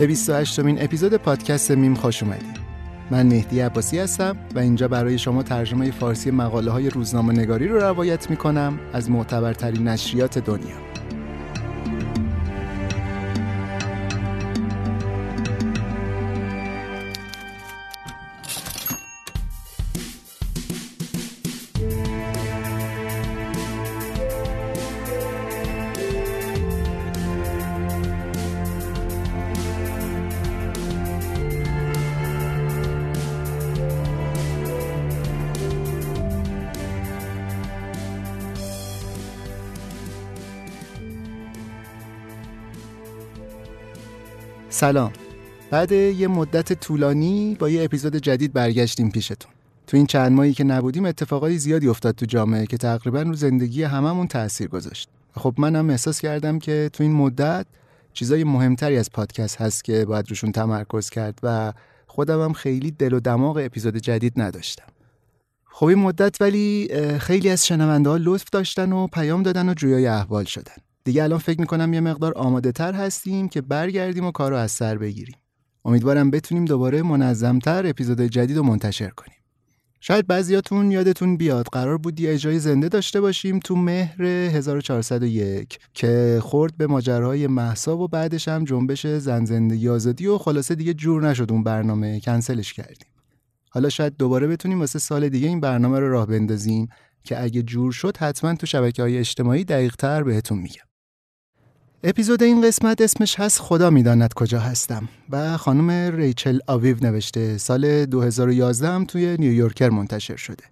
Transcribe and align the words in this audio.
به 0.00 0.06
28 0.06 0.60
مین 0.60 0.82
اپیزود 0.82 1.14
پادکست 1.14 1.70
میم 1.70 1.94
خوش 1.94 2.22
اومدید. 2.22 2.60
من 3.10 3.26
مهدی 3.26 3.60
عباسی 3.60 3.98
هستم 3.98 4.36
و 4.54 4.58
اینجا 4.58 4.88
برای 4.88 5.18
شما 5.18 5.42
ترجمه 5.42 5.90
فارسی 5.90 6.30
مقاله 6.30 6.70
های 6.70 6.90
روزنامه 6.90 7.32
نگاری 7.32 7.68
رو 7.68 7.78
روایت 7.78 8.30
می 8.30 8.36
کنم 8.36 8.78
از 8.92 9.10
معتبرترین 9.10 9.88
نشریات 9.88 10.38
دنیا. 10.38 10.89
سلام. 44.80 45.12
بعد 45.70 45.92
یه 45.92 46.28
مدت 46.28 46.72
طولانی 46.72 47.56
با 47.58 47.68
یه 47.68 47.84
اپیزود 47.84 48.16
جدید 48.16 48.52
برگشتیم 48.52 49.10
پیشتون. 49.10 49.52
تو 49.86 49.96
این 49.96 50.06
چند 50.06 50.32
ماهی 50.32 50.52
که 50.52 50.64
نبودیم 50.64 51.04
اتفاقای 51.04 51.58
زیادی 51.58 51.88
افتاد 51.88 52.14
تو 52.14 52.26
جامعه 52.26 52.66
که 52.66 52.76
تقریبا 52.76 53.22
رو 53.22 53.34
زندگی 53.34 53.82
هممون 53.82 54.26
تاثیر 54.26 54.68
گذاشت. 54.68 55.08
خب 55.34 55.54
منم 55.58 55.90
احساس 55.90 56.20
کردم 56.20 56.58
که 56.58 56.90
تو 56.92 57.02
این 57.02 57.12
مدت 57.12 57.66
چیزای 58.12 58.44
مهمتری 58.44 58.96
از 58.96 59.10
پادکست 59.10 59.60
هست 59.60 59.84
که 59.84 60.04
باید 60.04 60.28
روشون 60.28 60.52
تمرکز 60.52 61.10
کرد 61.10 61.38
و 61.42 61.72
خودم 62.06 62.44
هم 62.44 62.52
خیلی 62.52 62.90
دل 62.90 63.12
و 63.12 63.20
دماغ 63.20 63.60
اپیزود 63.64 63.96
جدید 63.96 64.32
نداشتم. 64.36 64.92
خب 65.64 65.86
این 65.86 65.98
مدت 65.98 66.36
ولی 66.40 66.88
خیلی 67.18 67.50
از 67.50 67.66
شنونده 67.66 68.10
ها 68.10 68.16
لطف 68.20 68.50
داشتن 68.52 68.92
و 68.92 69.06
پیام 69.06 69.42
دادن 69.42 69.68
و 69.68 69.74
جویای 69.74 70.06
احوال 70.06 70.44
شدن. 70.44 70.76
دیگه 71.04 71.22
الان 71.22 71.38
فکر 71.38 71.60
می‌کنم 71.60 71.94
یه 71.94 72.00
مقدار 72.00 72.32
آماده 72.36 72.72
تر 72.72 72.92
هستیم 72.92 73.48
که 73.48 73.60
برگردیم 73.60 74.24
و 74.24 74.30
کار 74.30 74.50
رو 74.50 74.56
از 74.56 74.70
سر 74.70 74.98
بگیریم. 74.98 75.36
امیدوارم 75.84 76.30
بتونیم 76.30 76.64
دوباره 76.64 77.02
منظمتر 77.02 77.86
اپیزود 77.86 78.20
جدید 78.20 78.56
رو 78.56 78.62
منتشر 78.62 79.10
کنیم. 79.10 79.36
شاید 80.02 80.26
بعضیاتون 80.26 80.90
یادتون 80.90 81.36
بیاد 81.36 81.66
قرار 81.72 81.98
بود 81.98 82.20
یه 82.20 82.32
اجرای 82.32 82.58
زنده 82.58 82.88
داشته 82.88 83.20
باشیم 83.20 83.58
تو 83.58 83.76
مهر 83.76 84.22
1401 84.22 85.78
که 85.94 86.38
خورد 86.42 86.76
به 86.76 86.86
ماجراهای 86.86 87.46
محسا 87.46 87.96
و 87.96 88.08
بعدش 88.08 88.48
هم 88.48 88.64
جنبش 88.64 89.06
زن 89.06 89.44
زندگی 89.44 89.88
آزادی 89.88 90.26
و 90.26 90.38
خلاصه 90.38 90.74
دیگه 90.74 90.94
جور 90.94 91.28
نشد 91.28 91.52
اون 91.52 91.62
برنامه 91.64 92.20
کنسلش 92.20 92.72
کردیم. 92.72 93.08
حالا 93.70 93.88
شاید 93.88 94.16
دوباره 94.16 94.46
بتونیم 94.46 94.80
واسه 94.80 94.98
سال 94.98 95.28
دیگه 95.28 95.48
این 95.48 95.60
برنامه 95.60 95.98
رو 95.98 96.10
راه 96.10 96.26
بندازیم 96.26 96.88
که 97.24 97.42
اگه 97.42 97.62
جور 97.62 97.92
شد 97.92 98.16
حتما 98.16 98.54
تو 98.54 98.66
شبکه 98.66 99.02
های 99.02 99.18
اجتماعی 99.18 99.64
دقیق 99.64 99.96
تر 99.96 100.22
بهتون 100.22 100.58
میگم. 100.58 100.89
اپیزود 102.04 102.42
این 102.42 102.62
قسمت 102.62 103.00
اسمش 103.00 103.40
هست 103.40 103.58
خدا 103.60 103.90
می‌داند 103.90 104.34
کجا 104.34 104.60
هستم 104.60 105.08
و 105.30 105.56
خانم 105.56 106.16
ریچل 106.16 106.58
آویو 106.66 106.96
نوشته 107.02 107.58
سال 107.58 108.06
2011 108.06 108.88
هم 108.88 109.04
توی 109.04 109.36
نیویورکر 109.38 109.88
منتشر 109.88 110.36
شده. 110.36 110.64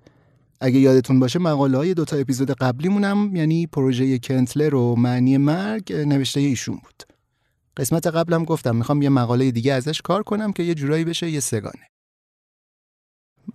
اگه 0.60 0.78
یادتون 0.78 1.20
باشه 1.20 1.38
مقاله 1.38 1.78
های 1.78 1.94
دوتا 1.94 2.16
اپیزود 2.16 2.50
قبلیمونم 2.50 3.36
یعنی 3.36 3.66
پروژه 3.66 4.18
کنتلر 4.18 4.74
و 4.74 4.96
معنی 4.96 5.36
مرگ 5.36 5.92
نوشته 5.92 6.40
ایشون 6.40 6.74
بود. 6.74 7.02
قسمت 7.76 8.06
قبلم 8.06 8.44
گفتم 8.44 8.76
می‌خوام 8.76 9.02
یه 9.02 9.08
مقاله 9.08 9.50
دیگه 9.50 9.72
ازش 9.72 10.02
کار 10.02 10.22
کنم 10.22 10.52
که 10.52 10.62
یه 10.62 10.74
جورایی 10.74 11.04
بشه 11.04 11.30
یه 11.30 11.40
سگانه. 11.40 11.86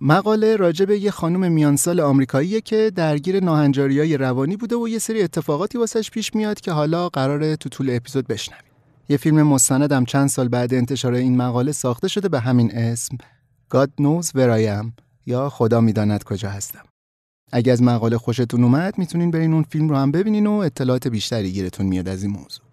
مقاله 0.00 0.56
راجع 0.56 0.84
به 0.84 0.98
یه 0.98 1.10
خانم 1.10 1.52
میانسال 1.52 2.00
آمریکاییه 2.00 2.60
که 2.60 2.92
درگیر 2.94 3.44
های 3.44 4.16
روانی 4.16 4.56
بوده 4.56 4.76
و 4.76 4.88
یه 4.88 4.98
سری 4.98 5.22
اتفاقاتی 5.22 5.78
واسش 5.78 6.10
پیش 6.10 6.34
میاد 6.34 6.60
که 6.60 6.72
حالا 6.72 7.08
قراره 7.08 7.56
تو 7.56 7.68
طول 7.68 7.90
اپیزود 7.90 8.26
بشنویم. 8.26 8.72
یه 9.08 9.16
فیلم 9.16 9.42
مستندم 9.42 10.04
چند 10.04 10.28
سال 10.28 10.48
بعد 10.48 10.74
انتشار 10.74 11.14
این 11.14 11.36
مقاله 11.36 11.72
ساخته 11.72 12.08
شده 12.08 12.28
به 12.28 12.40
همین 12.40 12.76
اسم 12.76 13.16
God 13.74 13.88
knows 14.00 14.26
where 14.26 14.58
I 14.60 14.82
am 14.82 14.86
یا 15.26 15.48
خدا 15.48 15.80
می‌داند 15.80 16.24
کجا 16.24 16.50
هستم. 16.50 16.84
اگه 17.52 17.72
از 17.72 17.82
مقاله 17.82 18.18
خوشتون 18.18 18.64
اومد 18.64 18.98
می‌تونین 18.98 19.30
برین 19.30 19.52
اون 19.52 19.62
فیلم 19.62 19.88
رو 19.88 19.96
هم 19.96 20.10
ببینین 20.12 20.46
و 20.46 20.52
اطلاعات 20.52 21.08
بیشتری 21.08 21.52
گیرتون 21.52 21.86
میاد 21.86 22.08
از 22.08 22.22
این 22.22 22.32
موضوع. 22.32 22.63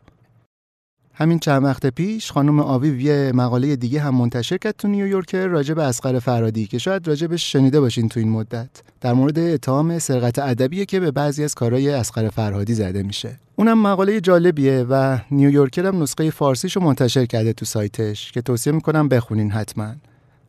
همین 1.22 1.40
چند 1.40 1.64
وقت 1.64 1.88
پیش 1.88 2.32
خانم 2.32 2.60
آویو 2.60 3.00
یه 3.00 3.32
مقاله 3.36 3.76
دیگه 3.76 4.02
هم 4.02 4.16
منتشر 4.16 4.58
کرد 4.58 4.76
تو 4.78 4.88
نیویورکر 4.88 5.48
راجع 5.48 5.74
به 5.74 5.84
اسقر 5.84 6.20
فرادی 6.20 6.68
که 6.68 6.78
شاید 6.78 7.08
راجبش 7.08 7.52
شنیده 7.52 7.80
باشین 7.80 8.10
تو 8.10 8.20
این 8.20 8.30
مدت. 8.30 8.70
در 9.02 9.14
مورد 9.14 9.40
اتهام 9.40 10.00
سرقت 10.00 10.40
ادبیه 10.40 10.86
که 10.86 11.00
به 11.00 11.12
بعضی 11.12 11.44
از 11.44 11.56
کارهای 11.56 11.90
اصغر 11.90 12.30
فرهادی 12.30 12.74
زده 12.74 13.04
میشه. 13.04 13.40
اونم 13.56 13.82
مقاله 13.82 14.22
جالبیه 14.22 14.86
و 14.90 15.18
نیویورکر 15.32 15.86
هم 15.86 16.04
نسخه 16.04 16.30
فارسیشو 16.30 16.80
منتشر 16.80 17.26
کرده 17.26 17.54
تو 17.54 17.66
سایتش 17.66 18.32
که 18.32 18.42
توصیه 18.42 18.74
می‌کنم 18.74 19.10
بخونین 19.10 19.52
حتما. 19.52 19.94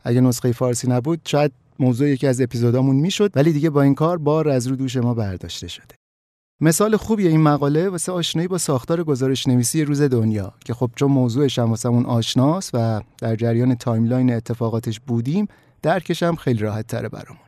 اگه 0.05 0.21
نسخه 0.21 0.53
فارسی 0.53 0.91
نبود 0.91 1.21
شاید 1.25 1.53
موضوع 1.79 2.09
یکی 2.09 2.27
از 2.27 2.41
اپیزودامون 2.41 2.97
می‌شد 2.97 3.31
ولی 3.35 3.53
دیگه 3.53 3.71
با 3.71 3.83
این 3.83 3.95
کار 3.95 4.19
بار 4.19 4.49
از 4.49 4.67
رو 4.67 4.77
دوش 4.77 4.97
ما 4.97 5.15
برداشته 5.15 5.69
شده. 5.69 6.02
مثال 6.65 6.97
خوبی 6.97 7.29
این 7.29 7.41
مقاله 7.41 7.89
واسه 7.89 8.13
آشنایی 8.13 8.49
با 8.49 8.59
ساختار 8.59 9.05
گزارش 9.05 9.47
نویسی 9.47 9.85
روز 9.85 10.03
دنیا 10.03 10.55
که 10.65 10.75
خب 10.75 10.91
چون 10.97 11.11
موضوعش 11.11 11.59
هم 11.59 11.71
واسمون 11.71 12.07
آشناست 12.07 12.71
و 12.75 13.01
در 13.19 13.37
جریان 13.37 13.75
timeline 13.75 14.33
اتفاقاتش 14.33 15.01
بودیم 15.01 15.49
درکش 15.83 16.23
هم 16.23 16.37
خیلی 16.37 16.59
راحت 16.59 16.87
تره 16.87 17.09
برامون. 17.09 17.43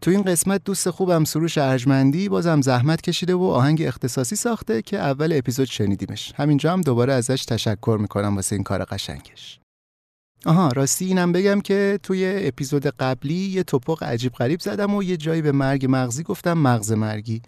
تو 0.00 0.10
این 0.10 0.22
قسمت 0.22 0.64
دوست 0.64 0.90
خوبم 0.90 1.24
سروش 1.24 1.58
ارجمندی 1.58 2.28
بازم 2.28 2.60
زحمت 2.60 3.00
کشیده 3.00 3.34
و 3.34 3.42
آهنگ 3.42 3.82
اختصاصی 3.82 4.36
ساخته 4.36 4.82
که 4.82 4.98
اول 4.98 5.32
اپیزود 5.32 5.66
شنیدیمش. 5.66 6.32
همینجا 6.36 6.72
هم 6.72 6.80
دوباره 6.80 7.12
ازش 7.12 7.44
تشکر 7.44 7.98
می‌کنم 8.00 8.36
واسه 8.36 8.56
این 8.56 8.62
کار 8.62 8.84
قشنگش. 8.84 9.60
آها 10.46 10.68
راستی 10.68 11.04
اینم 11.04 11.32
بگم 11.32 11.60
که 11.60 11.98
توی 12.02 12.34
اپیزود 12.36 12.86
قبلی 12.86 13.34
یه 13.34 13.62
توپق 13.62 14.02
عجیب 14.02 14.32
غریب 14.32 14.60
زدم 14.60 14.94
و 14.94 15.02
یه 15.02 15.16
جایی 15.16 15.42
به 15.42 15.52
مرگ 15.52 15.86
مغزی 15.88 16.22
گفتم 16.22 16.52
مغز 16.52 16.92
مرگی. 16.92 17.42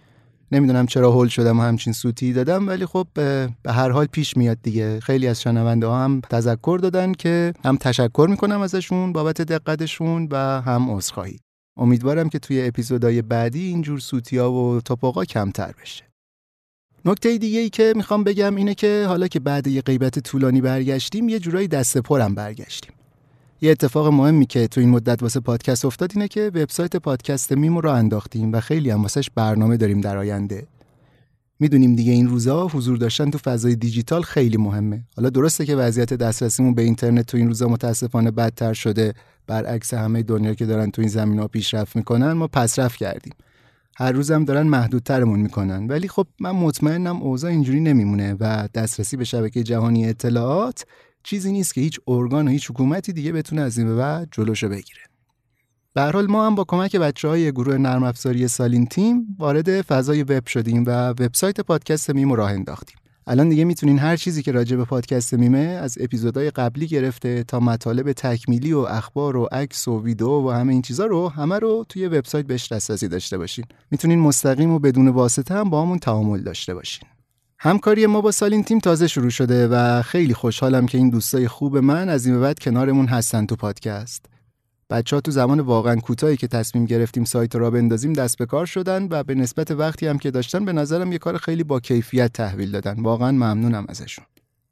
نمی‌دونم 0.53 0.87
چرا 0.87 1.11
هول 1.13 1.29
شدم 1.29 1.61
و 1.61 1.63
همچین 1.63 1.93
سوتی 1.93 2.33
دادم 2.33 2.69
ولی 2.69 2.87
خب 2.87 3.07
به 3.15 3.49
هر 3.67 3.91
حال 3.91 4.07
پیش 4.07 4.37
میاد 4.37 4.59
دیگه. 4.63 5.01
خیلی 5.01 5.27
از 5.27 5.43
شنونده 5.43 5.87
ها 5.87 6.05
هم 6.05 6.21
تذکر 6.31 6.79
دادن 6.83 7.13
که 7.13 7.53
هم 7.65 7.77
تشکر 7.77 8.27
می‌کنم 8.31 8.61
ازشون 8.61 9.13
بابت 9.13 9.43
دقتشون 9.43 10.29
و 10.31 10.37
هم 10.61 10.91
عذرخواهی. 10.91 11.39
امیدوارم 11.77 12.29
که 12.29 12.39
توی 12.39 12.67
اپیزودهای 12.67 13.23
بعدی 13.23 13.67
اینجور 13.67 13.99
سوتیا 13.99 14.53
و 14.53 14.81
توپقا 14.81 15.25
کمتر 15.25 15.73
بشه. 15.83 16.08
نکته 17.05 17.39
دیگه 17.39 17.61
ای 17.61 17.71
که 17.71 17.93
می‌خوام 17.97 18.25
بگم 18.25 18.57
اینه 18.57 18.75
که 18.75 19.05
حالا 19.09 19.29
که 19.29 19.41
بعد 19.41 19.67
یه 19.67 19.83
غیبت 19.83 20.19
طولانی 20.19 20.61
برگشتیم 20.61 21.29
یه 21.29 21.39
جورایی 21.39 21.69
دست 21.69 21.99
پرم 21.99 22.35
برگشتیم. 22.35 22.93
یه 23.61 23.71
اتفاق 23.71 24.07
مهمی 24.07 24.47
که 24.47 24.69
تو 24.69 24.81
این 24.81 24.91
مدت 24.91 25.23
واسه 25.23 25.41
پادکست 25.41 25.85
افتاد 25.85 26.13
اینه 26.15 26.29
که 26.29 26.51
وبسایت 26.55 26.97
پادکست 26.97 27.53
میمو 27.53 27.81
رو 27.81 27.91
انداختیم 27.91 28.53
و 28.53 28.61
خیلی 28.61 28.91
هم 28.91 29.03
واسش 29.03 29.31
برنامه 29.35 29.77
داریم 29.77 30.01
در 30.01 30.17
آینده. 30.17 30.67
می‌دونیم 31.61 31.97
دیگه 31.97 32.13
این 32.13 32.29
روزا 32.29 32.67
حضور 32.67 32.97
داشتن 32.97 33.31
تو 33.31 33.39
فضای 33.39 33.75
دیجیتال 33.75 34.23
خیلی 34.23 34.57
مهمه. 34.57 35.03
حالا 35.17 35.31
درسته 35.31 35.67
که 35.67 35.77
وضعیت 35.77 36.15
دسترسیمون 36.15 36.75
به 36.75 36.83
اینترنت 36.83 37.27
تو 37.27 37.37
این 37.37 37.49
روزا 37.49 37.69
متاسفانه 37.69 38.31
بدتر 38.31 38.73
شده. 38.73 39.15
برعکس 39.47 39.95
همه 39.95 40.23
دنیا 40.23 40.55
که 40.55 40.67
دارن 40.67 40.91
تو 40.91 41.03
این 41.03 41.09
زمین 41.09 41.39
ها 41.39 41.49
پیشرفت 41.49 41.97
می‌کنن 41.97 42.33
ما 42.33 42.47
پسرفت 42.47 42.97
کردیم. 42.97 43.33
هر 44.01 44.13
روزم 44.13 44.45
دارن 44.45 44.67
محدودترمون 44.67 45.41
می‌کنن. 45.41 45.87
ولی 45.87 46.09
خب 46.09 46.27
من 46.41 46.51
مطمئنم 46.51 47.23
اوضاع 47.23 47.51
اینجوری 47.51 47.81
نمیمونه 47.81 48.37
و 48.41 48.69
دسترسی 48.75 49.17
به 49.17 49.25
شبکه 49.25 49.63
جهانی 49.63 50.09
اطلاعات 50.09 50.85
چیزی 51.23 51.53
نیست 51.53 51.75
که 51.75 51.81
هیچ 51.81 52.01
ارگان 52.09 52.49
و 52.49 52.51
هیچ 52.51 52.71
حکومتی 52.71 53.13
دیگه 53.13 53.33
بتونه 53.33 53.63
از 53.63 53.79
این 53.79 53.87
به 53.87 53.95
بعد 53.95 54.29
جلوشو 54.33 54.69
بگیره. 54.69 55.01
به 55.95 56.03
حال 56.03 56.27
ما 56.27 56.47
هم 56.47 56.55
با 56.55 56.65
کمک 56.65 56.97
بچه 56.97 57.29
های 57.29 57.53
گروه 57.53 57.77
نرم 57.77 58.03
افزاری 58.03 58.49
سالین 58.49 58.87
تیم 58.87 59.37
وارد 59.39 59.83
فضای 59.83 60.23
وب 60.23 60.47
شدیم 60.47 60.85
و 60.87 61.09
وبسایت 61.09 61.61
پادکست 61.61 62.11
میمو 62.11 62.37
راه 62.37 62.51
انداختیم. 62.51 62.97
الان 63.31 63.49
دیگه 63.49 63.65
می‌تونین 63.65 63.99
هر 63.99 64.17
چیزی 64.17 64.43
که 64.43 64.53
راجع 64.53 64.77
به 64.77 64.85
پادکست 64.85 65.35
میمه 65.35 65.59
از 65.59 65.99
اپیزودهای 66.01 66.51
قبلی 66.51 66.87
گرفته 66.87 67.45
تا 67.45 67.61
مطالب 67.61 68.13
تکمیلی 68.13 68.73
و 68.73 68.79
اخبار 68.79 69.37
و 69.37 69.49
عکس 69.53 69.89
و 69.89 70.03
ویدیو 70.03 70.29
و 70.29 70.51
همه 70.51 70.73
این 70.73 70.83
چیزا 70.83 71.07
رو 71.07 71.29
همه 71.29 71.59
رو 71.59 71.85
توی 71.89 72.07
وبسایت 72.07 72.47
بهش 72.47 72.73
دسترسی 72.73 73.09
داشته 73.09 73.39
باشین. 73.39 73.65
می‌تونین 73.91 74.19
مستقیم 74.19 74.71
و 74.71 74.79
بدون 74.79 75.09
واسطه 75.09 75.55
هم 75.55 75.71
با 75.71 75.83
همون 75.83 75.99
تعامل 75.99 76.41
داشته 76.41 76.75
باشین. 76.75 77.09
همکاری 77.59 78.07
ما 78.07 78.21
با 78.21 78.31
سالین 78.31 78.65
تیم 78.65 78.79
تازه 78.79 79.07
شروع 79.07 79.31
شده 79.31 79.69
و 79.69 80.03
خیلی 80.03 80.35
خوشحالم 80.35 80.87
که 80.87 80.99
این 80.99 81.11
دوستای 81.11 81.49
خوب 81.49 81.79
من 81.79 82.09
از 82.09 82.27
این 82.27 82.35
به 82.35 82.41
بعد 82.41 82.59
کنارمون 82.59 83.07
هستن 83.07 83.47
تو 83.47 83.57
پادکست. 83.57 84.27
بچه 84.91 85.17
ها 85.17 85.21
تو 85.21 85.31
زمان 85.31 85.61
واقعا 85.61 85.97
کوتاهی 85.97 86.37
که 86.37 86.47
تصمیم 86.47 86.85
گرفتیم 86.85 87.25
سایت 87.25 87.57
را 87.57 87.71
بندازیم 87.71 88.13
دست 88.13 88.39
به 88.39 88.47
کار 88.47 88.67
شدن 88.67 89.09
و 89.11 89.23
به 89.23 89.35
نسبت 89.35 89.71
وقتی 89.71 90.07
هم 90.07 90.19
که 90.19 90.31
داشتن 90.31 90.65
به 90.65 90.73
نظرم 90.73 91.13
یه 91.13 91.19
کار 91.19 91.37
خیلی 91.37 91.65
با 91.65 91.81
کیفیت 91.81 92.33
تحویل 92.33 92.71
دادن. 92.71 93.03
واقعا 93.03 93.33
ممنونم 93.33 93.87
ازشون. 93.89 94.25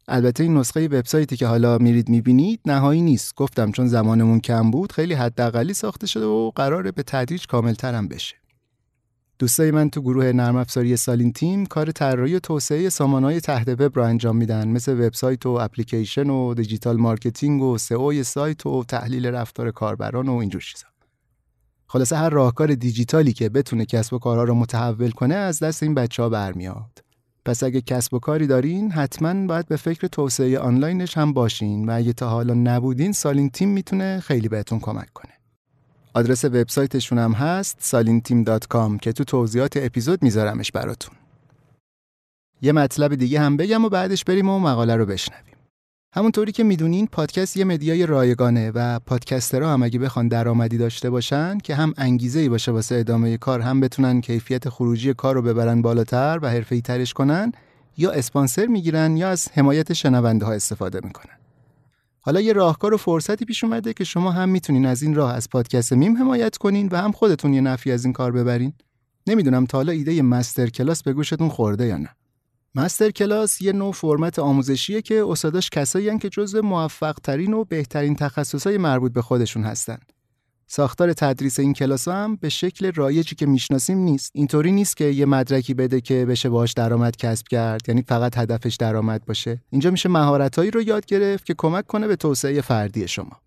البته 0.09 0.43
این 0.43 0.57
نسخه 0.57 0.85
وبسایتی 0.85 1.37
که 1.37 1.47
حالا 1.47 1.79
میرید 1.79 2.09
می‌بینید 2.09 2.61
نهایی 2.67 3.03
نیست. 3.03 3.35
گفتم 3.35 3.73
چون 3.73 3.87
زمانمون 3.87 4.41
کم 4.41 4.71
بود 4.71 4.93
خیلی 4.93 5.15
حداقلی 5.15 5.75
ساخته 5.75 6.07
شده 6.07 6.27
و 6.27 6.51
قراره 6.55 6.93
به 6.93 7.03
تدریج 7.03 7.47
کاملترم 7.47 8.09
بشه. 8.09 8.37
دوستای 9.39 9.71
من 9.71 9.91
تو 9.91 10.01
گروه 10.01 10.33
نرم 10.33 10.57
افزاری 10.57 10.97
سالین 10.97 11.33
تیم 11.33 11.67
کار 11.67 11.91
طراحی 11.91 12.35
و 12.35 12.39
توسعه 12.39 12.89
سامانه‌های 12.89 13.41
تحت 13.41 13.69
وب 13.69 13.97
را 13.99 14.07
انجام 14.07 14.37
میدن 14.37 14.69
مثل 14.69 15.07
وبسایت 15.07 15.47
و 15.47 15.49
اپلیکیشن 15.49 16.31
و 16.31 16.55
digital 16.55 16.97
marketing 16.97 17.63
و 17.63 17.79
SEO 17.79 18.23
سایت 18.23 18.67
و 18.67 18.85
تحلیل 18.85 19.27
رفتار 19.27 19.71
کاربران 19.71 20.29
و 20.29 20.35
اینجور 20.35 20.63
چیزا. 20.63 20.87
خلاصه 21.87 22.17
هر 22.17 22.29
راهکار 22.31 22.75
دیجیتالی 22.75 23.33
که 23.33 23.49
بتونه 23.49 23.85
کسب 23.85 24.15
و 24.15 24.19
کارها 24.19 24.45
رو 24.45 24.55
متحول 24.55 25.11
کنه 25.11 25.35
از 25.35 25.59
دست 25.61 25.83
این 25.83 25.95
بچه 25.95 26.23
ها 26.23 26.29
برمیاد. 26.29 27.03
پس 27.45 27.63
اگه 27.63 27.81
کسب 27.81 28.15
و 28.15 28.19
کاری 28.19 28.47
دارین 28.47 28.93
حتما 28.93 29.47
باید 29.47 29.67
به 29.67 29.77
فکر 29.77 30.07
توسعه 30.07 30.59
آنلاینش 30.59 31.19
هم 31.19 31.33
باشین 31.33 31.89
و 31.89 31.97
اگه 31.97 32.13
تا 32.13 32.29
حالا 32.29 32.55
نبودین 32.55 33.13
سالین 33.13 33.51
تیم 33.51 33.69
می‌تونه 33.69 34.21
خیلی 34.21 34.49
بهتون 34.49 34.81
کمک 34.81 35.13
کنه. 35.15 35.36
آدرس 36.17 36.45
وبسایتشون 36.45 37.19
هم 37.19 37.33
هست 37.33 37.79
salinteam.com 37.81 39.01
که 39.03 39.13
تو 39.13 39.25
توضیحات 39.25 39.77
اپیزود 39.77 40.23
میذارمش 40.23 40.73
براتون. 40.73 41.15
یه 42.63 42.73
مطلب 42.73 43.15
دیگه 43.15 43.41
هم 43.41 43.57
بگم 43.57 43.85
و 43.85 43.89
بعدش 43.89 44.25
بریم 44.25 44.49
و 44.49 44.59
مقاله 44.59 44.97
رو 44.97 45.07
بشنویم. 45.07 45.55
همونطوری 46.15 46.53
که 46.53 46.65
می‌دونین 46.65 47.07
پادکست 47.07 47.57
یه 47.57 47.65
مدیای 47.65 48.07
رایگانه 48.07 48.71
و 48.71 48.99
پادکسترها 48.99 49.73
هم 49.73 49.83
اگه 49.83 49.99
بخوان 49.99 50.29
درآمدی 50.29 50.79
داشته 50.79 51.11
باشن 51.11 51.59
که 51.59 51.75
هم 51.75 51.95
انگیزه 51.97 52.41
ای 52.41 52.49
باشه 52.49 52.73
واسه 52.73 52.95
ادامه 52.95 53.37
کار 53.37 53.61
هم 53.61 53.81
بتونن 53.81 54.21
کیفیت 54.21 54.69
خروجی 54.69 55.15
کار 55.15 55.35
رو 55.35 55.43
ببرن 55.43 55.83
بالاتر 55.83 56.39
و 56.43 56.51
حرفه‌ای 56.51 56.81
ترش 56.81 57.13
کنن 57.13 57.53
یا 57.97 58.11
اسپانسر 58.11 58.67
می‌گیرن 58.67 59.17
یا 59.17 59.29
از 59.29 59.49
حمایت 59.55 59.93
شنونده 59.93 60.47
ها 60.47 60.53
استفاده 60.53 61.01
می‌کنن. 61.05 61.37
حالا 62.27 62.41
یه 62.41 62.53
راهکار 62.53 62.95
و 62.95 62.97
فرصتی 62.97 63.45
پیش 63.45 63.65
اومده 63.65 63.93
که 63.93 64.05
شما 64.05 64.31
هم 64.31 64.49
می‌تونین 64.49 64.87
از 64.87 65.03
این 65.03 65.15
راه 65.15 65.35
از 65.35 65.51
پادکست 65.51 65.93
میم 65.93 66.17
حمایت 66.17 66.57
کنین 66.57 66.89
و 66.93 66.97
هم 66.97 67.13
خودتون 67.13 67.55
یه 67.55 67.61
نفعی 67.61 67.93
از 67.93 68.05
این 68.05 68.13
کار 68.13 68.33
ببرین. 68.33 68.73
نمی‌دونم 69.27 69.67
تا 69.67 69.79
حالا 69.79 69.93
ایده 69.93 70.23
master 70.23 70.67
class 70.67 71.03
به 71.03 71.13
گوشتون 71.13 71.49
خورده 71.49 71.87
یا 71.87 71.97
نه. 71.97 72.09
master 72.75 73.11
class 73.11 73.63
یه 73.63 73.73
نوع 73.73 73.93
فرمت 73.93 74.39
آموزشیه 74.39 75.03
که 75.03 75.25
استاداش 75.29 75.71
کسایی 75.71 76.19
که 76.19 76.29
جزو 76.29 76.63
موفق 76.63 77.19
ترین 77.23 77.55
و 77.55 77.65
بهترینای 77.65 78.17
تخصصهای 78.17 78.79
مربوط 78.79 79.13
به 79.13 79.23
خودشون 79.23 79.65
هستن. 79.65 79.99
ساختار 80.69 81.13
تدریس 81.13 81.59
این 81.59 81.73
کلاس 81.73 82.09
هم 82.09 82.37
به 82.37 82.49
شکل 82.49 82.93
رایجی 82.93 83.35
که 83.35 83.47
می‌شناسیم 83.47 83.99
نیست. 83.99 84.31
اینطوری 84.35 84.73
نیست 84.73 84.97
که 84.97 85.05
یه 85.05 85.27
مدرکی 85.27 85.75
بده 85.75 86.01
که 86.01 86.27
بشه 86.27 86.49
باهاش 86.49 86.73
درآمد 86.73 87.17
کسب 87.17 87.49
کرد 87.49 87.89
یعنی 87.89 88.03
فقط 88.03 88.39
هدفش 88.39 88.77
درآمد 88.77 89.25
باشه. 89.25 89.63
اینجا 89.71 89.91
میشه 89.91 90.09
مهارتهایی 90.09 90.71
رو 90.71 90.83
یاد 90.83 91.07
گرفت 91.07 91.47
که 91.47 91.55
کمک 91.59 91.87
کنه 91.87 92.07
به 92.07 92.17
توسعه 92.17 92.61
فردی 92.61 93.09
شما. 93.09 93.41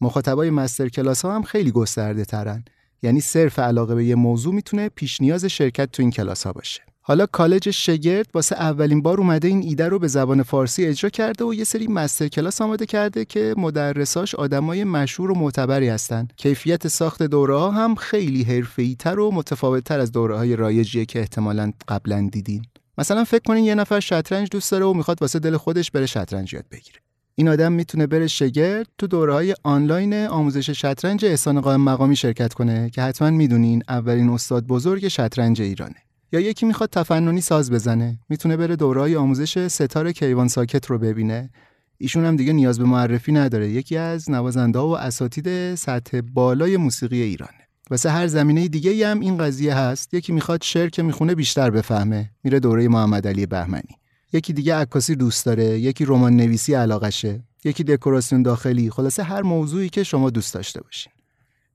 مخاطبای 0.00 0.50
مستر 0.50 0.88
کلاس 0.88 1.24
ها 1.24 1.34
هم 1.34 1.42
خیلی 1.42 1.70
گسترده 1.70 2.24
ترن 2.24 2.64
یعنی 3.02 3.20
صرف 3.20 3.58
علاقه 3.58 3.94
به 3.94 4.04
یه 4.04 4.14
موضوع 4.14 4.54
می‌تونه 4.54 4.88
پیش 4.88 5.20
نیاز 5.20 5.44
شرکت 5.44 5.92
تو 5.92 6.02
این 6.02 6.10
کلاس 6.10 6.46
ها 6.46 6.52
باشه. 6.52 6.82
حالا 7.08 7.26
کالج 7.26 7.70
شگرد 7.70 8.26
واسه 8.34 8.56
اولین 8.56 9.02
بار 9.02 9.20
اومده 9.20 9.48
این 9.48 9.62
ایده 9.62 9.88
رو 9.88 9.98
به 9.98 10.08
زبان 10.08 10.42
فارسی 10.42 10.86
اجرا 10.86 11.10
کرده 11.10 11.44
و 11.44 11.54
یه 11.54 11.64
سری 11.64 11.86
مستر 11.86 12.28
کلاس 12.28 12.60
آماده 12.60 12.86
کرده 12.86 13.24
که 13.24 13.54
مدرساش 13.58 14.34
آدمای 14.34 14.84
مشهور 14.84 15.30
و 15.30 15.34
معتبری 15.34 15.88
هستن. 15.88 16.28
کیفیت 16.36 16.88
ساخت 16.88 17.22
دوره 17.22 17.56
ها 17.56 17.70
هم 17.70 17.94
خیلی 17.94 18.42
حرفه‌ای 18.42 18.96
تر 18.98 19.18
و 19.18 19.30
متفاوت 19.30 19.84
تر 19.84 20.00
از 20.00 20.12
دوره 20.12 20.36
های 20.36 20.56
رایجیه 20.56 21.04
که 21.04 21.20
احتمالاً 21.20 21.72
قبلا 21.88 22.28
دیدین. 22.32 22.62
مثلا 22.98 23.24
فکر 23.24 23.42
کنین 23.46 23.64
یه 23.64 23.74
نفر 23.74 24.00
شطرنج 24.00 24.48
دوست 24.50 24.70
داره 24.70 24.84
و 24.84 24.92
می‌خواد 24.92 25.18
واسه 25.20 25.38
دل 25.38 25.56
خودش 25.56 25.90
بره 25.90 26.06
شطرنج 26.06 26.54
یاد 26.54 26.64
بگیره. 26.70 26.98
این 27.34 27.48
آدم 27.48 27.72
می‌تونه 27.72 28.06
بره 28.06 28.26
شگرد 28.26 28.86
تو 28.98 29.06
دوره 29.06 29.32
های 29.32 29.54
آنلاین 29.62 30.14
آموزش 30.14 30.70
شطرنج 30.70 31.24
احسان 31.24 31.60
قائم 31.60 31.80
مقامی 31.80 32.16
شرکت 32.16 32.54
کنه 32.54 32.90
که 32.90 33.02
حتما 33.02 33.30
می‌دونین 33.30 33.82
اولین 33.88 34.28
استاد 34.28 34.66
بزرگ 34.66 35.08
شطرنج 35.08 35.62
ایرانه. 35.62 36.05
یا 36.32 36.40
یکی 36.40 36.66
می‌خواد 36.66 36.90
تفننی 36.90 37.40
ساز 37.40 37.70
بزنه 37.70 38.18
می‌تونه 38.28 38.56
بره 38.56 38.76
دورهای 38.76 39.16
آموزش 39.16 39.68
ستاره 39.68 40.12
کیوان 40.12 40.48
ساکت 40.48 40.86
رو 40.86 40.98
ببینه. 40.98 41.50
ایشون 41.98 42.24
هم 42.24 42.36
دیگه 42.36 42.52
نیاز 42.52 42.78
به 42.78 42.84
معرفی 42.84 43.32
نداره. 43.32 43.70
یکی 43.70 43.96
از 43.96 44.30
نوازنده 44.30 44.78
و 44.78 44.86
اساتید 44.86 45.74
سطح 45.74 46.20
بالای 46.20 46.76
موسیقی 46.76 47.22
ایرانه. 47.22 47.52
واسه 47.90 48.10
هر 48.10 48.26
زمینه 48.26 48.68
دیگه 48.68 49.08
هم 49.08 49.20
این 49.20 49.38
قضیه 49.38 49.76
هست. 49.76 50.14
یکی 50.14 50.32
می‌خواد 50.32 50.62
شعر 50.62 50.88
که 50.88 51.02
می‌خونه 51.02 51.34
بیشتر 51.34 51.70
بفهمه. 51.70 52.30
میره 52.44 52.60
دوره 52.60 52.88
محمد 52.88 53.26
علی 53.26 53.46
بهمنی. 53.46 53.98
یکی 54.32 54.52
دیگه 54.52 54.74
عکاسی 54.74 55.16
دوست 55.16 55.46
داره. 55.46 55.64
یکی 55.64 56.04
رمان 56.04 56.36
نویسی 56.36 56.74
علاقشه. 56.74 57.44
یکی 57.64 57.84
دکوراسیون 57.84 58.42
داخلی. 58.42 58.90
خلاصه 58.90 59.22
هر 59.22 59.42
موضوعی 59.42 59.88
که 59.88 60.02
شما 60.02 60.30
دوست 60.30 60.54
داشته 60.54 60.80
باشین. 60.82 61.12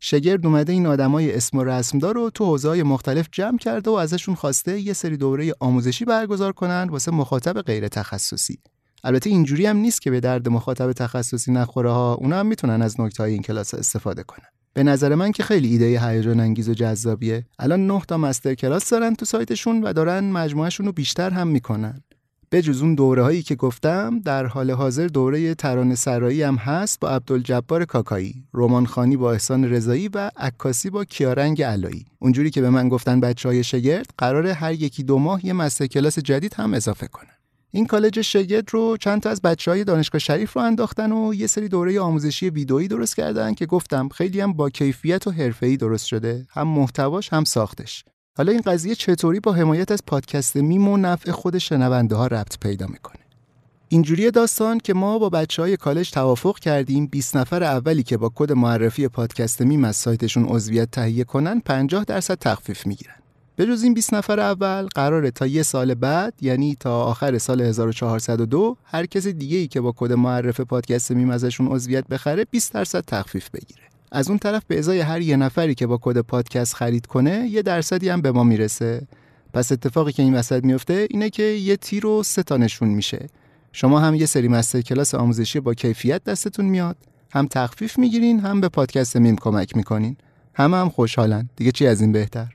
شگرد 0.03 0.45
اومده 0.45 0.73
این 0.73 0.85
آدمای 0.85 1.35
اسم 1.35 1.57
و 1.57 1.63
رسمدار 1.63 2.15
رو 2.15 2.29
تو 2.29 2.45
حوزه‌های 2.45 2.83
مختلف 2.83 3.27
جمع 3.31 3.57
کرده 3.57 3.91
و 3.91 3.93
ازشون 3.93 4.35
خواسته 4.35 4.79
یه 4.79 4.93
سری 4.93 5.17
دوره 5.17 5.53
آموزشی 5.59 6.05
برگزار 6.05 6.51
کنن 6.51 6.87
واسه 6.89 7.11
مخاطب 7.11 7.61
غیر 7.61 7.87
تخصصی. 7.87 8.59
البته 9.03 9.29
اینجوری 9.29 9.65
هم 9.65 9.77
نیست 9.77 10.01
که 10.01 10.11
به 10.11 10.19
درد 10.19 10.49
مخاطب 10.49 10.93
تخصصی 10.93 11.51
نخوره 11.51 11.91
ها 11.91 12.13
اونا 12.13 12.39
هم 12.39 12.45
می‌تونن 12.45 12.81
از 12.81 13.01
نکته 13.01 13.23
این 13.23 13.41
کلاس 13.41 13.73
استفاده 13.73 14.23
کنن. 14.23 14.47
به 14.73 14.83
نظر 14.83 15.15
من 15.15 15.31
که 15.31 15.43
خیلی 15.43 15.67
ایده 15.67 16.07
هیجان 16.07 16.39
انگیز 16.39 16.69
و 16.69 16.73
جذابیه. 16.73 17.45
الان 17.59 17.87
نه 17.87 18.01
تا 18.07 18.17
مستر 18.17 18.53
کلاس 18.53 18.89
دارن 18.89 19.15
تو 19.15 19.25
سایتشون 19.25 19.83
و 19.83 19.93
دارن 19.93 20.31
مجموعهشون 20.31 20.85
رو 20.85 20.91
بیشتر 20.91 21.29
هم 21.29 21.47
می‌کنن. 21.47 22.03
به 22.53 22.61
جز 22.61 22.81
اون 22.81 22.95
دوره 22.95 23.23
هایی 23.23 23.41
که 23.41 23.55
گفتم 23.55 24.19
در 24.19 24.45
حال 24.45 24.71
حاضر 24.71 25.07
دوره 25.07 25.55
ترانه 25.55 25.95
سرایی 25.95 26.43
هم 26.43 26.55
هست 26.55 26.99
با 26.99 27.09
عبدالجبار 27.09 27.85
کاکایی، 27.85 28.43
رمان 28.53 28.85
خانی 28.85 29.17
با 29.17 29.31
احسان 29.31 29.65
رضایی 29.65 30.07
و 30.07 30.31
عکاسی 30.37 30.89
با 30.89 31.05
کیارنگ 31.05 31.61
علایی. 31.61 32.05
اونجوری 32.19 32.49
که 32.49 32.61
به 32.61 32.69
من 32.69 32.89
گفتن 32.89 33.19
بچه 33.19 33.49
های 33.49 33.63
شگرد 33.63 34.05
قرار 34.17 34.47
هر 34.47 34.73
یکی 34.73 35.03
دو 35.03 35.17
ماه 35.17 35.45
یه 35.45 35.53
مستر 35.53 35.87
کلاس 35.87 36.19
جدید 36.19 36.53
هم 36.53 36.73
اضافه 36.73 37.07
کنن. 37.07 37.37
این 37.71 37.85
کالج 37.85 38.21
شگرد 38.21 38.69
رو 38.71 38.97
چند 38.97 39.21
تا 39.21 39.29
از 39.29 39.41
بچه 39.41 39.71
های 39.71 39.83
دانشگاه 39.83 40.19
شریف 40.19 40.53
رو 40.53 40.61
انداختن 40.61 41.11
و 41.11 41.33
یه 41.33 41.47
سری 41.47 41.67
دوره 41.67 41.99
آموزشی 41.99 42.49
ویدئویی 42.49 42.87
درست 42.87 43.15
کردن 43.15 43.53
که 43.53 43.65
گفتم 43.65 44.09
خیلی 44.09 44.41
هم 44.41 44.53
با 44.53 44.69
کیفیت 44.69 45.27
و 45.27 45.31
حرفه‌ای 45.31 45.77
درست 45.77 46.05
شده 46.05 46.45
هم 46.49 46.67
محتواش 46.67 47.33
هم 47.33 47.43
ساختش 47.43 48.05
حالا 48.41 48.51
این 48.51 48.61
قضیه 48.61 48.95
چطوری 48.95 49.39
با 49.39 49.53
حمایت 49.53 49.91
از 49.91 49.99
پادکست 50.07 50.57
میم 50.57 50.87
و 50.87 50.97
نفع 50.97 51.31
خود 51.31 51.57
شنونده 51.57 52.15
ها 52.15 52.27
ربط 52.27 52.59
پیدا 52.59 52.87
می‌کنه؟ 52.87 53.21
اینجوریه 53.89 54.31
داستان 54.31 54.77
که 54.77 54.93
ما 54.93 55.19
با 55.19 55.29
بچه 55.29 55.61
های 55.61 55.77
کالج 55.77 56.11
توافق 56.11 56.59
کردیم 56.59 57.07
20 57.07 57.37
نفر 57.37 57.63
اولی 57.63 58.03
که 58.03 58.17
با 58.17 58.31
کد 58.35 58.51
معرفی 58.51 59.07
پادکست 59.07 59.61
میم 59.61 59.83
از 59.83 59.95
سایتشون 59.95 60.45
عضویت 60.45 60.91
تهیه 60.91 61.23
کنن 61.23 61.59
50 61.59 62.03
درصد 62.03 62.37
تخفیف 62.37 62.87
می‌گیرن. 62.87 63.15
به 63.55 63.65
جز 63.65 63.83
این 63.83 63.93
20 63.93 64.13
نفر 64.13 64.39
اول 64.39 64.87
قراره 64.95 65.31
تا 65.31 65.47
یه 65.47 65.63
سال 65.63 65.93
بعد 65.93 66.33
یعنی 66.41 66.77
تا 66.79 67.03
آخر 67.03 67.37
سال 67.37 67.61
1402 67.61 68.77
هر 68.83 69.05
کس 69.05 69.27
دیگه 69.27 69.57
ای 69.57 69.67
که 69.67 69.81
با 69.81 69.93
کد 69.97 70.11
معرفی 70.13 70.59
پادکست 70.61 71.11
میم 71.11 71.29
ازشون 71.29 71.67
عضویت 71.67 72.07
بخره 72.07 72.45
20 72.51 72.73
درصد 72.73 73.03
تخفیف 73.07 73.49
بگیره. 73.49 73.90
از 74.11 74.29
اون 74.29 74.39
طرف 74.39 74.63
به 74.67 74.79
ازای 74.79 74.99
هر 74.99 75.21
یه 75.21 75.35
نفری 75.35 75.75
که 75.75 75.87
با 75.87 75.99
کد 76.01 76.17
پادکست 76.17 76.75
خرید 76.75 77.05
کنه 77.05 77.47
یه 77.51 77.61
درصدی 77.61 78.09
هم 78.09 78.21
به 78.21 78.31
ما 78.31 78.43
می‌رسه. 78.43 79.07
پس 79.53 79.71
اتفاقی 79.71 80.11
که 80.11 80.23
این 80.23 80.35
وسط 80.35 80.63
میفته 80.63 81.07
اینه 81.09 81.29
که 81.29 81.43
یه 81.43 81.77
تیر 81.77 82.05
و 82.05 82.23
سه 82.23 82.43
تا 82.43 82.57
نشون 82.57 82.89
میشه. 82.89 83.27
شما 83.71 83.99
هم 83.99 84.15
یه 84.15 84.25
سری 84.25 84.47
master 84.47 84.81
class 84.81 85.15
آموزشی 85.15 85.59
با 85.59 85.73
کیفیت 85.73 86.23
دستتون 86.23 86.65
میاد. 86.65 86.97
هم 87.31 87.47
تخفیف 87.47 87.99
می‌گیرین 87.99 88.39
هم 88.39 88.61
به 88.61 88.69
پادکست 88.69 89.17
میم 89.17 89.35
کمک 89.35 89.75
می‌کنین. 89.75 90.17
همه 90.53 90.77
هم 90.77 90.89
خوشحالن. 90.89 91.49
دیگه 91.55 91.71
چی 91.71 91.87
از 91.87 92.01
این 92.01 92.11
بهتر؟ 92.11 92.47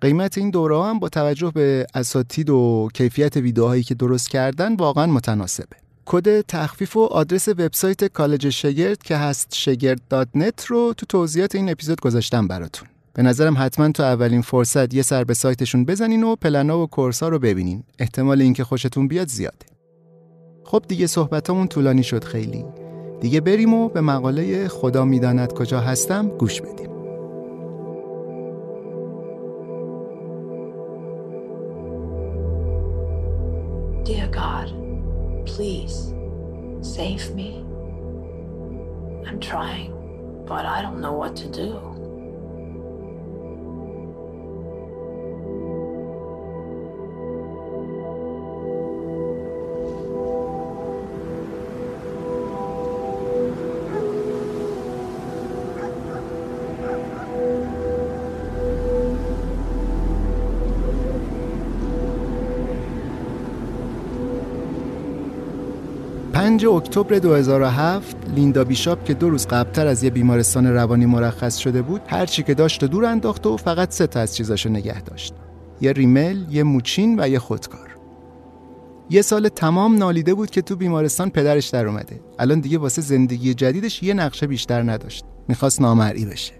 قیمت 0.00 0.38
این 0.38 0.50
دوره 0.50 0.82
هم 0.82 0.98
با 0.98 1.08
توجه 1.08 1.50
به 1.50 1.86
اساتید 1.94 2.50
و 2.50 2.88
کیفیت 2.94 3.36
ویدیوهایی 3.36 3.82
که 3.82 3.94
درست 3.94 4.30
کردن 4.30 4.74
واقعا 4.74 5.06
متناسبه. 5.06 5.76
کد 6.06 6.40
تخفیف 6.40 6.96
و 6.96 7.00
آدرس 7.00 7.48
وبسایت 7.48 8.04
کالج 8.04 8.48
شگرد 8.48 9.02
که 9.02 9.16
هست 9.16 9.54
شگرد.net 9.54 10.64
رو 10.66 10.94
تو 10.96 11.06
توضیحات 11.06 11.54
این 11.54 11.70
اپیزود 11.70 12.00
گذاشتم 12.00 12.48
براتون. 12.48 12.88
به 13.14 13.22
نظرم 13.22 13.54
حتما 13.58 13.88
تو 13.88 14.02
اولین 14.02 14.42
فرصت 14.42 14.94
یه 14.94 15.02
سر 15.02 15.24
به 15.24 15.34
سایتشون 15.34 15.84
بزنین 15.84 16.24
و 16.24 16.36
پلنا 16.36 16.78
و 16.82 16.86
کورسا 16.86 17.28
رو 17.28 17.38
ببینین. 17.38 17.82
احتمال 17.98 18.42
اینکه 18.42 18.64
خوشتون 18.64 19.08
بیاد 19.08 19.28
زیاده 19.28 19.66
خب 20.64 20.84
دیگه 20.88 21.06
صحبتامون 21.06 21.68
طولانی 21.68 22.02
شد 22.02 22.24
خیلی. 22.24 22.64
دیگه 23.20 23.40
بریم 23.40 23.74
و 23.74 23.88
به 23.88 24.00
مقاله 24.00 24.68
خدا 24.68 25.04
می‌داند 25.04 25.52
کجا 25.52 25.80
هستم 25.80 26.28
گوش 26.28 26.60
بدیم. 26.60 26.94
Dear 34.04 34.28
God, 34.28 34.73
please 35.54 36.12
save 36.80 37.32
me. 37.32 37.58
I'm 39.24 39.38
trying, 39.38 39.92
but 40.46 40.66
I 40.66 40.82
don't 40.82 41.00
know 41.00 41.12
what 41.12 41.36
to 41.36 41.48
do. 41.48 42.03
پنج 66.54 66.66
اکتبر 66.66 67.18
2007 67.18 68.16
لیندا 68.34 68.64
بیشاپ 68.64 69.04
که 69.04 69.14
دو 69.14 69.30
روز 69.30 69.46
قبلتر 69.46 69.86
از 69.86 70.02
یه 70.02 70.10
بیمارستان 70.10 70.66
روانی 70.66 71.06
مرخص 71.06 71.56
شده 71.56 71.82
بود 71.82 72.00
هر 72.06 72.26
چی 72.26 72.42
که 72.42 72.54
داشت 72.54 72.82
و 72.82 72.86
دور 72.86 73.04
انداخت 73.04 73.46
و 73.46 73.56
فقط 73.56 73.92
سه 73.92 74.06
تا 74.06 74.20
از 74.20 74.36
چیزاشو 74.36 74.68
نگه 74.68 75.02
داشت. 75.02 75.34
یه 75.80 75.92
ریمل، 75.92 76.44
یه 76.50 76.62
موچین 76.62 77.20
و 77.20 77.28
یه 77.28 77.38
خودکار. 77.38 77.96
یه 79.10 79.22
سال 79.22 79.48
تمام 79.48 79.96
نالیده 79.96 80.34
بود 80.34 80.50
که 80.50 80.62
تو 80.62 80.76
بیمارستان 80.76 81.30
پدرش 81.30 81.68
در 81.68 81.86
اومده. 81.86 82.20
الان 82.38 82.60
دیگه 82.60 82.78
واسه 82.78 83.02
زندگی 83.02 83.54
جدیدش 83.54 84.02
یه 84.02 84.14
نقشه 84.14 84.46
بیشتر 84.46 84.82
نداشت. 84.82 85.24
می‌خواست 85.48 85.80
نامرئی 85.80 86.24
بشه. 86.24 86.54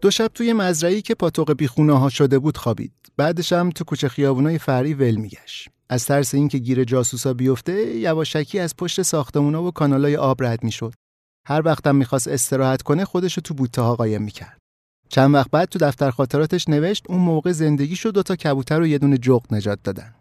دو 0.00 0.10
شب 0.10 0.30
توی 0.34 0.52
مزرعی 0.52 1.02
که 1.02 1.14
پاتوق 1.14 1.52
بیخونه 1.52 1.98
ها 1.98 2.08
شده 2.08 2.38
بود 2.38 2.56
خوابید. 2.56 2.92
بعدش 3.16 3.52
هم 3.52 3.70
تو 3.70 3.84
کوچه 3.84 4.08
خیابونای 4.08 4.58
فری 4.58 4.94
ول 4.94 5.14
میگشت. 5.14 5.73
از 5.88 6.06
ترس 6.06 6.34
اینکه 6.34 6.58
گیر 6.58 6.84
جاسوسا 6.84 7.34
بیفته 7.34 7.96
یواشکی 7.96 8.58
از 8.58 8.76
پشت 8.76 9.02
ساختمونا 9.02 9.62
و 9.62 9.70
کانالای 9.70 10.16
آب 10.16 10.42
رد 10.42 10.64
می‌شد. 10.64 10.94
هر 11.48 11.62
وقتم 11.64 11.96
می‌خواست 11.96 12.28
استراحت 12.28 12.82
کنه 12.82 13.04
خودشو 13.04 13.40
تو 13.40 13.54
بوته 13.54 13.82
ها 13.82 13.94
قایم 13.96 14.22
می‌کرد. 14.22 14.58
چند 15.08 15.34
وقت 15.34 15.50
بعد 15.50 15.68
تو 15.68 15.78
دفتر 15.78 16.10
خاطراتش 16.10 16.68
نوشت 16.68 17.04
اون 17.08 17.20
موقع 17.20 17.52
زندگی 17.52 17.96
شد 17.96 18.22
تا 18.22 18.36
کبوتر 18.36 18.80
و 18.80 18.86
یه 18.86 18.98
دونه 18.98 19.18
جغد 19.18 19.54
نجات 19.54 19.78
دادن. 19.84 20.14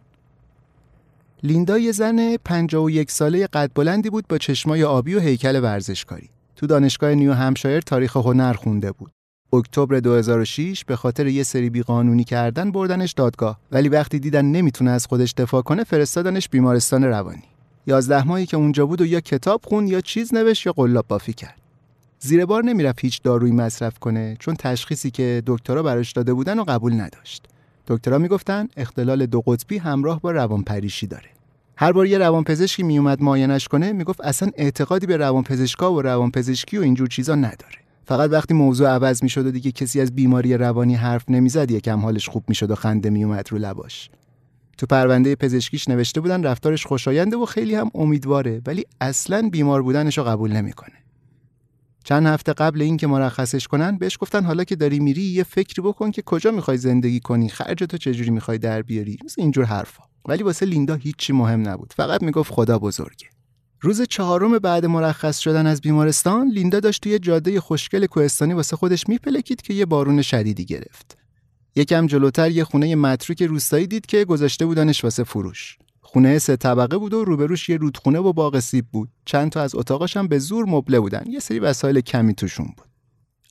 لیندا 1.44 1.78
یه 1.78 1.92
زن 1.92 2.38
51 2.38 3.12
ساله 3.12 3.48
قد 3.48 3.72
بلندی 3.76 4.10
بود 4.10 4.28
با 4.28 4.38
چشمای 4.38 4.84
آبی 4.84 5.16
و 5.16 5.20
هیکل 5.20 5.60
ورزشکاری. 5.64 6.30
تو 6.56 6.68
دانشگاه 6.68 7.16
نیو 7.16 7.34
همشایر 7.34 7.82
تاریخ 7.82 8.18
هنر 8.18 8.54
خونده 8.54 8.92
بود. 8.92 9.12
اکتبر 9.54 10.00
2006 10.00 10.86
به 10.86 10.96
خاطر 10.96 11.28
یه 11.28 11.44
سری 11.44 11.70
بیقانونی 11.70 12.24
کردن 12.24 12.72
بردنش 12.72 13.12
دادگاه. 13.12 13.60
ولی 13.72 13.90
وقتی 13.90 14.20
دیدن 14.20 14.46
نمی‌تونه 14.46 14.92
از 14.92 15.06
خودش 15.06 15.34
دفاع 15.34 15.62
کنه 15.62 15.84
فرستادنش 15.84 16.50
بیمارستان 16.50 17.04
روانی. 17.04 17.44
11 17.88 18.28
ماهی 18.28 18.46
که 18.46 18.58
اونجا 18.58 18.86
بود 18.86 19.02
و 19.02 19.06
یا 19.06 19.20
کتاب 19.20 19.62
خون 19.64 19.88
یا 19.88 20.02
چیز 20.02 20.34
نوشت 20.34 20.66
یا 20.66 20.74
قلاب 20.74 21.06
بافی 21.08 21.34
کرد. 21.34 21.58
زیر 22.20 22.46
بار 22.46 22.64
نمی‌رفت 22.64 23.00
هیچ 23.00 23.22
دارویی 23.22 23.54
مصرف 23.54 24.00
کنه 24.00 24.38
چون 24.40 24.56
تشخیصی 24.56 25.12
که 25.12 25.44
دکترها 25.46 25.84
براش 25.84 26.12
داده 26.12 26.34
بودن 26.34 26.60
و 26.60 26.64
قبول 26.64 26.94
نداشت. 26.94 27.46
دکترها 27.88 28.18
می‌گفتن 28.18 28.68
اختلال 28.78 29.26
دو 29.26 29.42
قطبی 29.42 29.78
همراه 29.78 30.22
با 30.22 30.32
روانپریشی 30.32 31.08
داره. 31.08 31.30
هر 31.76 31.92
بار 31.92 32.06
یه 32.06 32.18
روانپزشکی 32.18 32.84
میومد 32.84 33.22
معاینش 33.22 33.68
کنه 33.68 33.94
می‌گفت 33.94 34.22
اصلا 34.22 34.50
اعتقادی 34.56 35.08
به 35.08 35.18
روانپزشکا 35.18 35.94
و 35.94 36.02
روانپزشکی 36.02 36.78
و 36.78 36.82
اینجور 36.82 37.08
چیزا 37.08 37.36
نداره. 37.36 37.83
فقط 38.06 38.30
وقتی 38.32 38.54
موضوع 38.54 38.90
عوض 38.90 39.24
می‌شد 39.24 39.46
و 39.46 39.52
دیگه 39.52 39.72
کسی 39.72 40.02
از 40.02 40.16
بیماری 40.16 40.58
روانی 40.58 40.96
حرف 40.96 41.30
نمی‌زد 41.30 41.72
یکم 41.72 42.00
حالش 42.00 42.30
خوب 42.30 42.44
می‌شد 42.48 42.72
و 42.72 42.76
خنده 42.76 43.10
میومد 43.10 43.52
رو 43.52 43.58
لباش. 43.58 44.10
تو 44.78 44.86
پرونده 44.86 45.36
پزشکیش 45.36 45.88
نوشته 45.88 46.22
بودن 46.22 46.44
رفتارش 46.44 46.86
خوشاینده 46.86 47.38
و 47.38 47.46
خیلی 47.46 47.76
هم 47.76 47.92
امیدواره 47.96 48.62
ولی 48.66 48.86
اصلا 49.02 49.50
بیمار 49.52 49.82
بودنش 49.82 50.18
رو 50.18 50.24
قبول 50.24 50.52
نمی‌کنه. 50.52 50.94
چند 52.04 52.28
هفته 52.28 52.54
قبل 52.54 52.82
اینکه 52.82 53.08
مرخصش 53.08 53.68
کنن 53.68 53.98
بهش 53.98 54.18
گفتن 54.22 54.44
حالا 54.44 54.64
که 54.64 54.76
داری 54.76 55.00
میری 55.00 55.22
یه 55.22 55.44
فکری 55.44 55.82
بکن 55.82 56.12
که 56.12 56.22
کجا 56.22 56.52
می‌خوای 56.52 56.78
زندگی 56.78 57.20
کنی 57.20 57.50
خرج 57.50 57.78
تو 57.78 57.98
چجوری 57.98 58.30
می‌خوای 58.30 58.58
در 58.58 58.82
بیاری 58.82 59.18
مثل 59.26 59.42
اینجور 59.42 59.66
حرفا. 59.66 60.04
ولی 60.28 60.44
واسه 60.44 60.66
لیندا 60.66 60.96
هیچی 60.96 61.34
مهم 61.34 61.70
نبود. 61.70 61.94
فقط 61.96 62.24
می‌گفت 62.24 62.54
خدا 62.54 62.80
بزرگه. 62.80 63.28
روز 63.86 64.02
چهارم 64.02 64.60
بعد 64.60 64.86
مرخص 64.86 65.40
شدن 65.40 65.68
از 65.68 65.82
بیمارستان 65.82 66.48
لیندا 66.48 66.80
داشت 66.80 67.04
توی 67.04 67.20
جاده 67.20 67.60
خوشگل 67.60 68.06
کوهستانی 68.06 68.54
واسه 68.54 68.76
خودش 68.76 69.10
میپلکید 69.10 69.62
که 69.62 69.74
یه 69.74 69.86
بارون 69.86 70.22
شدیدی 70.22 70.66
گرفت. 70.66 71.18
یکم 71.76 72.08
جلوتر 72.08 72.52
یه 72.52 72.64
خونه 72.64 72.96
متروک 72.96 73.44
روستایی 73.44 73.88
دید 73.88 74.06
که 74.06 74.26
گذاشته 74.26 74.66
بودنش 74.66 75.04
واسه 75.04 75.24
فروش. 75.24 75.78
خونه 76.02 76.40
سه 76.40 76.56
طبقه 76.56 76.98
بود 76.98 77.14
و 77.14 77.26
روبروش 77.26 77.70
یه 77.70 77.78
رودخونه 77.78 78.20
و 78.20 78.34
باغ 78.34 78.60
سیب 78.60 78.86
بود. 78.92 79.10
چند 79.26 79.52
تا 79.52 79.62
از 79.62 79.76
اتاقاش 79.76 80.18
هم 80.18 80.28
به 80.28 80.40
زور 80.40 80.66
مبله 80.66 81.00
بودن. 81.00 81.24
یه 81.28 81.40
سری 81.40 81.60
وسایل 81.60 82.02
کمی 82.02 82.34
توشون 82.34 82.74
بود. 82.78 82.88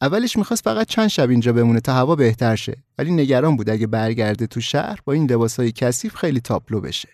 اولش 0.02 0.36
می‌خواست 0.36 0.64
فقط 0.64 0.86
چند 0.86 1.08
شب 1.08 1.30
اینجا 1.30 1.52
بمونه 1.52 1.80
تا 1.80 1.92
هوا 1.92 2.16
بهتر 2.16 2.56
شه. 2.56 2.82
ولی 2.98 3.10
نگران 3.10 3.56
بود 3.56 3.70
اگه 3.70 3.86
برگرده 3.86 4.46
تو 4.46 4.60
شهر 4.60 4.98
با 5.04 5.12
این 5.12 5.30
لباسای 5.30 5.72
کثیف 5.72 6.14
خیلی 6.14 6.40
تاپلو 6.40 6.80
بشه. 6.80 7.08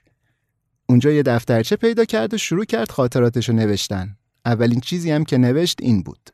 اونجا 0.90 1.10
یه 1.10 1.22
دفترچه 1.22 1.76
پیدا 1.76 2.04
کرد 2.04 2.34
و 2.34 2.38
شروع 2.38 2.64
کرد 2.64 2.90
خاطراتشو 2.90 3.52
نوشتن 3.52 4.16
اولین 4.46 4.80
چیزی 4.80 5.10
هم 5.10 5.24
که 5.24 5.38
نوشت 5.38 5.78
این 5.82 6.02
بود 6.02 6.30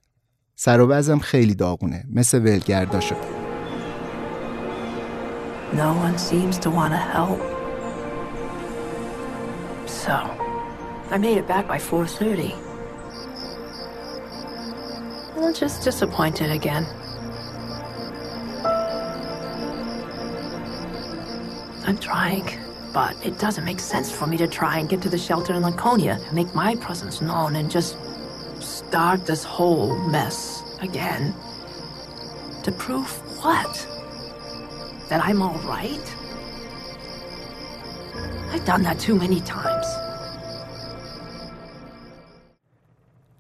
سر 0.57 0.81
و 0.81 0.89
وزم 0.89 1.19
خیلی 1.19 1.55
داغونه 1.55 2.05
مثل 2.13 2.39
ولگردا 2.39 3.01
شده 3.01 3.45
No 5.73 5.93
one 6.07 6.17
seems 6.19 6.57
to 6.65 6.71
want 6.71 6.93
to 6.93 7.03
help. 7.17 7.41
So, 10.03 10.15
I 11.15 11.17
made 11.19 11.37
it 11.43 11.49
back 11.49 11.67
by 11.67 11.79
4:30. 11.79 12.55
I'm 15.37 15.55
just 15.65 15.83
disappointed 15.85 16.51
again. 16.61 16.85
I'm 21.87 21.99
trying, 21.99 22.49
but 22.95 23.17
it 23.27 23.39
doesn't 23.41 23.65
make 23.65 23.81
sense 23.81 24.11
for 24.11 24.29
me 24.29 24.37
to 24.37 24.47
try 24.47 24.79
and 24.79 24.89
get 24.89 25.03
to 25.03 25.09
the 25.11 25.19
shelter 25.19 25.53
in 25.53 25.63
Laconia 25.63 26.21
and 26.25 26.33
make 26.33 26.55
my 26.55 26.77
presence 26.77 27.21
known 27.21 27.57
and 27.57 27.69
just 27.69 27.99
start 28.61 29.27
this 29.27 29.43
whole 29.43 29.97
mess 30.09 30.63
again. 30.81 31.35
To 32.63 32.71
prove 32.71 33.11
what? 33.43 33.89
That 35.09 35.23
I'm 35.25 35.43
all 35.43 35.59
right? 35.67 36.17
I've 38.53 38.65
done 38.65 38.85
that 38.85 39.01
too 39.01 39.17
many 39.17 39.41
times. 39.41 39.74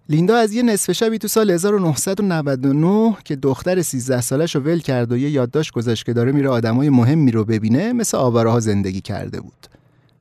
لیندا 0.09 0.37
از 0.37 0.53
یه 0.53 0.63
نصف 0.63 0.93
شبی 0.93 1.19
تو 1.19 1.29
سال 1.29 1.51
1999 1.51 3.17
که 3.25 3.37
دختر 3.37 3.83
13 3.83 4.21
سالش 4.21 4.55
رو 4.55 4.63
ول 4.63 4.79
کرد 4.79 5.13
و 5.13 5.17
یه 5.17 5.31
یادداشت 5.31 5.73
گذاشت 5.73 6.07
که 6.07 6.13
داره 6.13 6.33
میره 6.33 6.49
آدمای 6.49 6.91
مهمی 6.91 7.31
رو 7.31 7.45
ببینه 7.45 7.93
مثل 7.93 8.17
آواره 8.17 8.51
ها 8.51 8.61
زندگی 8.61 9.01
کرده 9.01 9.41
بود. 9.41 9.67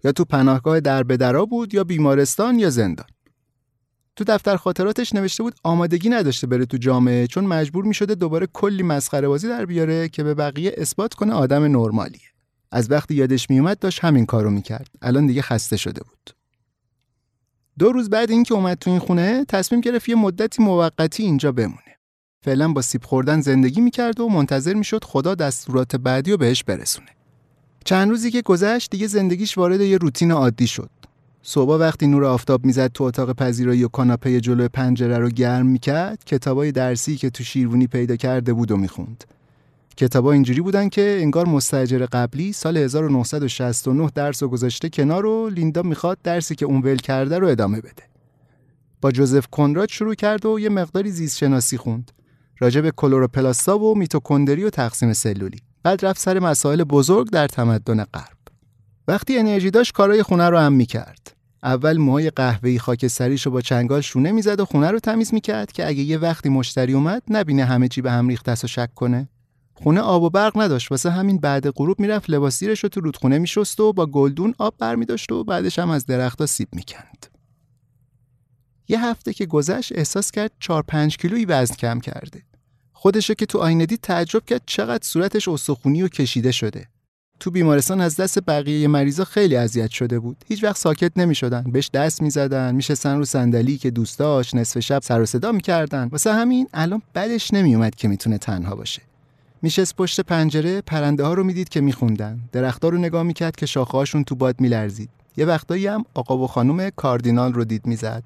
یا 0.03 0.11
تو 0.11 0.25
پناهگاه 0.25 0.79
در 0.79 1.03
بدرا 1.03 1.45
بود 1.45 1.73
یا 1.73 1.83
بیمارستان 1.83 2.59
یا 2.59 2.69
زندان. 2.69 3.05
تو 4.15 4.23
دفتر 4.23 4.55
خاطراتش 4.55 5.15
نوشته 5.15 5.43
بود 5.43 5.55
آمادگی 5.63 6.09
نداشته 6.09 6.47
بره 6.47 6.65
تو 6.65 6.77
جامعه 6.77 7.27
چون 7.27 7.45
مجبور 7.45 7.85
می 7.85 7.93
شده 7.93 8.15
دوباره 8.15 8.47
کلی 8.53 8.83
مسخره 8.83 9.27
بازی 9.27 9.47
در 9.47 9.65
بیاره 9.65 10.09
که 10.09 10.23
به 10.23 10.33
بقیه 10.33 10.75
اثبات 10.77 11.13
کنه 11.13 11.33
آدم 11.33 11.63
نرمالیه. 11.63 12.29
از 12.71 12.91
وقتی 12.91 13.15
یادش 13.15 13.49
میومد 13.49 13.79
داشت 13.79 13.99
همین 13.99 14.25
کارو 14.25 14.49
می‌کرد. 14.49 14.89
الان 15.01 15.27
دیگه 15.27 15.41
خسته 15.41 15.77
شده 15.77 16.01
بود. 16.03 16.42
دو 17.79 17.91
روز 17.91 18.09
بعد 18.09 18.31
اینکه 18.31 18.53
اومد 18.53 18.77
تو 18.77 18.89
این 18.89 18.99
خونه 18.99 19.45
تصمیم 19.45 19.81
گرفت 19.81 20.09
یه 20.09 20.15
مدتی 20.15 20.63
موقتی 20.63 21.23
اینجا 21.23 21.51
بمونه. 21.51 21.97
فعلا 22.45 22.73
با 22.73 22.81
سیب 22.81 23.03
خوردن 23.03 23.41
زندگی 23.41 23.81
می‌کرد 23.81 24.19
و 24.19 24.29
منتظر 24.29 24.73
می‌شد 24.73 25.03
خدا 25.03 25.35
دستورات 25.35 25.95
بعدی 25.95 26.31
رو 26.31 26.37
بهش 26.37 26.63
برسونه. 26.63 27.07
چند 27.85 28.09
روزی 28.09 28.31
که 28.31 28.41
گذشت 28.41 28.91
دیگه 28.91 29.07
زندگیش 29.07 29.57
وارد 29.57 29.81
یه 29.81 29.97
روتین 29.97 30.31
عادی 30.31 30.67
شد. 30.67 30.89
صبح 31.43 31.73
وقتی 31.73 32.07
نور 32.07 32.25
آفتاب 32.25 32.65
می‌زد 32.65 32.87
تو 32.87 33.03
اتاق 33.03 33.33
پذیرایی 33.33 33.83
و 33.83 33.87
کاناپه 33.87 34.41
جلو 34.41 34.67
پنجره 34.67 35.17
رو 35.17 35.29
گرم 35.29 35.65
می‌کرد 35.65 36.23
کتابای 36.25 36.71
درسی 36.71 37.15
که 37.15 37.29
تو 37.29 37.43
شیروانی 37.43 37.87
پیدا 37.87 38.15
کرده 38.15 38.53
بود 38.53 38.71
و 38.71 38.77
می‌خوند. 38.77 39.23
کتابا 39.97 40.31
اینجوری 40.31 40.61
بودن 40.61 40.89
که 40.89 41.17
انگار 41.21 41.45
مستجر 41.47 42.05
قبلی 42.05 42.53
سال 42.53 42.77
1969 42.77 44.09
درس 44.15 44.43
و 44.43 44.47
گذاشته 44.47 44.89
کنار 44.89 45.25
و 45.25 45.49
لیندا 45.49 45.81
می‌خواد 45.81 46.17
درسی 46.23 46.55
که 46.55 46.65
اون 46.65 46.81
ول 46.81 46.95
کرده 46.95 47.39
رو 47.39 47.47
ادامه 47.47 47.81
بده. 47.81 48.03
با 49.01 49.11
جوزف 49.11 49.47
کنراد 49.47 49.89
شروع 49.89 50.15
کرد 50.15 50.45
و 50.45 50.59
یه 50.59 50.69
مقداری 50.69 51.11
زیست 51.11 51.37
شناسی 51.37 51.77
خوند. 51.77 52.11
راجع 52.59 52.81
به 52.81 52.91
کلوروپلاستا 52.91 53.79
و 53.79 53.97
میتوکندری 53.97 54.63
و 54.63 54.69
تقسیم 54.69 55.13
سلولی. 55.13 55.59
بعد 55.83 56.05
رفت 56.05 56.19
سر 56.19 56.39
مسائل 56.39 56.83
بزرگ 56.83 57.29
در 57.29 57.47
تمدن 57.47 58.03
غرب. 58.03 58.37
وقتی 59.07 59.37
انرژی 59.37 59.71
داشت 59.71 59.93
کارای 59.93 60.23
خونه 60.23 60.49
رو 60.49 60.57
هم 60.57 60.73
می‌کرد. 60.73 61.35
اول 61.63 61.97
موهای 61.97 62.29
قهوه‌ای 62.29 62.79
خاکستریشو 62.79 63.51
با 63.51 63.61
چنگال 63.61 64.01
شونه 64.01 64.31
می‌زد 64.31 64.59
و 64.59 64.65
خونه 64.65 64.91
رو 64.91 64.99
تمیز 64.99 65.33
می‌کرد 65.33 65.71
که 65.71 65.87
اگه 65.87 66.01
یه 66.01 66.17
وقتی 66.17 66.49
مشتری 66.49 66.93
اومد 66.93 67.23
نبینه 67.29 67.65
همه 67.65 67.87
چی 67.87 68.01
به 68.01 68.11
هم 68.11 68.27
ریخته 68.27 68.51
و 68.51 68.67
شک 68.67 68.93
کنه. 68.95 69.29
خونه 69.73 69.99
آب 69.99 70.23
و 70.23 70.29
برق 70.29 70.61
نداشت. 70.61 70.91
واسه 70.91 71.11
همین 71.11 71.37
بعد 71.37 71.69
غروب 71.69 71.99
می‌رفت 71.99 72.29
لباس 72.29 72.63
رو 72.63 72.75
تو 72.75 73.01
رودخونه 73.01 73.37
میشست 73.37 73.79
و 73.79 73.93
با 73.93 74.05
گلدون 74.05 74.55
آب 74.57 74.75
برمیداشت 74.79 75.31
و 75.31 75.43
بعدش 75.43 75.79
هم 75.79 75.89
از 75.89 76.05
درختها 76.05 76.45
سیب 76.45 76.67
می‌کند. 76.71 77.25
یه 78.87 79.05
هفته 79.05 79.33
که 79.33 79.45
گذشت 79.45 79.91
احساس 79.95 80.31
کرد 80.31 80.51
4 80.59 80.83
5 80.83 81.17
کیلویی 81.17 81.45
وزن 81.45 81.75
کم 81.75 81.99
کرده. 81.99 82.41
خودشو 82.93 83.33
که 83.33 83.45
تو 83.45 83.59
آینه 83.59 83.85
دید 83.85 84.01
تعجب 84.01 84.45
کرد 84.45 84.61
چقدر 84.65 85.03
صورتش 85.03 85.47
استخونی 85.47 86.03
و 86.03 86.07
کشیده 86.07 86.51
شده. 86.51 86.87
تو 87.39 87.51
بیمارستان 87.51 88.01
از 88.01 88.15
دست 88.15 88.39
بقیه 88.49 88.87
مریضا 88.87 89.25
خیلی 89.25 89.55
اذیت 89.55 89.89
شده 89.89 90.19
بود. 90.19 90.37
هیچ 90.47 90.63
وقت 90.63 90.77
ساکت 90.77 91.11
نمی‌شدن. 91.17 91.63
بهش 91.71 91.89
دست 91.93 92.21
می‌زدن 92.21 92.75
میشستن 92.75 93.17
رو 93.17 93.25
صندلی 93.25 93.77
که 93.77 93.91
دوستاش 93.91 94.53
نصف 94.53 94.79
شب 94.79 95.01
سر 95.01 95.21
و 95.21 95.25
صدا 95.25 95.51
می‌کردن. 95.51 96.07
واسه 96.07 96.33
همین 96.33 96.67
الان 96.73 97.01
بدش 97.15 97.53
نمیومد 97.53 97.95
که 97.95 98.07
می‌تونه 98.07 98.37
تنها 98.37 98.75
باشه. 98.75 99.01
میشست 99.63 99.95
پشت 99.95 100.21
پنجره 100.21 100.81
پرنده 100.81 101.23
ها 101.23 101.33
رو 101.33 101.43
می‌دید 101.43 101.69
که 101.69 101.81
میخوندن. 101.81 102.39
درختها 102.51 102.89
رو 102.89 102.97
نگاه 102.97 103.23
می‌کرد 103.23 103.55
که 103.55 103.65
شاخه‌هاشون 103.65 104.23
تو 104.23 104.35
باد 104.35 104.61
میلرزید. 104.61 105.09
یه 105.37 105.45
وقتایی 105.45 105.87
هم 105.87 106.05
آقا 106.13 106.37
و 106.37 106.47
خانم 106.47 106.89
کاردینال 106.89 107.53
رو 107.53 107.63
دید 107.63 107.85
می‌زد. 107.85 108.23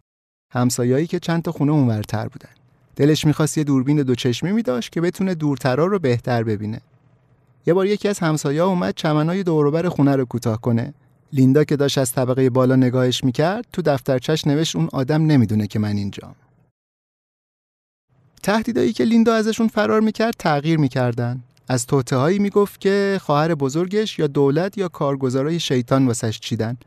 همسایه‌ای 0.54 1.08
که 1.08 1.20
چند 1.20 1.44
تا 1.44 1.52
خونه 1.52 1.72
اونورتر 1.72 2.28
بودن. 2.28 2.50
دلش 2.96 3.26
می‌خواست 3.26 3.58
یه 3.58 3.64
دوربین 3.64 3.98
دو 3.98 4.16
چشمی 4.16 4.52
میداشت 4.52 4.92
که 4.92 5.02
بتونه 5.02 5.36
دورترا 5.36 5.86
رو 5.86 6.00
بهتر 6.00 6.44
ببینه. 6.44 6.82
یه 7.66 7.74
بار 7.74 7.86
یکی 7.86 8.08
از 8.08 8.20
همسایه‌ها 8.20 8.68
اومد 8.68 8.94
چمنای 8.96 9.44
دوروبر 9.44 9.90
خونه 9.90 10.16
رو 10.16 10.26
کوتاه 10.26 10.62
کنه. 10.62 10.94
لیندا 11.34 11.64
که 11.64 11.76
داشت 11.76 11.98
از 11.98 12.12
طبقه 12.12 12.50
بالا 12.50 12.76
نگاهش 12.76 13.24
می‌کرد 13.24 13.66
تو 13.74 13.82
دفترچش 13.82 14.48
نوشت 14.48 14.76
اون 14.76 14.90
آدم 14.94 15.26
نمی‌دونه 15.26 15.68
که 15.68 15.80
من 15.80 15.98
اینجام. 15.98 16.36
تهدیدایی 18.48 18.94
که 18.94 19.04
لیندا 19.04 19.34
ازشون 19.34 19.68
فرار 19.68 20.02
می‌کرد 20.02 20.34
تغییر 20.40 20.80
می‌کردن. 20.80 21.44
از 21.68 21.86
توته 21.86 22.16
هایی 22.16 22.40
می‌گفت 22.40 22.82
که 22.82 23.20
خواهر 23.22 23.56
بزرگش 23.56 24.20
یا 24.20 24.28
دولت 24.28 24.78
یا 24.78 24.88
کارگزارای 24.88 25.60
شیطان 25.60 26.08
واسش 26.08 26.40
چیدن. 26.40 26.78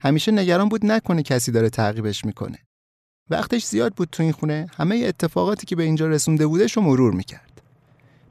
همیشه 0.00 0.32
نگران 0.32 0.68
بود 0.68 0.86
نکنه 0.86 1.22
کسی 1.22 1.52
داره 1.52 1.70
تعقیبش 1.70 2.24
می‌کنه. 2.24 2.58
وقتش 3.30 3.64
زیاد 3.64 3.94
بود 3.94 4.08
تو 4.12 4.22
این 4.22 4.32
خونه 4.32 4.66
همه 4.76 4.96
اتفاقاتی 4.96 5.66
که 5.66 5.76
به 5.76 5.82
اینجا 5.82 6.08
رسونده 6.08 6.46
بودش 6.46 6.72
رو 6.72 6.82
مرور 6.82 7.12
می‌کرد. 7.12 7.62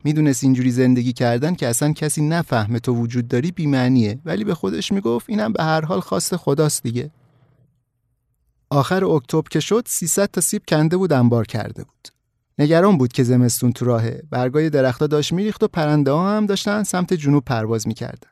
می‌دونست 0.04 0.43
اینجوری 0.43 0.71
زندگی 0.71 1.13
کردن 1.13 1.56
که 1.56 1.67
اصلا 1.67 1.93
کسی 1.93 2.21
نفهمه 2.21 2.80
تو 2.80 2.95
وجود 2.95 3.28
داری 3.28 3.52
بیمعنیه 3.52 4.19
ولی 4.25 4.43
به 4.43 4.56
خودش 4.56 4.91
می‌گفت 4.91 5.30
اینم 5.30 5.54
به 5.54 5.63
هر 5.63 5.86
حال 5.86 5.99
خواست 5.99 6.36
خداست 6.36 6.84
دیگه. 6.84 7.12
آخر 8.69 9.06
اکتبر 9.06 9.49
که 9.49 9.60
شد 9.60 9.84
300 9.88 10.30
تا 10.32 10.41
سیب 10.41 10.62
کنده 10.67 10.97
بود 10.97 11.13
انبار 11.13 11.45
کرده 11.45 11.84
بود. 11.84 12.18
نگران 12.60 12.98
بود 12.98 13.13
که 13.13 13.24
زمستون 13.24 13.72
تو 13.72 13.86
راهه 13.86 14.24
برگای 14.30 14.69
درختها 14.69 15.08
داشت 15.08 15.34
میریخت 15.34 15.63
و 15.63 15.67
پرنده 15.67 16.12
ها 16.12 16.38
هم 16.38 16.45
داشتن 16.45 16.84
سمت 16.84 17.13
جنوب 17.13 17.45
پرواز 17.45 17.88
می‌کردن 17.88 18.30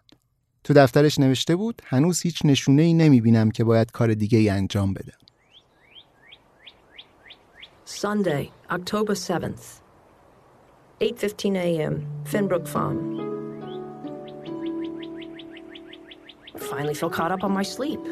تو 0.64 0.74
دفترش 0.74 1.20
نوشته 1.20 1.56
بود 1.56 1.82
هنوز 1.86 2.22
هیچ 2.22 2.42
نشونه 2.46 2.82
ای 2.82 2.94
نمی‌بینم 2.94 3.52
که 3.52 3.64
باید 3.64 3.92
کار 3.92 4.14
دیگه 4.14 4.38
ای 4.38 4.50
انجام 4.50 4.94
بده 4.94 5.14
Sunday, 7.86 8.52
October 8.70 9.16
7th. 9.16 9.66
8:15 11.02 11.56
a.m. 11.56 11.96
Finbrook 12.32 12.68
Farm. 12.68 12.98
Finally 16.70 16.96
feel 17.00 17.10
caught 17.10 17.32
up 17.32 17.44
on 17.48 17.52
my 17.60 17.64
sleep. 17.64 18.04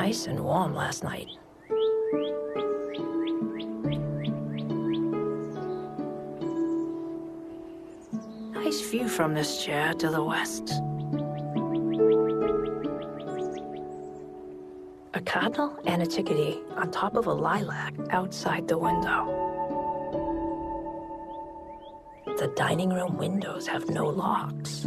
Nice 0.00 0.26
and 0.26 0.38
warm 0.40 0.72
last 0.74 1.04
night. 1.04 1.39
Nice 8.62 8.82
view 8.82 9.08
from 9.08 9.32
this 9.32 9.64
chair 9.64 9.94
to 9.94 10.10
the 10.10 10.22
west. 10.22 10.70
A 15.14 15.20
cardinal 15.22 15.78
and 15.86 16.02
a 16.02 16.06
chickadee 16.06 16.60
on 16.76 16.90
top 16.90 17.16
of 17.16 17.26
a 17.26 17.32
lilac 17.32 17.94
outside 18.10 18.68
the 18.68 18.76
window. 18.76 19.24
The 22.36 22.48
dining 22.48 22.90
room 22.90 23.16
windows 23.16 23.66
have 23.66 23.88
no 23.88 24.06
locks, 24.06 24.86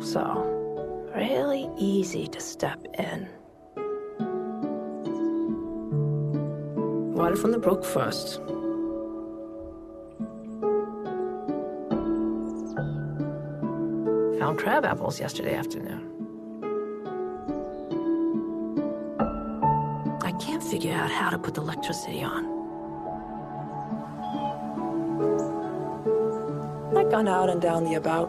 so 0.00 1.10
really 1.16 1.70
easy 1.78 2.26
to 2.26 2.40
step 2.40 2.78
in. 2.98 3.26
Water 7.14 7.36
from 7.36 7.52
the 7.52 7.58
brook 7.58 7.86
first. 7.86 8.42
Found 14.44 14.58
crab 14.58 14.84
apples 14.84 15.18
yesterday 15.18 15.54
afternoon. 15.54 16.02
I 20.20 20.32
can't 20.32 20.62
figure 20.62 20.92
out 20.92 21.10
how 21.10 21.30
to 21.30 21.38
put 21.38 21.54
the 21.54 21.62
electricity 21.62 22.22
on. 22.22 22.44
I've 26.94 27.10
gone 27.10 27.26
out 27.26 27.48
and 27.48 27.62
down 27.62 27.84
the 27.84 27.94
about. 27.94 28.28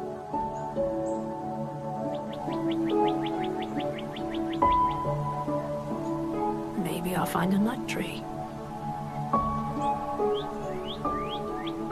Maybe 6.81 7.13
I'll 7.13 7.25
find 7.25 7.53
a 7.53 7.57
nut 7.57 7.89
tree. 7.89 8.23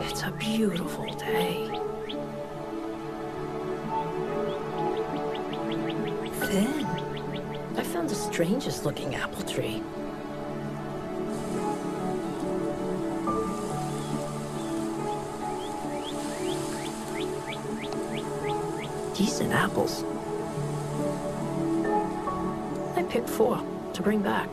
It's 0.07 0.23
a 0.23 0.31
beautiful 0.31 1.13
day. 1.15 1.72
found 8.03 8.09
the 8.09 8.15
strangest 8.15 8.85
looking 8.85 9.15
apple 9.15 9.41
tree. 9.43 9.81
Decent 19.15 19.53
apples. 19.53 20.03
I 22.97 23.03
picked 23.03 23.29
four 23.29 23.63
to 23.93 24.01
bring 24.01 24.21
back. 24.21 24.49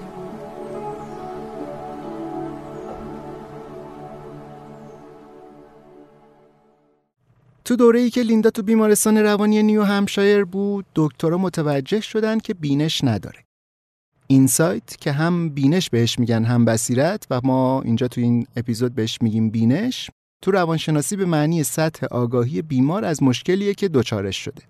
تو 7.70 7.76
دوره 7.76 8.00
ای 8.00 8.10
که 8.10 8.22
لیندا 8.22 8.50
تو 8.50 8.62
بیمارستان 8.62 9.18
روانی 9.18 9.62
نیو 9.62 9.82
همشایر 9.82 10.44
بود 10.44 10.86
دکترها 10.94 11.38
متوجه 11.38 12.00
شدن 12.00 12.38
که 12.38 12.54
بینش 12.54 13.04
نداره. 13.04 13.44
اینسایت 14.26 14.96
که 14.96 15.12
هم 15.12 15.48
بینش 15.48 15.90
بهش 15.90 16.18
میگن 16.18 16.44
هم 16.44 16.64
بصیرت 16.64 17.26
و 17.30 17.40
ما 17.44 17.82
اینجا 17.82 18.08
تو 18.08 18.20
این 18.20 18.46
اپیزود 18.56 18.94
بهش 18.94 19.18
میگیم 19.22 19.50
بینش 19.50 20.10
تو 20.42 20.50
روانشناسی 20.50 21.16
به 21.16 21.24
معنی 21.24 21.62
سطح 21.62 22.06
آگاهی 22.06 22.62
بیمار 22.62 23.04
از 23.04 23.22
مشکلیه 23.22 23.74
که 23.74 23.88
دچارش 23.88 24.36
شده. 24.36 24.62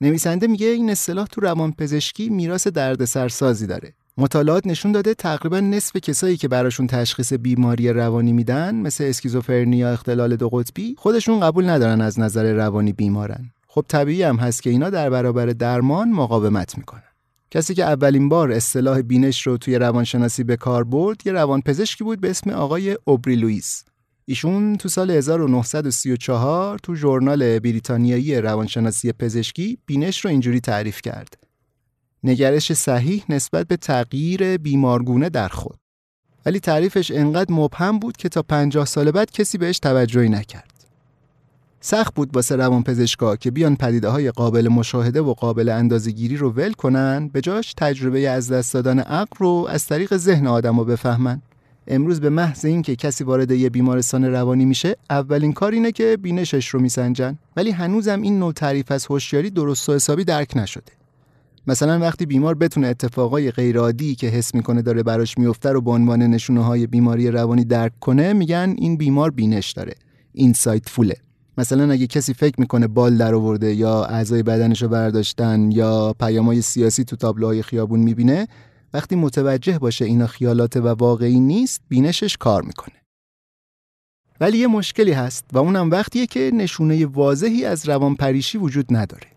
نویسنده 0.00 0.46
میگه 0.46 0.66
این 0.66 0.90
اصطلاح 0.90 1.26
تو 1.26 1.40
روانپزشکی 1.40 2.28
میراث 2.28 2.66
دردسرسازی 2.66 3.66
داره. 3.66 3.92
مطالعات 4.20 4.66
نشون 4.66 4.92
داده 4.92 5.14
تقریبا 5.14 5.60
نصف 5.60 5.96
کسایی 5.96 6.36
که 6.36 6.48
براشون 6.48 6.86
تشخیص 6.86 7.32
بیماری 7.32 7.88
روانی 7.88 8.32
میدن 8.32 8.74
مثل 8.74 9.04
اسکیزوفرنی 9.04 9.76
یا 9.76 9.92
اختلال 9.92 10.36
دو 10.36 10.48
قطبی 10.48 10.94
خودشون 10.98 11.40
قبول 11.40 11.68
ندارن 11.68 12.00
از 12.00 12.20
نظر 12.20 12.52
روانی 12.52 12.92
بیمارن. 12.92 13.50
خب 13.66 13.84
طبیعی 13.88 14.22
هم 14.22 14.36
هست 14.36 14.62
که 14.62 14.70
اینا 14.70 14.90
در 14.90 15.10
برابر 15.10 15.46
درمان 15.46 16.12
مقاومت 16.12 16.78
می‌کنن. 16.78 17.02
کسی 17.50 17.74
که 17.74 17.84
اولین 17.84 18.28
بار 18.28 18.52
اصطلاح 18.52 19.02
بینش 19.02 19.46
رو 19.46 19.56
توی 19.56 19.78
روانشناسی 19.78 20.44
به 20.44 20.56
کار 20.56 20.84
برد 20.84 21.26
یه 21.26 21.32
روانپزشکی 21.32 22.04
بود 22.04 22.20
به 22.20 22.30
اسم 22.30 22.50
آقای 22.50 22.98
اوبری 23.04 23.36
لوئیس 23.36 23.84
ایشون 24.24 24.76
تو 24.76 24.88
سال 24.88 25.10
1934 25.10 26.78
تو 26.78 26.94
ژورنال 26.94 27.58
بریتانیایی 27.58 28.40
روانشناسی 28.40 29.12
پزشکی 29.12 29.78
بینش 29.86 30.24
رو 30.24 30.30
اینجوری 30.30 30.60
تعریف 30.60 31.02
کرد. 31.02 31.49
نگرش 32.24 32.72
صحیح 32.72 33.24
نسبت 33.28 33.66
به 33.66 33.76
تغییر 33.76 34.56
بیمارگونه 34.56 35.28
در 35.28 35.48
خود. 35.48 35.78
ولی 36.46 36.60
تعریفش 36.60 37.10
انقدر 37.10 37.54
مبهم 37.54 37.98
بود 37.98 38.16
که 38.16 38.28
تا 38.28 38.42
پنجاه 38.42 38.86
سال 38.86 39.10
بعد 39.10 39.30
کسی 39.30 39.58
بهش 39.58 39.78
توجهی 39.78 40.28
نکرد. 40.28 40.70
سخت 41.80 42.14
بود 42.14 42.36
واسه 42.36 42.56
روانپزشکا 42.56 43.36
که 43.36 43.50
بیان 43.50 43.76
پدیده 43.76 44.08
های 44.08 44.30
قابل 44.30 44.68
مشاهده 44.68 45.20
و 45.20 45.34
قابل 45.34 45.68
اندازهگیری 45.68 46.36
رو 46.36 46.50
ول 46.50 46.72
کنن 46.72 47.28
به 47.28 47.40
جاش 47.40 47.74
تجربه 47.76 48.28
از 48.28 48.52
دست 48.52 48.74
دادن 48.74 48.98
عقل 48.98 49.36
رو 49.38 49.66
از 49.70 49.86
طریق 49.86 50.16
ذهن 50.16 50.46
آدم 50.46 50.78
رو 50.78 50.84
بفهمن. 50.84 51.42
امروز 51.88 52.20
به 52.20 52.30
محض 52.30 52.64
اینکه 52.64 52.96
کسی 52.96 53.24
وارد 53.24 53.50
یه 53.50 53.70
بیمارستان 53.70 54.24
روانی 54.24 54.64
میشه 54.64 54.96
اولین 55.10 55.52
کار 55.52 55.72
اینه 55.72 55.92
که 55.92 56.16
بینشش 56.22 56.68
رو 56.68 56.80
میسنجن. 56.80 57.38
ولی 57.56 57.70
هنوزم 57.70 58.22
این 58.22 58.38
نوع 58.38 58.52
تعریف 58.52 58.90
از 58.90 59.06
هوشیاری 59.06 59.50
درست 59.50 59.88
و 59.88 59.94
حسابی 59.94 60.24
درک 60.24 60.56
نشده. 60.56 60.99
مثلا 61.66 61.98
وقتی 61.98 62.26
بیمار 62.26 62.54
بتونه 62.54 62.86
اتفاقای 62.86 63.50
غیرعادی 63.50 64.14
که 64.14 64.26
حس 64.26 64.54
می‌کنه 64.54 64.82
داره 64.82 65.02
براش 65.02 65.38
میفته 65.38 65.72
رو 65.72 65.80
به 65.80 65.90
عنوان 65.90 66.22
نشونه 66.22 66.64
های 66.64 66.86
بیماری 66.86 67.30
روانی 67.30 67.64
درک 67.64 67.92
کنه 68.00 68.32
میگن 68.32 68.74
این 68.78 68.96
بیمار 68.96 69.30
بینش 69.30 69.72
داره. 69.72 69.94
اینسایت 70.32 70.88
فوله 70.88 71.16
مثلا 71.58 71.92
اگه 71.92 72.06
کسی 72.06 72.34
فکر 72.34 72.54
می‌کنه 72.60 72.86
بال 72.86 73.16
در 73.16 73.34
آورده 73.34 73.74
یا 73.74 74.04
اعضای 74.04 74.42
بدنش 74.42 74.82
رو 74.82 74.88
برداشتن 74.88 75.70
یا 75.72 76.14
پیامای 76.20 76.62
سیاسی 76.62 77.04
تو 77.04 77.16
تابلوهای 77.16 77.62
خیابون 77.62 78.00
می‌بینه 78.00 78.48
وقتی 78.94 79.16
متوجه 79.16 79.78
باشه 79.78 80.04
اینا 80.04 80.26
خیالات 80.26 80.76
و 80.76 80.88
واقعی 80.88 81.40
نیست 81.40 81.80
بینشش 81.88 82.36
کار 82.36 82.62
می‌کنه. 82.62 82.94
ولی 84.40 84.58
یه 84.58 84.66
مشکلی 84.66 85.12
هست 85.12 85.44
و 85.52 85.58
اونم 85.58 85.90
وقتیه 85.90 86.26
که 86.26 86.50
نشونه 86.54 87.06
واضحی 87.06 87.64
از 87.64 87.88
روانپریشی 87.88 88.58
وجود 88.58 88.86
نداره. 88.90 89.29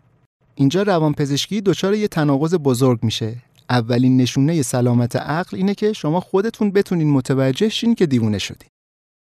اینجا 0.55 0.83
روانپزشکی 0.83 1.61
دچار 1.61 1.95
یه 1.95 2.07
تناقض 2.07 2.55
بزرگ 2.55 2.99
میشه. 3.03 3.35
اولین 3.69 4.17
نشونه 4.17 4.61
سلامت 4.61 5.15
عقل 5.15 5.57
اینه 5.57 5.75
که 5.75 5.93
شما 5.93 6.19
خودتون 6.19 6.71
بتونین 6.71 7.11
متوجه 7.11 7.69
شین 7.69 7.95
که 7.95 8.05
دیوونه 8.05 8.37
شدین. 8.37 8.69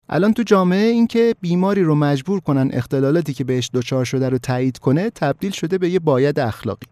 الان 0.10 0.34
تو 0.34 0.44
جامعه 0.44 0.88
اینکه 0.88 1.36
بیماری 1.42 1.84
رو 1.84 1.96
مجبور 1.96 2.40
کنن 2.40 2.70
اختلالاتی 2.74 3.34
که 3.34 3.44
بهش 3.44 3.70
دچار 3.74 4.06
شده 4.06 4.30
رو 4.30 4.38
تایید 4.38 4.78
کنه 4.78 5.10
تبدیل 5.10 5.52
شده 5.52 5.78
به 5.78 5.90
یه 5.90 6.00
باید 6.00 6.40
اخلاقی. 6.40 6.88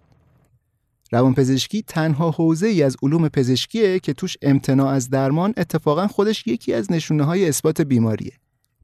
روانپزشکی 1.12 1.82
تنها 1.88 2.32
حوزه 2.32 2.68
ای 2.68 2.84
از 2.84 2.96
علوم 3.04 3.28
پزشکیه 3.28 4.00
که 4.00 4.14
توش 4.14 4.38
امتناع 4.42 4.88
از 4.88 5.10
درمان 5.10 5.54
اتفاقا 5.58 6.08
خودش 6.08 6.48
یکی 6.48 6.74
از 6.74 6.92
نشونه 6.92 7.24
های 7.24 7.48
اثبات 7.48 7.82
بیماریه. 7.82 8.32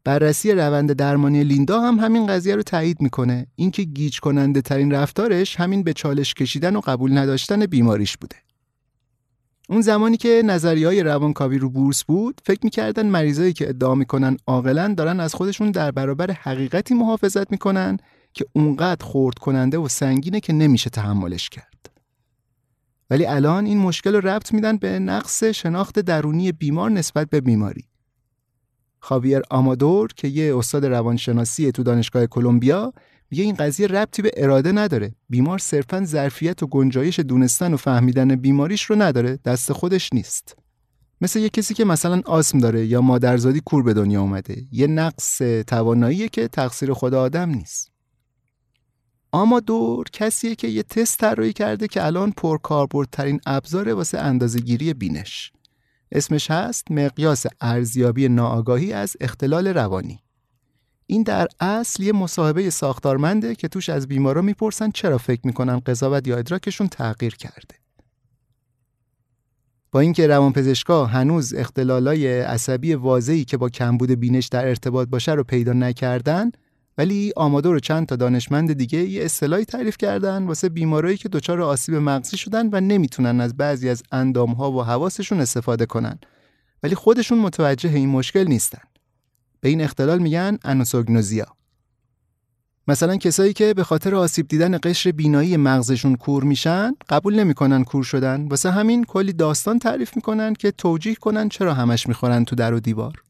بررسی 0.03 0.51
روند 0.51 0.93
درمانی 0.93 1.43
لیندا 1.43 1.81
هم 1.81 1.99
همین 1.99 2.27
قضیه 2.27 2.55
رو 2.55 2.63
تایید 2.63 3.01
می‌کنه. 3.01 3.47
اینکه 3.55 3.83
گیج 3.83 4.19
کننده 4.19 4.61
ترین 4.61 4.91
رفتارش 4.91 5.55
همین 5.55 5.83
به 5.83 5.93
چالش 5.93 6.33
کشیدن 6.33 6.75
و 6.75 6.79
قبول 6.79 7.17
نداشتن 7.17 7.65
بیماریش 7.65 8.17
بوده. 8.17 8.35
اون 9.69 9.81
زمانی 9.81 10.17
که 10.17 10.41
نظریه 10.45 10.87
های 10.87 11.03
روانکاوی 11.03 11.57
رو 11.57 11.69
بورس 11.69 12.03
بود 12.03 12.41
فکر 12.45 12.59
می‌کردن 12.63 13.05
مریضایی 13.05 13.53
که 13.53 13.69
ادعا 13.69 13.95
می‌کنن 13.95 14.37
عاقلا 14.47 14.93
دارن 14.97 15.19
از 15.19 15.33
خودشون 15.33 15.71
در 15.71 15.91
برابر 15.91 16.31
حقیقتی 16.31 16.93
محافظت 16.93 17.51
می‌کنن 17.51 17.97
که 18.33 18.45
اونقدر 18.53 19.05
خورد 19.05 19.37
کننده 19.37 19.77
و 19.77 19.87
سنگینه 19.87 20.39
که 20.39 20.53
نمیشه 20.53 20.89
تحملش 20.89 21.49
کرد. 21.49 21.91
ولی 23.09 23.25
الان 23.25 23.65
این 23.65 23.77
مشکل 23.77 24.15
رو 24.15 24.27
ربط 24.27 24.53
میدن 24.53 24.77
به 24.77 24.99
نقص 24.99 25.43
شناخت 25.43 25.99
درونی 25.99 26.51
بیمار 26.51 26.91
نسبت 26.91 27.29
به 27.29 27.41
بیماری. 27.41 27.88
خاویر 28.99 29.41
آمادور 29.49 30.09
که 30.15 30.27
یه 30.27 30.57
استاد 30.57 30.85
روانشناسی 30.85 31.71
تو 31.71 31.83
دانشگاه 31.83 32.25
کلمبیا 32.25 32.93
میگه 33.31 33.43
این 33.43 33.55
قضیه 33.55 33.87
ربطی 33.87 34.21
به 34.21 34.31
اراده 34.37 34.71
نداره. 34.71 35.15
بیمار 35.29 35.57
صرفا 35.57 36.05
ظرفیت 36.05 36.63
و 36.63 36.67
گنجایش 36.67 37.19
دونستن 37.19 37.73
و 37.73 37.77
فهمیدن 37.77 38.35
بیماریش 38.35 38.83
رو 38.83 38.95
نداره 38.95 39.39
دست 39.45 39.73
خودش 39.73 40.13
نیست. 40.13 40.55
مثل 41.21 41.39
یه 41.39 41.49
کسی 41.49 41.73
که 41.73 41.85
مثلا 41.85 42.21
آسم 42.25 42.59
داره 42.59 42.85
یا 42.85 43.01
مادرزادی 43.01 43.61
کور 43.65 43.83
به 43.83 43.93
دنیا 43.93 44.21
اومده. 44.21 44.63
یه 44.71 44.87
نقص 44.87 45.37
تواناییه 45.67 46.29
که 46.29 46.47
تقصیر 46.47 46.93
خود 46.93 47.13
آدم 47.13 47.49
نیست. 47.49 47.91
آمادور 49.31 50.05
کسیه 50.13 50.55
که 50.55 50.67
یه 50.67 50.83
تست 50.83 51.19
طراحی 51.19 51.53
کرده 51.53 51.87
که 51.87 52.05
الان 52.05 52.31
پرکاربردترین 52.31 53.39
ابزار 53.45 53.93
واسه 53.93 54.17
اندازهگیری 54.17 54.93
بینش. 54.93 55.51
اسمش 56.11 56.51
هست 56.51 56.91
مقیاس 56.91 57.45
ارزیابی 57.61 58.29
ناآگاهی 58.29 58.93
از 58.93 59.17
اختلال 59.21 59.67
روانی. 59.67 60.19
این 61.05 61.23
در 61.23 61.47
اصل 61.59 62.03
یه 62.03 62.13
مصاحبه 62.13 62.69
ساختارمنده 62.69 63.55
که 63.55 63.67
توش 63.67 63.89
از 63.89 64.07
بیمارا 64.07 64.41
می‌پرسن 64.41 64.91
چرا 64.91 65.17
فکر 65.17 65.41
می‌کنن 65.43 65.79
قضاوت 65.79 66.27
یا 66.27 66.37
ادراکشون 66.37 66.87
تغییر 66.87 67.35
کرده. 67.35 67.75
با 69.91 69.99
اینکه 69.99 70.27
روانپزشکا 70.27 71.05
هنوز 71.05 71.53
اختلالای 71.53 72.39
عصبی 72.39 72.93
واضحی 72.93 73.45
که 73.45 73.57
با 73.57 73.69
کمبود 73.69 74.11
بینش 74.11 74.47
در 74.47 74.67
ارتباط 74.67 75.07
باشه 75.07 75.31
رو 75.31 75.43
پیدا 75.43 75.73
نکردن 75.73 76.51
ولی 76.99 77.33
آمادو 77.35 77.73
رو 77.73 77.79
چند 77.79 78.07
تا 78.07 78.15
دانشمند 78.15 78.73
دیگه 78.73 78.99
یه 78.99 79.25
اصطلاحی 79.25 79.65
تعریف 79.65 79.97
کردن 79.97 80.43
واسه 80.43 80.69
بیمارایی 80.69 81.17
که 81.17 81.29
دچار 81.29 81.61
آسیب 81.61 81.95
مغزی 81.95 82.37
شدن 82.37 82.69
و 82.71 82.81
نمی‌تونن 82.81 83.41
از 83.41 83.57
بعضی 83.57 83.89
از 83.89 84.03
اندامها 84.11 84.71
و 84.71 84.83
حواسشون 84.83 85.39
استفاده 85.39 85.85
کنن. 85.85 86.19
ولی 86.83 86.95
خودشون 86.95 87.37
متوجه 87.37 87.93
این 87.93 88.09
مشکل 88.09 88.47
نیستن. 88.47 88.81
به 89.61 89.69
این 89.69 89.81
اختلال 89.81 90.19
میگن 90.19 90.57
انوسوگنوزیا. 90.63 91.47
مثلا 92.87 93.17
کسایی 93.17 93.53
که 93.53 93.73
به 93.73 93.83
خاطر 93.83 94.15
آسیب 94.15 94.47
دیدن 94.47 94.77
قشر 94.83 95.11
بینایی 95.11 95.57
مغزشون 95.57 96.15
کور 96.15 96.43
میشن 96.43 96.95
قبول 97.09 97.39
نمی‌کنن 97.39 97.83
کور 97.83 98.03
شدن. 98.03 98.47
واسه 98.47 98.71
همین 98.71 99.03
کلی 99.03 99.33
داستان 99.33 99.79
تعریف 99.79 100.15
می‌کنن 100.15 100.53
که 100.53 100.71
توجیه 100.71 101.15
کنن 101.15 101.49
چرا 101.49 101.73
همش 101.73 102.07
می‌خورن 102.07 102.45
تو 102.45 102.55
در 102.55 102.73
و 102.73 102.79
دیوار. 102.79 103.23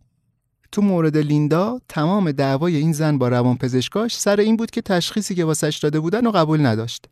تو 0.72 0.82
مورد 0.82 1.18
لیندا 1.18 1.80
تمام 1.90 2.32
دعوای 2.32 2.76
این 2.76 2.94
زن 2.94 3.18
با 3.18 3.28
روانپزشکاش 3.28 4.18
سر 4.18 4.40
این 4.40 4.58
بود 4.58 4.72
که 4.72 4.82
تشخیصی 4.82 5.36
که 5.36 5.46
واسش 5.46 5.80
داده 5.84 6.00
بودن 6.00 6.28
و 6.28 6.32
قبول 6.32 6.66
نداشت. 6.66 7.06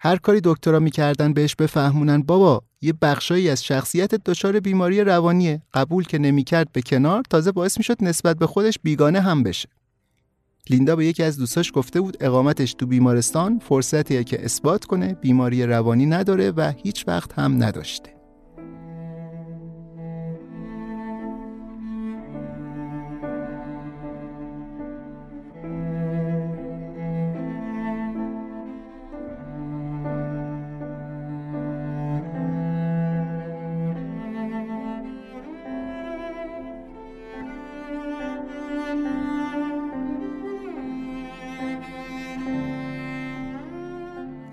هر 0.00 0.16
کاری 0.16 0.40
دکترا 0.44 0.78
می‌کردن 0.78 1.32
بهش 1.32 1.54
بفهمونن 1.54 2.22
بابا 2.22 2.62
یه 2.80 2.92
بخشایی 3.02 3.48
از 3.48 3.64
شخصیت 3.64 4.14
دچار 4.14 4.60
بیماری 4.60 5.00
روانیه 5.00 5.62
قبول 5.74 6.04
که 6.04 6.18
نمی‌کرد 6.18 6.72
به 6.72 6.82
کنار 6.82 7.22
تازه 7.30 7.52
باعث 7.52 7.78
می‌شد 7.78 7.96
نسبت 8.00 8.38
به 8.38 8.46
خودش 8.46 8.78
بیگانه 8.82 9.20
هم 9.20 9.42
بشه. 9.42 9.68
لیندا 10.70 10.96
به 10.96 11.06
یکی 11.06 11.22
از 11.22 11.36
دوستاش 11.36 11.72
گفته 11.74 12.00
بود 12.00 12.16
اقامتش 12.20 12.74
تو 12.74 12.86
بیمارستان 12.86 13.58
فرصتیه 13.58 14.24
که 14.24 14.44
اثبات 14.44 14.84
کنه 14.84 15.14
بیماری 15.14 15.66
روانی 15.66 16.06
نداره 16.06 16.50
و 16.50 16.72
هیچ 16.82 17.04
وقت 17.08 17.38
هم 17.38 17.62
نداشته. 17.62 18.17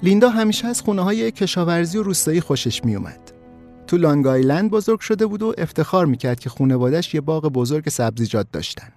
لیندا 0.06 0.30
همیشه 0.30 0.68
از 0.68 0.82
خونه 0.82 1.02
های 1.02 1.32
کشاورزی 1.32 1.98
و 1.98 2.04
روستایی 2.04 2.42
خوشش 2.42 2.86
میومد. 2.86 3.32
تو 3.88 3.98
لانگ 3.98 4.28
آیلند 4.28 4.72
بزرگ 4.72 5.00
شده 5.00 5.26
بود 5.26 5.42
و 5.42 5.54
افتخار 5.58 6.06
می‌کرد 6.06 6.40
که 6.40 6.50
خونوادش 6.50 7.14
یه 7.14 7.22
باغ 7.22 7.46
بزرگ 7.46 7.90
سبزیجات 7.90 8.48
داشتن. 8.52 8.88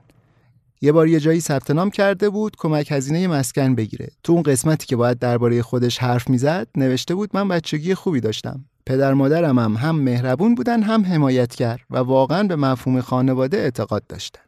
یه 0.81 0.93
بار 0.93 1.09
یه 1.09 1.21
جایی 1.21 1.41
ثبت 1.41 1.71
نام 1.71 1.91
کرده 1.91 2.31
بود 2.31 2.57
کمک 2.57 2.93
هزینه 2.93 3.29
مسکن 3.29 3.75
بگیره. 3.75 4.09
تو 4.23 4.33
اون 4.33 4.43
قسمتی 4.43 4.87
که 4.87 4.97
باید 4.97 5.19
درباره 5.19 5.63
خودش 5.63 5.99
حرف 5.99 6.31
می‌زد 6.31 6.69
نوشته 6.77 7.15
بود 7.15 7.31
من 7.35 7.49
بچگی 7.49 7.95
خوبی 7.95 8.21
داشتم. 8.21 8.65
پدر 8.87 9.15
مادرم 9.15 9.59
هم, 9.59 9.77
هم 9.77 9.97
مهربون 9.97 10.55
بودن 10.55 10.83
هم 10.83 11.05
حمایتگر 11.05 11.81
و 11.91 11.99
واقعا 11.99 12.43
به 12.43 12.57
مفهوم 12.57 13.01
خانواده 13.01 13.57
اعتقاد 13.57 14.07
داشتن. 14.07 14.43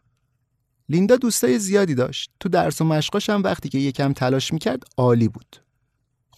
لیندا 0.89 1.17
دوستای 1.17 1.59
زیادی 1.59 1.95
داشت. 1.95 2.31
تو 2.41 2.49
درس 2.49 2.81
و 2.81 2.85
مشقاش 2.85 3.31
هم 3.31 3.43
وقتی 3.43 3.69
که 3.69 3.79
یکم 3.79 4.13
تلاش 4.13 4.53
می‌کرد 4.53 4.83
عالی 4.97 5.29
بود. 5.29 5.57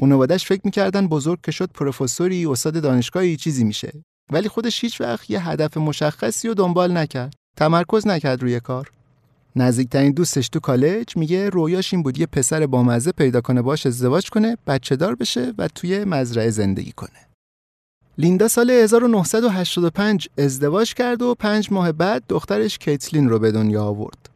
خانوادهش 0.02 0.46
فکر 0.46 0.60
می‌کردن 0.64 1.06
بزرگ 1.08 1.38
که 1.42 1.52
شد 1.52 1.70
پروفسوری 1.74 2.46
استاد 2.46 2.82
دانشگاهی 2.82 3.36
چیزی 3.36 3.64
میشه. 3.64 3.92
ولی 4.32 4.48
خودش 4.48 4.84
هیچ 4.84 5.00
وقت 5.00 5.30
یه 5.30 5.48
هدف 5.48 5.76
مشخصی 5.76 6.48
رو 6.48 6.54
دنبال 6.54 6.96
نکرد. 6.96 7.34
تمرکز 7.56 8.06
نکرد 8.06 8.42
روی 8.42 8.60
کار. 8.60 8.90
نزدیکترین 9.56 10.12
دوستش 10.12 10.48
تو 10.48 10.60
کالج 10.60 11.16
میگه 11.16 11.50
رویاش 11.50 11.94
این 11.94 12.02
بود 12.02 12.18
یه 12.18 12.26
پسر 12.26 12.66
بامزه 12.66 13.12
پیدا 13.12 13.40
کنه 13.40 13.62
باش 13.62 13.86
ازدواج 13.86 14.30
کنه 14.30 14.56
بچه 14.66 14.96
دار 14.96 15.14
بشه 15.14 15.52
و 15.58 15.68
توی 15.68 16.04
مزرعه 16.04 16.50
زندگی 16.50 16.92
کنه. 16.92 17.28
لیندا 18.18 18.48
سال 18.48 18.70
1985 18.70 20.28
ازدواج 20.38 20.94
کرد 20.94 21.22
و 21.22 21.34
پنج 21.34 21.72
ماه 21.72 21.92
بعد 21.92 22.22
دخترش 22.28 22.78
کیتلین 22.78 23.28
رو 23.28 23.38
به 23.38 23.52
دنیا 23.52 23.84
آورد. 23.84 24.28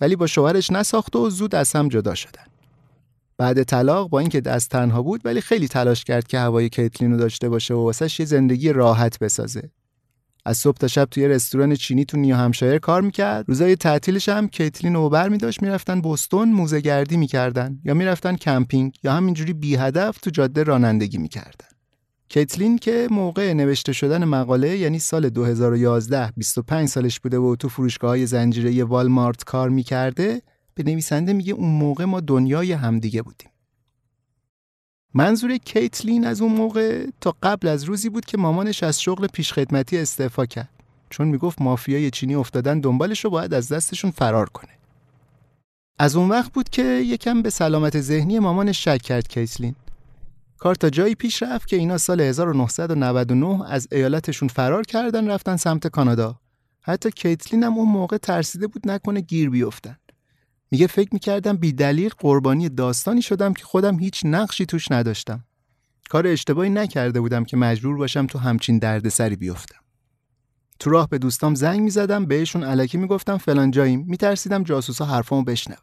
ولی 0.00 0.16
با 0.16 0.26
شوهرش 0.26 0.70
نساخت 0.70 1.16
و 1.16 1.30
زود 1.30 1.54
از 1.54 1.72
هم 1.72 1.88
جدا 1.88 2.14
شدن. 2.14 2.53
بعد 3.38 3.62
طلاق 3.62 4.08
با 4.08 4.18
اینکه 4.20 4.40
دست 4.40 4.70
تنها 4.70 5.02
بود 5.02 5.20
ولی 5.24 5.40
خیلی 5.40 5.68
تلاش 5.68 6.04
کرد 6.04 6.26
که 6.26 6.38
هوای 6.38 6.68
کیتلین 6.68 7.12
رو 7.12 7.18
داشته 7.18 7.48
باشه 7.48 7.74
و 7.74 7.84
واسش 7.84 8.20
یه 8.20 8.26
زندگی 8.26 8.72
راحت 8.72 9.18
بسازه. 9.18 9.70
از 10.46 10.58
صبح 10.58 10.76
تا 10.76 10.88
شب 10.88 11.04
توی 11.04 11.28
رستوران 11.28 11.74
چینی 11.74 12.04
تو 12.04 12.16
نیو 12.16 12.36
همشایر 12.36 12.78
کار 12.78 13.02
می‌کرد. 13.02 13.44
روزای 13.48 13.76
تعطیلش 13.76 14.28
هم 14.28 14.48
کیتلین 14.48 14.96
و 14.96 15.08
بر 15.08 15.28
میداشت 15.28 15.62
می‌رفتن 15.62 16.00
بوستون 16.00 16.48
موزه 16.48 16.80
گردی 16.80 17.16
می‌کردن 17.16 17.80
یا 17.84 17.94
می‌رفتن 17.94 18.36
کمپینگ 18.36 18.96
یا 19.04 19.12
همینجوری 19.12 19.52
بی 19.52 19.76
هدف 19.76 20.18
تو 20.18 20.30
جاده 20.30 20.62
رانندگی 20.62 21.18
می‌کردن. 21.18 21.68
کیتلین 22.28 22.78
که 22.78 23.08
موقع 23.10 23.52
نوشته 23.52 23.92
شدن 23.92 24.24
مقاله 24.24 24.76
یعنی 24.76 24.98
سال 24.98 25.28
2011 25.28 26.32
25 26.36 26.88
سالش 26.88 27.20
بوده 27.20 27.38
و 27.38 27.56
تو 27.56 27.68
فروشگاه 27.68 28.10
های 28.10 28.26
زنجیره 28.26 28.84
والمارت 28.84 29.44
کار 29.44 29.68
می‌کرده 29.68 30.42
به 30.74 30.82
نویسنده 30.82 31.32
میگه 31.32 31.52
اون 31.52 31.68
موقع 31.68 32.04
ما 32.04 32.20
دنیای 32.20 32.72
همدیگه 32.72 33.22
بودیم. 33.22 33.50
منظور 35.14 35.56
کیتلین 35.56 36.26
از 36.26 36.40
اون 36.42 36.52
موقع 36.52 37.06
تا 37.20 37.36
قبل 37.42 37.68
از 37.68 37.84
روزی 37.84 38.08
بود 38.08 38.24
که 38.24 38.38
مامانش 38.38 38.82
از 38.82 39.02
شغل 39.02 39.26
پیشخدمتی 39.26 39.98
استعفا 39.98 40.46
کرد. 40.46 40.68
چون 41.10 41.28
می‌گفت 41.28 41.62
مافیای 41.62 42.10
چینی 42.10 42.34
افتادن 42.34 42.80
دنبالش 42.80 43.24
رو 43.24 43.30
باید 43.30 43.54
از 43.54 43.72
دستشون 43.72 44.10
فرار 44.10 44.48
کنه. 44.48 44.72
از 45.98 46.16
اون 46.16 46.28
وقت 46.28 46.52
بود 46.52 46.68
که 46.68 46.82
یکم 46.82 47.42
به 47.42 47.50
سلامت 47.50 48.00
ذهنی 48.00 48.38
مامانش 48.38 48.84
شک 48.84 49.02
کرد 49.02 49.28
کیتلین. 49.28 49.74
کار 50.58 50.74
تا 50.74 50.90
جایی 50.90 51.14
پیش 51.14 51.42
رفت 51.42 51.68
که 51.68 51.76
اینا 51.76 51.98
سال 51.98 52.20
1999 52.20 53.64
از 53.70 53.88
ایالتشون 53.92 54.48
فرار 54.48 54.82
کردن 54.82 55.30
رفتن 55.30 55.56
سمت 55.56 55.86
کانادا. 55.86 56.40
حتی 56.80 57.10
کیتلین 57.10 57.62
هم 57.62 57.78
اون 57.78 57.88
موقع 57.88 58.16
ترسیده 58.16 58.66
بود 58.66 58.90
نکنه 58.90 59.20
گیر 59.20 59.50
بیفتن. 59.50 59.96
میگه 60.74 60.86
فکر 60.86 61.08
می‌کردم 61.12 61.56
بی 61.56 61.72
دلیل 61.72 62.10
قربانی 62.18 62.68
داستانی 62.68 63.22
شدم 63.22 63.52
که 63.52 63.64
خودم 63.64 63.98
هیچ 63.98 64.22
نقشی 64.24 64.66
توش 64.66 64.90
نداشتم. 64.92 65.44
کار 66.10 66.26
اشتباهی 66.26 66.70
نکرده 66.70 67.20
بودم 67.20 67.44
که 67.44 67.56
مجبور 67.56 67.96
باشم 67.96 68.26
تو 68.26 68.38
همچین 68.38 68.78
دردسری 68.78 69.36
بیفتم. 69.36 69.78
تو 70.78 70.90
راه 70.90 71.08
به 71.08 71.18
دوستام 71.18 71.54
زنگ 71.54 71.80
می‌زدم 71.80 72.26
بهشون 72.26 72.64
علکی 72.64 72.98
می‌گفتم 72.98 73.38
فلان 73.38 73.70
جاییم 73.70 74.04
میترسیدم 74.08 74.62
جاسوسا 74.62 75.04
حرفامو 75.04 75.44
بشنون. 75.44 75.78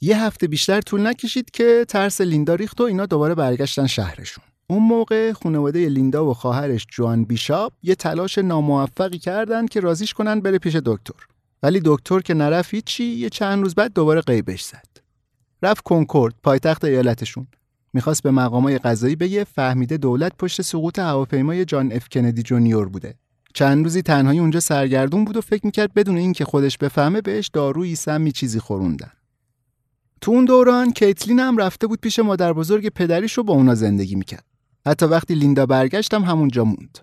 یه 0.00 0.22
هفته 0.22 0.46
بیشتر 0.46 0.80
طول 0.80 1.06
نکشید 1.06 1.50
که 1.50 1.84
ترس 1.88 2.20
لیندا 2.20 2.54
ریخت 2.54 2.80
و 2.80 2.84
اینا 2.84 3.06
دوباره 3.06 3.34
برگشتن 3.34 3.86
شهرشون. 3.86 4.44
اون 4.66 4.82
موقع 4.82 5.32
خانواده 5.32 5.88
لیندا 5.88 6.30
و 6.30 6.34
خواهرش 6.34 6.86
جوان 6.90 7.24
بیشاپ 7.24 7.72
یه 7.82 7.94
تلاش 7.94 8.38
ناموفقی 8.38 9.18
کردن 9.18 9.66
که 9.66 9.80
رازیش 9.80 10.14
کنن 10.14 10.40
بره 10.40 10.58
پیش 10.58 10.76
دکتر. 10.76 11.33
ولی 11.64 11.80
دکتر 11.84 12.20
که 12.20 12.34
نرفت 12.34 12.76
چی 12.76 13.04
یه 13.04 13.28
چند 13.28 13.62
روز 13.62 13.74
بعد 13.74 13.92
دوباره 13.92 14.20
غیبش 14.20 14.62
زد. 14.62 14.88
رفت 15.62 15.82
کنکورد 15.82 16.34
پایتخت 16.42 16.84
ایالتشون. 16.84 17.46
می‌خواست 17.92 18.22
به 18.22 18.30
مقامای 18.30 18.78
قضایی 18.78 19.16
بگه 19.16 19.44
فهمیده 19.44 19.96
دولت 19.96 20.32
پشت 20.38 20.62
سقوط 20.62 20.98
هواپیمای 20.98 21.64
جان 21.64 21.92
اف 21.92 22.08
کندی 22.08 22.42
جونیور 22.42 22.88
بوده. 22.88 23.14
چند 23.54 23.84
روزی 23.84 24.02
تنهایی 24.02 24.38
اونجا 24.38 24.60
سرگردون 24.60 25.24
بود 25.24 25.36
و 25.36 25.40
فکر 25.40 25.66
می‌کرد 25.66 25.94
بدون 25.94 26.16
اینکه 26.16 26.44
خودش 26.44 26.78
بفهمه 26.78 27.20
بهش 27.20 27.48
دارویی 27.48 27.94
سمی 27.94 28.32
چیزی 28.32 28.60
خوروندن. 28.60 29.10
تو 30.20 30.30
اون 30.30 30.44
دوران 30.44 30.92
کیتلین 30.92 31.40
هم 31.40 31.56
رفته 31.56 31.86
بود 31.86 32.00
پیش 32.00 32.18
مادر 32.18 32.52
بزرگ 32.52 32.88
پدریش 32.88 33.32
رو 33.32 33.42
با 33.42 33.54
اونا 33.54 33.74
زندگی 33.74 34.14
می‌کرد. 34.14 34.44
حتی 34.86 35.06
وقتی 35.06 35.34
لیندا 35.34 35.66
برگشتم 35.66 36.22
همونجا 36.22 36.64
موند. 36.64 36.98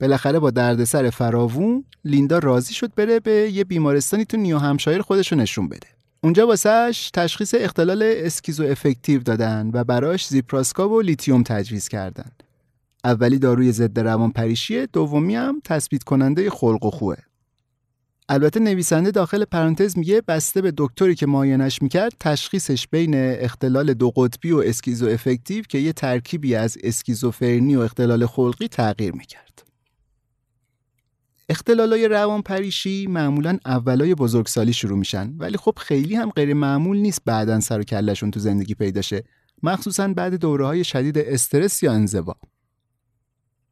بالاخره 0.00 0.38
با 0.38 0.50
دردسر 0.50 1.10
فراوون 1.10 1.84
لیندا 2.04 2.38
راضی 2.38 2.74
شد 2.74 2.94
بره 2.94 3.20
به 3.20 3.50
یه 3.52 3.64
بیمارستانی 3.64 4.24
تو 4.24 4.36
نیو 4.36 4.58
همشایر 4.58 5.02
خودشو 5.02 5.36
نشون 5.36 5.68
بده. 5.68 5.86
اونجا 6.20 6.46
واسهش 6.46 7.10
تشخیص 7.14 7.54
اختلال 7.58 8.02
schizoaffective 8.16 9.22
دادن 9.22 9.70
و 9.72 9.84
براش 9.84 10.26
زیپراسکا 10.26 10.92
و 10.92 11.00
لیتیوم 11.00 11.42
تجویز 11.42 11.88
کردن. 11.88 12.30
اولی 13.04 13.38
داروی 13.38 13.72
ضد 13.72 13.98
روان 14.00 14.30
پریشیه، 14.30 14.88
دومی 14.92 15.34
هم 15.36 15.60
تثبیت 15.64 16.02
کننده 16.02 16.50
خلق 16.50 16.84
و 16.84 16.90
خوه. 16.90 17.16
البته 18.28 18.60
نویسنده 18.60 19.10
داخل 19.10 19.44
پرانتز 19.44 19.98
میگه 19.98 20.22
بسته 20.28 20.62
به 20.62 20.72
دکتری 20.76 21.14
که 21.14 21.26
معاینش 21.26 21.82
می‌کرد 21.82 22.12
تشخیصش 22.20 22.88
بین 22.88 23.14
اختلال 23.16 23.94
دو 23.94 24.10
قطبی 24.10 24.52
و 24.52 24.58
schizoaffective 24.58 25.64
که 25.68 25.78
یه 25.78 25.92
ترکیبی 25.92 26.54
از 26.54 26.78
اسکیزوفرنی 26.82 27.76
و 27.76 27.80
اختلال 27.80 28.26
خلقی 28.26 28.68
تغییر 28.68 29.12
می‌کرد. 29.12 29.69
اختلالای 31.50 32.08
روان 32.08 32.42
پریشی 32.42 33.06
معمولا 33.06 33.58
اولای 33.66 34.14
بزرگسالی 34.14 34.72
شروع 34.72 34.98
میشن 34.98 35.34
ولی 35.38 35.56
خب 35.56 35.74
خیلی 35.76 36.14
هم 36.14 36.30
غیر 36.30 36.54
معمول 36.54 36.96
نیست 36.96 37.22
بعدا 37.24 37.60
سر 37.60 37.80
و 37.80 37.82
کلشون 37.82 38.30
تو 38.30 38.40
زندگی 38.40 38.74
پیدا 38.74 39.00
شه. 39.00 39.24
مخصوصا 39.62 40.08
بعد 40.08 40.34
دوره 40.34 40.66
های 40.66 40.84
شدید 40.84 41.18
استرس 41.18 41.82
یا 41.82 41.92
انزوا. 41.92 42.34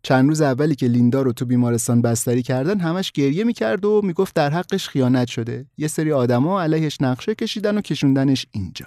چند 0.02 0.28
روز 0.28 0.40
اولی 0.40 0.74
که 0.74 0.86
لیندا 0.86 1.22
رو 1.22 1.32
تو 1.32 1.46
بیمارستان 1.46 2.02
بستری 2.02 2.42
کردن 2.42 2.80
همش 2.80 3.12
گریه 3.12 3.44
می‌کرد 3.44 3.84
و 3.84 4.00
می‌گفت 4.04 4.34
در 4.34 4.50
حقش 4.50 4.88
خیانت 4.88 5.28
شده. 5.28 5.66
یه 5.76 5.88
سری 5.88 6.12
آدما 6.12 6.62
علیهش 6.62 7.00
نقشه 7.00 7.34
کشیدن 7.34 7.78
و 7.78 7.80
کشوندنش 7.80 8.46
اینجا. 8.52 8.86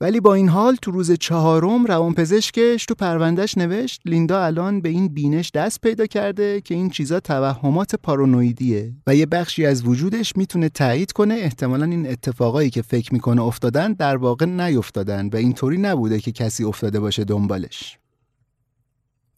ولی 0.00 0.20
با 0.20 0.34
این 0.34 0.48
حال 0.48 0.76
تو 0.82 0.90
روز 0.90 1.12
چهارم 1.12 1.84
روانپزشکش 1.84 2.84
تو 2.84 2.94
پروندهش 2.94 3.58
نوشت 3.58 4.00
لیندا 4.04 4.44
الان 4.44 4.80
به 4.80 4.88
این 4.88 5.08
بینش 5.08 5.50
دست 5.54 5.80
پیدا 5.80 6.06
کرده 6.06 6.60
که 6.60 6.74
این 6.74 6.90
چیزا 6.90 7.20
توهمات 7.20 7.94
پارانویدیه 7.94 8.92
و 9.06 9.16
یه 9.16 9.26
بخشی 9.26 9.66
از 9.66 9.86
وجودش 9.86 10.36
می‌تونه 10.36 10.68
تایید 10.68 11.12
کنه 11.12 11.34
احتمالا 11.34 11.86
این 11.86 12.08
اتفاقایی 12.10 12.70
که 12.70 12.82
فکر 12.82 13.12
می‌کنه 13.12 13.42
افتادن 13.42 13.92
در 13.92 14.16
واقع 14.16 14.46
نیفتادن 14.46 15.28
و 15.28 15.36
اینطوری 15.36 15.78
نبوده 15.78 16.20
که 16.20 16.32
کسی 16.32 16.64
افتاده 16.64 17.00
باشه 17.00 17.24
دنبالش. 17.24 17.98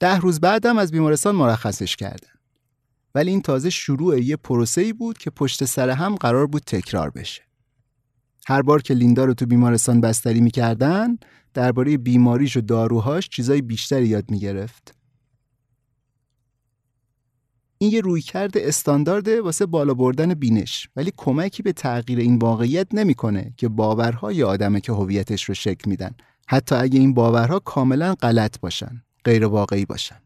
ده 0.01 0.19
روز 0.19 0.41
بعدم 0.41 0.79
از 0.79 0.91
بیمارستان 0.93 1.35
مرخصش 1.35 1.97
کردن. 1.97 2.29
ولی 3.15 3.31
این 3.31 3.43
تازه 3.43 3.71
شروع 3.71 4.21
یه 4.21 4.37
پروسه‌ای 4.37 4.93
بود 4.93 5.19
که 5.19 5.31
پشت 5.31 5.65
سر 5.65 5.91
هم 5.91 6.15
قرار 6.15 6.47
بود 6.47 6.63
تکرار 6.63 7.11
بشه. 7.11 7.46
هر 8.47 8.63
بار 8.63 8.83
که 8.83 8.95
لیندا 8.95 9.25
رو 9.25 9.35
تو 9.35 9.47
بیمارستان 9.47 10.01
بستری 10.01 10.41
می‌کردن 10.41 11.19
درباره 11.55 11.97
بیماریش 11.97 12.57
و 12.57 12.61
داروهاش 12.61 13.29
چیزای 13.29 13.63
بیشتری 13.63 14.07
یاد 14.07 14.31
می‌گرفت. 14.31 14.95
این 17.79 17.93
یه 17.93 18.01
رویکرد 18.01 18.59
استاندارده 18.59 19.43
واسه 19.43 19.67
بالا 19.67 19.95
بردن 19.95 20.35
بینش 20.35 20.89
ولی 20.97 21.13
کمکی 21.17 21.63
به 21.63 21.73
تغییر 21.73 22.19
این 22.19 22.39
واقعیت 22.39 22.95
نمی‌کنه 22.95 23.55
که 23.57 23.69
باورهای 23.69 24.43
آدمه 24.43 24.81
که 24.81 24.93
هویتش 24.93 25.45
رو 25.45 25.55
شکل 25.55 25.91
میدن 25.91 26.11
حتی 26.49 26.75
اگه 26.75 27.01
این 27.01 27.15
باورها 27.15 27.59
کاملا 27.59 28.15
غلط 28.15 28.61
باشن 28.61 29.03
غیر 29.25 29.47
واقعی 29.47 29.85
باشن 29.85 30.26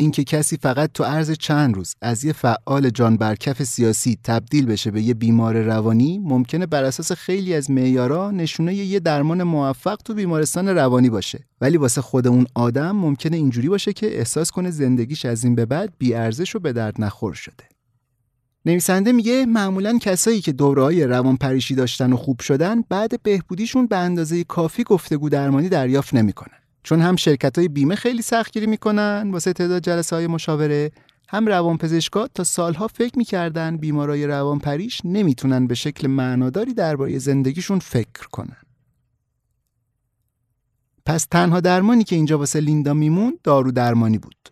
اینکه 0.00 0.24
کسی 0.24 0.56
فقط 0.56 0.90
تو 0.94 1.04
عرض 1.04 1.30
چند 1.30 1.74
روز 1.74 1.94
از 2.02 2.24
یه 2.24 2.32
فعال 2.32 2.90
جان 2.90 3.16
برکف 3.16 3.62
سیاسی 3.62 4.18
تبدیل 4.24 4.66
بشه 4.66 4.90
به 4.90 5.02
یه 5.02 5.14
بیمار 5.14 5.62
روانی 5.62 6.18
ممکنه 6.18 6.66
بر 6.66 6.84
اساس 6.84 7.12
خیلی 7.12 7.54
از 7.54 7.70
معیارا 7.70 8.30
نشونه 8.30 8.74
یه 8.74 9.00
درمان 9.00 9.42
موفق 9.42 9.96
تو 10.04 10.14
بیمارستان 10.14 10.68
روانی 10.68 11.10
باشه. 11.10 11.44
ولی 11.60 11.76
واسه 11.76 12.00
خود 12.00 12.26
اون 12.26 12.46
آدم 12.54 12.90
ممکنه 12.90 13.36
اینجوری 13.36 13.68
باشه 13.68 13.92
که 13.92 14.18
احساس 14.18 14.50
کنه 14.50 14.70
زندگیش 14.70 15.24
از 15.24 15.44
این 15.44 15.54
به 15.54 15.66
بعد 15.66 15.94
ارزش 16.14 16.56
و 16.56 16.58
به 16.58 16.72
درد 16.72 16.94
نخور 16.98 17.34
شده. 17.34 17.64
نویسنده 18.66 19.12
میگه 19.12 19.46
معمولا 19.46 19.98
کسایی 19.98 20.40
که 20.40 20.52
دوره‌های 20.52 21.04
روانپریشی 21.04 21.74
داشتن 21.74 22.12
و 22.12 22.16
خوب 22.16 22.40
شدن 22.40 22.82
بعد 22.88 23.22
بهبودیشون 23.22 23.86
به 23.86 23.96
اندازه 23.96 24.44
کافی 24.44 24.84
گفتگو 24.84 25.28
درمانی 25.28 25.68
دریافت 25.68 26.14
نمی‌کنن. 26.14 26.58
چون 26.88 27.00
هم 27.00 27.16
شرکت 27.16 27.58
های 27.58 27.68
بیمه 27.68 27.94
خیلی 27.94 28.22
سختگیری 28.22 28.66
می‌کنن 28.66 29.30
واسه 29.32 29.52
تعداد 29.52 29.82
جلسه 29.82 30.16
های 30.16 30.26
مشاوره 30.26 30.90
هم 31.28 31.46
روانپزشکا 31.46 32.28
تا 32.28 32.44
سالها 32.44 32.86
فکر 32.88 33.18
می‌کردن 33.18 33.76
بیمارای 33.76 34.26
روانپریش 34.26 35.00
نمی‌تونن 35.04 35.66
به 35.66 35.74
شکل 35.74 36.06
معناداری 36.06 36.74
درباره 36.74 37.18
زندگیشون 37.18 37.78
فکر 37.78 38.28
کنن. 38.32 38.56
پس 41.06 41.24
تنها 41.24 41.60
درمانی 41.60 42.04
که 42.04 42.16
اینجا 42.16 42.38
واسه 42.38 42.60
لیندا 42.60 42.94
میمون 42.94 43.38
دارو 43.44 43.72
درمانی 43.72 44.18
بود. 44.18 44.48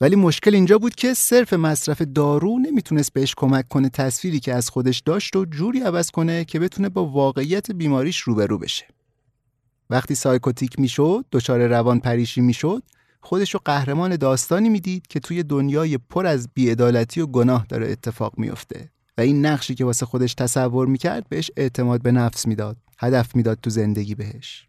ولی 0.00 0.16
مشکل 0.16 0.54
اینجا 0.54 0.78
بود 0.78 0.94
که 0.94 1.14
صرف 1.14 1.52
مصرف 1.52 2.02
دارو 2.02 2.58
نمی‌تونست 2.58 3.12
بهش 3.12 3.34
کمک 3.36 3.68
کنه 3.68 3.88
تصویری 3.88 4.40
که 4.40 4.54
از 4.54 4.70
خودش 4.70 5.00
داشت 5.00 5.36
و 5.36 5.44
جوری 5.44 5.80
عوض 5.80 6.10
کنه 6.10 6.44
که 6.44 6.58
بتونه 6.58 6.88
با 6.88 7.06
واقعیت 7.06 7.70
بیماریش 7.70 8.18
روبرو 8.18 8.58
بشه. 8.58 8.97
وقتی 9.90 10.14
سایکوتیک 10.14 10.78
می‌شد، 10.78 11.24
دچار 11.32 11.66
روان 11.66 12.00
پریشی 12.00 12.40
می‌شد، 12.40 12.82
خودش 13.20 13.54
رو 13.54 13.60
قهرمان 13.64 14.16
داستانی 14.16 14.68
می‌دید 14.68 15.06
که 15.06 15.20
توی 15.20 15.42
دنیای 15.42 15.98
پر 15.98 16.26
از 16.26 16.48
بیعدالتی 16.54 17.20
و 17.20 17.26
گناه 17.26 17.66
داره 17.68 17.90
اتفاق 17.90 18.38
میفته 18.38 18.90
و 19.18 19.20
این 19.20 19.46
نقشی 19.46 19.74
که 19.74 19.84
واسه 19.84 20.06
خودش 20.06 20.34
تصور 20.34 20.86
می‌کرد 20.86 21.28
بهش 21.28 21.50
اعتماد 21.56 22.02
به 22.02 22.12
نفس 22.12 22.46
می‌داد 22.46 22.76
هدف 22.98 23.36
می‌داد 23.36 23.58
تو 23.62 23.70
زندگی 23.70 24.14
بهش. 24.14 24.68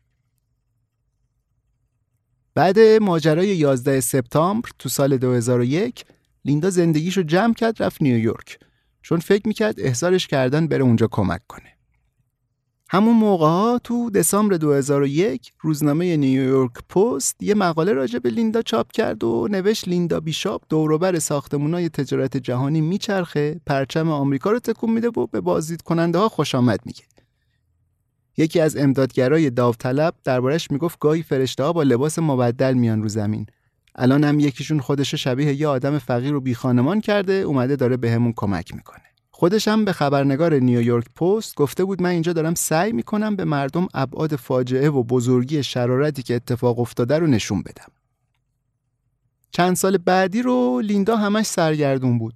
بعد 2.56 2.80
ماجرای 2.80 3.48
11 3.48 4.00
سپتامبر 4.00 4.70
تو 4.80 4.90
سال 4.90 5.18
2001 5.18 6.06
لیندا 6.46 6.70
زندگیشو 6.70 7.22
جمع 7.22 7.54
کرد 7.54 7.84
رفت 7.84 8.02
نیویورک. 8.02 8.60
چون 9.02 9.20
فکر 9.20 9.48
می‌کرد 9.48 9.76
احضارش 9.78 10.28
کردن 10.28 10.68
بره 10.68 10.84
اونجا 10.84 11.08
کمک 11.12 11.42
کنه. 11.48 11.79
همون 12.92 13.16
موقع 13.16 13.48
ها 13.48 13.80
تو 13.84 14.10
دسامبر 14.10 14.56
2001 14.56 15.52
روزنامه 15.60 16.18
نیویورک 16.18 16.72
پست 16.90 17.44
یه 17.44 17.54
مقاله 17.54 17.94
راجع 17.94 18.20
به 18.20 18.30
لیندا 18.30 18.62
چاپ 18.62 18.92
کرد 18.92 19.24
و 19.24 19.48
نوشت 19.52 19.88
لیندا 19.88 20.20
بیشاپ 20.20 20.62
دوروبر 20.70 21.20
ساختمونای 21.20 21.90
تجارت 21.90 22.38
جهانی 22.38 22.82
میچرخه 22.82 23.62
پرچم 23.66 24.10
آمریکا 24.10 24.52
رو 24.52 24.60
تکون 24.60 24.90
میده 24.90 25.08
و 25.08 25.28
به 25.28 25.42
بازدید 25.42 25.82
کننده 25.82 26.18
ها 26.18 26.30
خوش 26.30 26.56
آمد 26.56 26.80
میگه. 26.86 27.04
یکی 28.38 28.60
از 28.60 28.78
امدادگرای 28.78 29.50
داوطلب 29.50 30.14
دربارش 30.24 30.72
می‌گفت 30.72 31.00
گاهی 31.00 31.24
فرشته 31.24 31.64
ها 31.64 31.74
با 31.74 31.84
لباس 31.84 32.20
مبدل 32.20 32.74
میان 32.74 33.02
رو 33.02 33.10
زمین. 33.10 33.46
الان 33.96 34.24
هم 34.24 34.40
یکیشون 34.40 34.80
خودش 34.80 35.16
شبیه 35.16 35.62
یه 35.62 35.68
آدم 35.68 35.98
فقیر 35.98 36.36
و 36.36 36.42
بی 36.42 36.56
خانمان 36.56 37.02
کرده 37.02 37.34
اومده 37.34 37.76
داره 37.76 37.98
بهمون 37.98 38.34
کمک 38.36 38.76
می‌کنه. 38.76 39.09
خودش 39.40 39.68
هم 39.68 39.86
به 39.86 39.94
خبرنگار 39.94 40.54
نیویورک 40.54 41.06
پست 41.16 41.56
گفته 41.56 41.86
بود 41.86 42.02
من 42.02 42.10
اینجا 42.10 42.34
دارم 42.34 42.54
سعی 42.56 42.92
می‌کنم 42.92 43.36
به 43.36 43.46
مردم 43.46 43.88
ابعاد 43.94 44.36
فاجعه 44.36 44.90
و 44.90 45.04
بزرگی 45.04 45.64
شرارتی 45.64 46.24
که 46.24 46.36
اتفاق 46.36 46.80
افتاده 46.80 47.20
رو 47.20 47.28
نشون 47.28 47.62
بدم. 47.62 47.92
چند 49.52 49.76
سال 49.76 49.98
بعدی 49.98 50.42
رو 50.42 50.80
لیندا 50.80 51.18
همش 51.18 51.46
سرگردون 51.46 52.20
بود. 52.20 52.34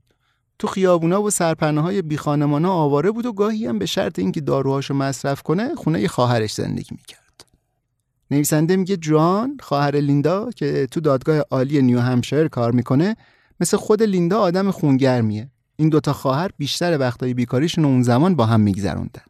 تو 0.60 0.68
خیابونا 0.68 1.22
و 1.22 1.30
سرپنه 1.30 1.82
های 1.82 2.02
بی 2.02 2.20
آواره 2.66 3.12
بود 3.12 3.26
و 3.26 3.34
گاهی 3.34 3.66
هم 3.66 3.80
به 3.80 3.86
شرط 3.86 4.20
اینکه 4.20 4.42
داروهاشو 4.42 4.94
مصرف 4.94 5.42
کنه 5.42 5.76
خونه 5.76 6.08
خواهرش 6.08 6.54
زندگی 6.54 6.96
می‌کرد. 6.96 7.46
نویسنده 8.32 8.76
میگه 8.76 8.98
جوان 8.98 9.58
خواهر 9.60 9.96
لیندا 9.96 10.52
که 10.52 10.88
تو 10.92 11.00
دادگاه 11.00 11.40
عالی 11.52 11.82
نیو 11.82 12.00
همشایر 12.00 12.48
کار 12.48 12.72
می‌کنه 12.72 13.16
مثل 13.60 13.78
خود 13.78 14.04
لیندا 14.04 14.40
آدم 14.40 14.72
خونگرمیه 14.72 15.53
این 15.76 15.90
دوتا 15.90 16.14
خواهر 16.14 16.50
بیشتر 16.58 16.98
وقتای 17.00 17.34
بیکاریشون 17.34 17.86
اون 17.86 18.04
زمان 18.04 18.36
با 18.36 18.46
هم 18.46 18.60
میگذروندن. 18.60 19.22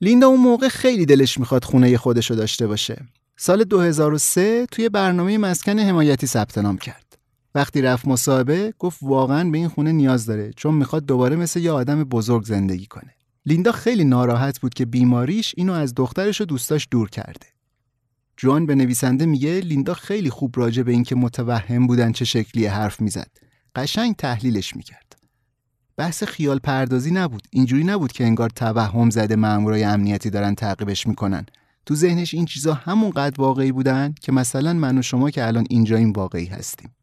لیندا 0.00 0.26
اون 0.26 0.40
موقع 0.40 0.68
خیلی 0.68 1.06
دلش 1.06 1.38
می‌خواد 1.38 1.64
خونه 1.64 1.96
خودشو 1.96 2.34
داشته 2.34 2.66
باشه. 2.66 3.04
سال 3.36 3.64
2003 3.64 4.66
توی 4.66 4.88
برنامه 4.88 5.38
مسکن 5.38 5.78
حمایتی 5.78 6.26
ثبت 6.26 6.58
نام 6.58 6.78
کرد. 6.78 7.18
وقتی 7.54 7.82
رفت 7.82 8.08
مصاحبه 8.08 8.74
گفت 8.78 8.98
واقعا 9.02 9.50
به 9.50 9.58
این 9.58 9.68
خونه 9.68 9.92
نیاز 9.92 10.26
داره 10.26 10.50
چون 10.56 10.74
می‌خواد 10.74 11.06
دوباره 11.06 11.36
مثل 11.36 11.60
یه 11.60 11.72
آدم 11.72 12.04
بزرگ 12.04 12.44
زندگی 12.44 12.86
کنه. 12.86 13.14
لیندا 13.46 13.72
خیلی 13.72 14.04
ناراحت 14.04 14.60
بود 14.60 14.74
که 14.74 14.84
بیماریش 14.84 15.54
اینو 15.56 15.72
از 15.72 15.94
دخترش 15.94 16.40
و 16.40 16.44
دوستاش 16.44 16.88
دور 16.90 17.10
کرده. 17.10 17.46
جوان 18.36 18.66
به 18.66 18.74
نویسنده 18.74 19.26
میگه 19.26 19.60
لیندا 19.60 19.94
خیلی 19.94 20.30
خوب 20.30 20.58
راجع 20.58 20.82
به 20.82 20.92
اینکه 20.92 21.14
متوهم 21.14 21.86
بودن 21.86 22.12
چه 22.12 22.24
شکلی 22.24 22.66
حرف 22.66 23.00
می‌زد. 23.00 23.30
قشنگ 23.76 24.16
تحلیلش 24.16 24.76
می‌کرد. 24.76 25.03
بحث 25.96 26.24
خیال 26.24 26.58
پردازی 26.58 27.10
نبود. 27.10 27.48
اینجوری 27.50 27.84
نبود 27.84 28.12
که 28.12 28.24
انگار 28.24 28.50
توهم 28.50 29.10
زده 29.10 29.36
مامورای 29.36 29.84
امنیتی 29.84 30.30
دارن 30.30 30.54
تعقیبش 30.54 31.06
می‌کنن. 31.06 31.46
تو 31.86 31.94
ذهنش 31.94 32.34
این 32.34 32.44
چیزا 32.44 32.74
همونقدر 32.74 33.40
واقعی 33.40 33.72
بودن 33.72 34.14
که 34.22 34.32
مثلا 34.32 34.72
من 34.72 34.98
و 34.98 35.02
شما 35.02 35.30
که 35.30 35.46
الان 35.46 35.66
اینجا 35.70 35.96
این 35.96 36.10
واقعی 36.10 36.46
هستیم. 36.46 36.94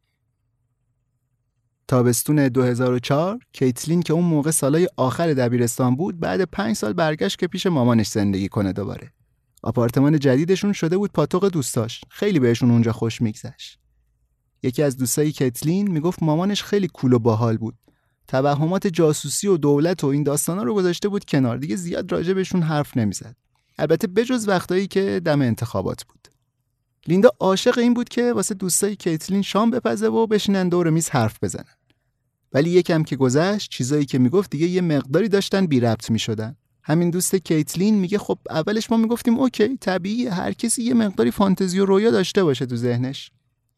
تابستون 1.88 2.48
2004 2.48 3.40
کیتلین 3.54 4.02
که 4.02 4.14
اون 4.14 4.26
موقع 4.26 4.52
سالای 4.52 4.88
آخر 4.98 5.34
دبیرستان 5.34 5.96
بود 5.96 6.20
بعد 6.20 6.42
پنج 6.42 6.76
سال 6.76 6.94
برگشت 6.94 7.40
که 7.40 7.48
پیش 7.48 7.66
مامانش 7.68 8.08
زندگی 8.08 8.48
کنه 8.48 8.74
دوباره. 8.74 9.12
آپارتمان 9.64 10.20
جدیدشون 10.20 10.74
شده 10.74 10.98
بود 10.98 11.12
پاتوق 11.12 11.50
دوستاش 11.50 12.02
خیلی 12.10 12.40
بهشون 12.40 12.72
اونجا 12.72 12.92
خوش 12.92 13.22
میگذشت. 13.22 13.80
یکی 14.64 14.84
از 14.84 14.98
دوستای 14.98 15.32
کیتلین 15.32 15.92
می‌گفت 15.92 16.24
مامانش 16.24 16.64
خیلی 16.64 16.88
cool 16.88 17.14
و 17.14 17.20
باحال 17.20 17.58
بود. 17.58 17.76
توهمات 18.32 18.88
جاسوسی 18.88 19.48
و 19.48 19.58
دولت 19.58 20.04
و 20.04 20.08
این 20.08 20.24
داستانا 20.24 20.64
رو 20.64 20.74
گذاشته 20.74 21.10
بود 21.10 21.26
کنار. 21.26 21.58
دیگه 21.58 21.76
زیاد 21.76 22.12
راجع 22.12 22.34
بهشون 22.34 22.62
حرف 22.62 22.98
نمی‌زد. 22.98 23.36
البته 23.78 24.08
بجز 24.08 24.48
وقتایی 24.48 24.88
که 24.88 25.22
دم 25.26 25.42
انتخابات 25.42 26.04
بود. 26.04 26.28
لیندا 27.08 27.30
عاشق 27.40 27.78
این 27.78 27.94
بود 27.94 28.10
که 28.10 28.34
واسه 28.34 28.56
دوستای 28.56 28.96
کیتلین 28.96 29.42
شام 29.42 29.72
بپزه 29.72 30.08
و 30.08 30.28
بشینن 30.28 30.70
دور 30.70 30.90
میز 30.90 31.10
حرف 31.10 31.38
بزنن. 31.42 31.76
ولی 32.54 32.70
یکم 32.70 33.04
که 33.04 33.16
گذشت 33.16 33.72
چیزایی 33.72 34.06
که 34.06 34.20
می‌گفت 34.20 34.50
دیگه 34.50 34.68
یه 34.68 34.82
مقداری 34.82 35.30
داشتن 35.30 35.66
بی 35.66 35.80
ربط 35.80 36.12
می‌شدن. 36.12 36.56
همین 36.84 37.10
دوست 37.10 37.36
کیتلین 37.36 37.96
میگه 37.96 38.18
خب 38.18 38.40
اولش 38.50 38.92
ما 38.92 38.98
می‌گفتیم 38.98 39.40
okay 39.40 39.78
طبیعی 39.78 40.28
هر 40.28 40.54
کسی 40.54 40.84
یه 40.84 40.94
مقداری 40.94 41.32
فانتزی 41.32 41.80
و 41.80 41.86
رویا 41.86 42.12
داشته 42.12 42.44
باشه 42.44 42.66
تو 42.66 42.76
ذهنش. 42.76 43.32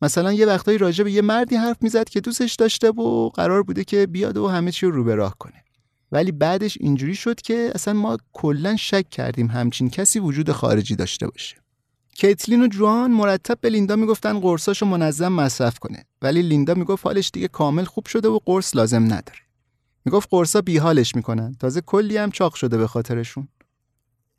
مثلا 0.03 0.33
یه 0.33 0.45
وقتایی 0.45 0.77
راجع 0.77 1.03
به 1.03 1.11
یه 1.11 1.21
مردی 1.21 1.55
حرف 1.55 1.77
می‌زد 1.81 2.09
که 2.09 2.21
دوستش 2.21 2.55
داشته 2.55 2.89
و 2.89 3.29
قرار 3.29 3.63
بوده 3.63 3.83
که 3.83 4.07
بیاد 4.07 4.37
و 4.37 4.47
همه 4.47 4.71
چی 4.71 4.85
رو 4.85 5.03
به 5.03 5.15
راه 5.15 5.35
کنه. 5.39 5.63
ولی 6.11 6.31
بعدش 6.31 6.77
اینجوری 6.79 7.15
شد 7.15 7.41
که 7.41 7.71
اصلا 7.75 7.93
ما 7.93 8.17
کلا 8.33 8.75
شک 8.75 9.09
کردیم 9.09 9.47
همچین 9.47 9.89
کسی 9.89 10.19
وجود 10.19 10.51
خارجی 10.51 10.95
داشته 10.95 11.27
باشه. 11.27 11.55
کیتلین 12.15 12.61
و 12.63 12.67
جوان 12.67 13.11
مرتب 13.11 13.57
به 13.61 13.69
لیندا 13.69 13.95
می‌گفتن 13.95 14.39
قرصاشو 14.39 14.85
منظم 14.85 15.31
مصرف 15.33 15.79
کنه. 15.79 16.05
ولی 16.21 16.41
لیندا 16.41 16.73
می‌گفت 16.73 17.05
حالش 17.05 17.29
دیگه 17.33 17.47
کامل 17.47 17.83
خوب 17.83 18.05
شده 18.05 18.27
و 18.27 18.39
قرص 18.45 18.75
لازم 18.75 19.03
نداره. 19.03 19.39
می‌گفت 20.05 20.27
قرصا 20.31 20.61
بیحالش 20.61 21.15
می‌کنن. 21.15 21.55
تازه 21.59 21.81
کلی 21.81 22.17
هم 22.17 22.31
چاق 22.31 22.55
شده 22.55 22.77
به 22.77 22.87
خاطرشون. 22.87 23.47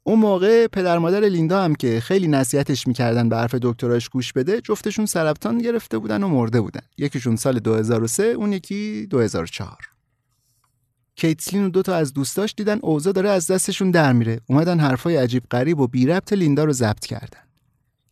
اون 0.07 0.19
موقع 0.19 0.67
پدر 0.67 0.99
مادر 0.99 1.21
لیندا 1.21 1.65
هم 1.65 1.75
که 1.75 2.01
خیلی 2.01 2.29
نصیحتش 2.29 2.87
می‌کردن 2.87 3.29
به 3.29 3.37
حرف 3.37 3.55
دکتراش 3.55 4.09
گوش 4.09 4.33
بده 4.33 4.61
جفتشون 4.61 5.07
سرطان 5.07 5.59
گرفته 5.59 5.99
بودن 5.99 6.23
و 6.23 6.29
مرده 6.29 6.61
بودن. 6.61 6.83
یکیشون 6.99 7.37
سال 7.37 7.59
2003 7.59 8.25
اون 8.25 8.53
یکی 8.53 9.07
2004 9.11 9.77
کیتلین 11.17 11.65
و 11.65 11.69
دوتا 11.69 11.95
از 11.95 12.13
دوستاش 12.13 12.55
دیدن 12.57 12.79
اوضاع 12.83 13.13
داره 13.13 13.31
از 13.31 13.47
دستشون 13.47 13.91
در 13.91 14.13
میره. 14.13 14.41
اومدن 14.47 14.81
حرفای 14.81 15.17
عجیب 15.17 15.43
غریب 15.51 15.81
و 15.81 15.87
بی 15.87 16.07
ربط 16.07 16.33
لیندا 16.33 16.65
رو 16.65 16.73
ضبط 16.73 17.07
کردن. 17.07 17.41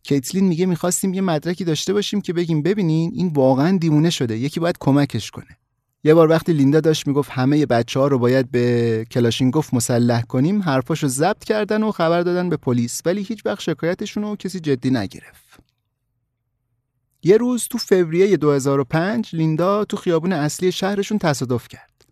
کیتلین 0.03 0.43
میگه 0.43 0.65
می‌خواستیم 0.65 1.13
یه 1.13 1.21
مدرکی 1.21 1.63
داشته 1.63 1.93
باشیم 1.93 2.21
که 2.21 2.33
بگیم 2.33 2.61
ببینین 2.61 3.11
این 3.15 3.27
واقعا 3.27 3.77
دیوونه 3.77 4.09
شده. 4.09 4.37
یکی 4.37 4.59
باید 4.59 4.77
کمکش 4.79 5.31
کنه. 5.31 5.57
یه 6.05 6.13
بار 6.13 6.29
وقتی 6.29 6.53
لیندا 6.53 6.79
داشت 6.79 7.07
می‌گفت 7.07 7.31
همه 7.31 7.65
بچه 7.65 7.99
ها 7.99 8.07
رو 8.07 8.19
باید 8.19 8.51
به 8.51 9.05
کلاشینکوف 9.11 9.73
مسلح 9.73 10.21
کنیم 10.21 10.61
حرفاشو 10.61 11.07
ضبط 11.07 11.43
کردن 11.43 11.83
و 11.83 11.91
خبر 11.91 12.21
دادن 12.21 12.49
به 12.49 12.57
پلیس 12.57 13.01
ولی 13.05 13.21
هیچ 13.21 13.45
وقت 13.45 13.59
شکایتشون 13.59 14.23
رو 14.23 14.35
کسی 14.35 14.59
جدی 14.59 14.89
نگرفت. 14.89 15.59
یه 17.23 17.37
روز 17.37 17.67
تو 17.67 17.77
فوریه 17.77 18.37
2005 18.37 19.35
لیندا 19.35 19.85
تو 19.85 19.97
خیابون 19.97 20.33
اصلی 20.33 20.71
شهرشون 20.71 21.17
تصادف 21.17 21.67
کرد. 21.67 22.05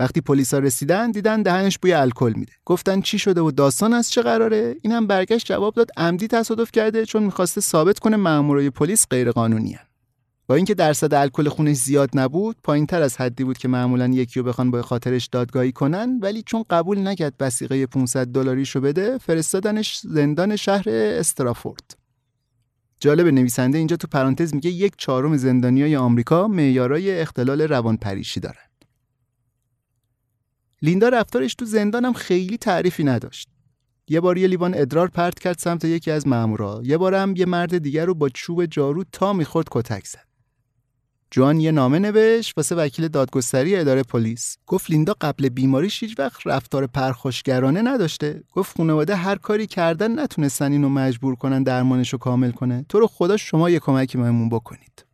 وقتی 0.00 0.20
پلیسا 0.20 0.58
رسیدن 0.58 1.10
دیدن 1.10 1.42
دهنش 1.42 1.78
بوی 1.78 1.92
الکل 1.92 2.32
میده. 2.36 2.52
گفتن 2.64 3.00
چی 3.00 3.18
شده 3.18 3.40
و 3.40 3.50
داستان 3.50 3.92
از 3.92 4.10
چه 4.10 4.22
قراره؟ 4.22 4.76
اینم 4.82 5.06
برگشت 5.06 5.46
جواب 5.46 5.74
داد 5.74 5.90
عمدی 5.96 6.28
تصادف 6.28 6.72
کرده 6.72 7.06
چون 7.06 7.22
می‌خواسته 7.22 7.60
ثابت 7.60 7.98
کنه 7.98 8.16
مامورای 8.16 8.70
پلیس 8.70 9.06
غیرقانونیان 9.10 9.91
با 10.46 10.54
اینکه 10.54 10.74
درصد 10.74 11.14
الکل 11.14 11.48
خونش 11.48 11.76
زیاد 11.76 12.10
نبود 12.14 12.56
پایین 12.62 12.86
تر 12.86 13.02
از 13.02 13.16
حدی 13.16 13.44
بود 13.44 13.58
که 13.58 13.68
معمولا 13.68 14.08
یکی 14.08 14.40
رو 14.40 14.46
بخوان 14.46 14.70
با 14.70 14.82
خاطرش 14.82 15.26
دادگاهی 15.26 15.72
کنن 15.72 16.18
ولی 16.22 16.42
چون 16.42 16.64
قبول 16.70 17.08
نکرد 17.08 17.34
وسیقه 17.40 17.86
500 17.86 18.26
دلاریشو 18.26 18.80
بده 18.80 19.18
فرستادنش 19.18 19.98
زندان 19.98 20.56
شهر 20.56 20.84
استرافورد. 20.88 21.96
جالب 23.00 23.26
نویسنده 23.26 23.78
اینجا 23.78 23.96
تو 23.96 24.08
پرانتز 24.08 24.54
میگه 24.54 24.70
یک 24.70 24.92
چهارم 24.98 25.36
زندانیای 25.36 25.96
آمریکا 25.96 26.48
معیارای 26.48 27.20
اختلال 27.20 27.60
روانپریشی 27.60 28.40
دارن. 28.40 28.68
لیندا 30.82 31.08
رفتارش 31.08 31.54
تو 31.54 31.64
زندانم 31.64 32.12
خیلی 32.12 32.56
تعریفی 32.56 33.04
نداشت. 33.04 33.48
یه 34.08 34.20
بار 34.20 34.38
یه 34.38 34.48
لیوان 34.48 34.74
ادرار 34.74 35.08
پرت 35.08 35.38
کرد 35.38 35.58
سمت 35.58 35.84
یکی 35.84 36.10
از 36.10 36.26
مامورا 36.26 36.82
یه 36.84 36.98
بارم 36.98 37.36
یه 37.36 37.46
مرد 37.46 37.78
دیگر 37.78 38.06
رو 38.06 38.14
با 38.14 38.28
چوب 38.28 38.66
جارو 38.66 39.04
تا 39.12 39.32
می‌خورد 39.32 39.66
کتک 39.70 40.06
زد. 40.06 40.31
جوان 41.34 41.60
یه 41.60 41.72
نامه 41.72 41.98
نوشت 41.98 42.52
واسه 42.56 42.74
وکیل 42.74 43.08
دادگستری 43.08 43.76
اداره 43.76 44.02
پلیس. 44.02 44.56
گفت 44.66 44.90
لیندا 44.90 45.14
قبل 45.20 45.48
بیماریش 45.48 46.02
هیچ 46.02 46.18
وقت 46.18 46.46
رفتار 46.46 46.86
پرخوشگرانه 46.86 47.82
نداشته. 47.82 48.42
گفت 48.52 48.76
خانواده 48.76 49.16
هر 49.16 49.36
کاری 49.36 49.66
کردن 49.66 50.20
نتونستن 50.20 50.72
اینو 50.72 50.88
مجبور 50.88 51.34
کنن 51.34 51.62
درمانشو 51.62 52.18
کامل 52.18 52.50
کنه. 52.50 52.84
تو 52.88 53.00
رو 53.00 53.06
خدا 53.06 53.36
شما 53.36 53.70
یه 53.70 53.78
کمکی 53.78 54.18
بهمون 54.18 54.48
بکنید. 54.48 55.04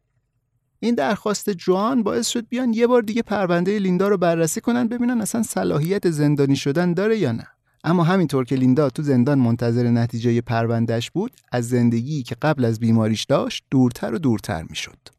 این 0.80 0.94
درخواست 0.94 1.50
جوان 1.50 2.02
باعث 2.02 2.28
شد 2.28 2.48
بیان 2.48 2.72
یه 2.72 2.86
بار 2.86 3.02
دیگه 3.02 3.22
پرونده 3.22 3.78
لیندا 3.78 4.08
رو 4.08 4.16
بررسی 4.16 4.60
کنن 4.60 4.88
ببینن 4.88 5.20
اصلا 5.20 5.42
صلاحیت 5.42 6.10
زندانی 6.10 6.56
شدن 6.56 6.94
داره 6.94 7.18
یا 7.18 7.32
نه. 7.32 7.46
اما 7.84 8.04
همینطور 8.04 8.44
که 8.44 8.56
لیندا 8.56 8.90
تو 8.90 9.02
زندان 9.02 9.38
منتظر 9.38 9.90
نتیجه 9.90 10.40
پروندهش 10.40 11.10
بود 11.10 11.32
از 11.52 11.68
زندگی 11.68 12.22
که 12.22 12.36
قبل 12.42 12.64
از 12.64 12.80
بیماریش 12.80 13.24
داشت 13.24 13.64
دورتر 13.70 14.14
و 14.14 14.18
دورتر 14.18 14.62
می‌شد. 14.62 15.17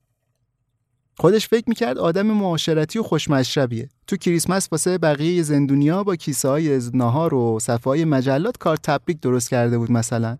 خودش 1.19 1.47
فکر 1.47 1.63
می‌کرد 1.67 1.97
آدم 1.97 2.27
معاشرتی 2.27 2.99
و 2.99 3.03
خوشمشربیه. 3.03 3.89
تو 4.07 4.17
کریسمس 4.17 4.67
واسه 4.71 4.97
بقیه 4.97 5.43
زندونیا 5.43 6.03
با 6.03 6.15
کیسه 6.15 6.49
های 6.49 6.81
ناهار 6.93 7.33
و 7.33 7.59
صفای 7.59 8.05
مجلات 8.05 8.57
کار 8.57 8.77
تبریک 8.77 9.19
درست 9.19 9.49
کرده 9.49 9.77
بود 9.77 9.91
مثلا. 9.91 10.37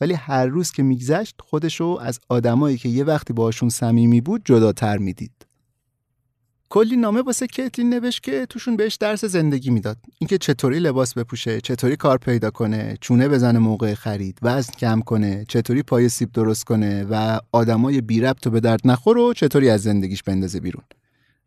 ولی 0.00 0.14
هر 0.14 0.46
روز 0.46 0.70
که 0.70 0.82
میگذشت 0.82 1.34
خودشو 1.40 1.98
از 2.00 2.20
آدمایی 2.28 2.76
که 2.78 2.88
یه 2.88 3.04
وقتی 3.04 3.32
باشون 3.32 3.68
صمیمی 3.68 4.20
بود 4.20 4.42
جداتر 4.44 4.98
می‌دید. 4.98 5.47
کلی 6.70 6.96
نامه 6.96 7.22
واسه 7.22 7.46
کتلین 7.46 7.94
نوشت 7.94 8.22
که 8.22 8.46
توشون 8.46 8.76
بهش 8.76 8.94
درس 8.94 9.24
زندگی 9.24 9.70
می‌داد. 9.70 9.96
اینکه 10.18 10.38
چطوری 10.38 10.78
لباس 10.78 11.14
بپوشه 11.14 11.60
چطوری 11.60 11.96
کار 11.96 12.18
پیدا 12.18 12.50
کنه 12.50 12.96
چونه 13.00 13.28
بزنه 13.28 13.58
موقع 13.58 13.94
خرید 13.94 14.38
وزن 14.42 14.72
کم 14.72 15.00
کنه 15.00 15.44
چطوری 15.48 15.82
پای 15.82 16.08
سیب 16.08 16.32
درست 16.32 16.64
کنه 16.64 17.06
و 17.10 17.40
آدمای 17.52 18.00
بی 18.00 18.20
ربط 18.20 18.46
و 18.46 18.50
به 18.50 18.60
درد 18.60 18.80
نخور 18.84 19.18
و 19.18 19.32
چطوری 19.32 19.70
از 19.70 19.82
زندگیش 19.82 20.22
بندازه 20.22 20.60
بیرون. 20.60 20.84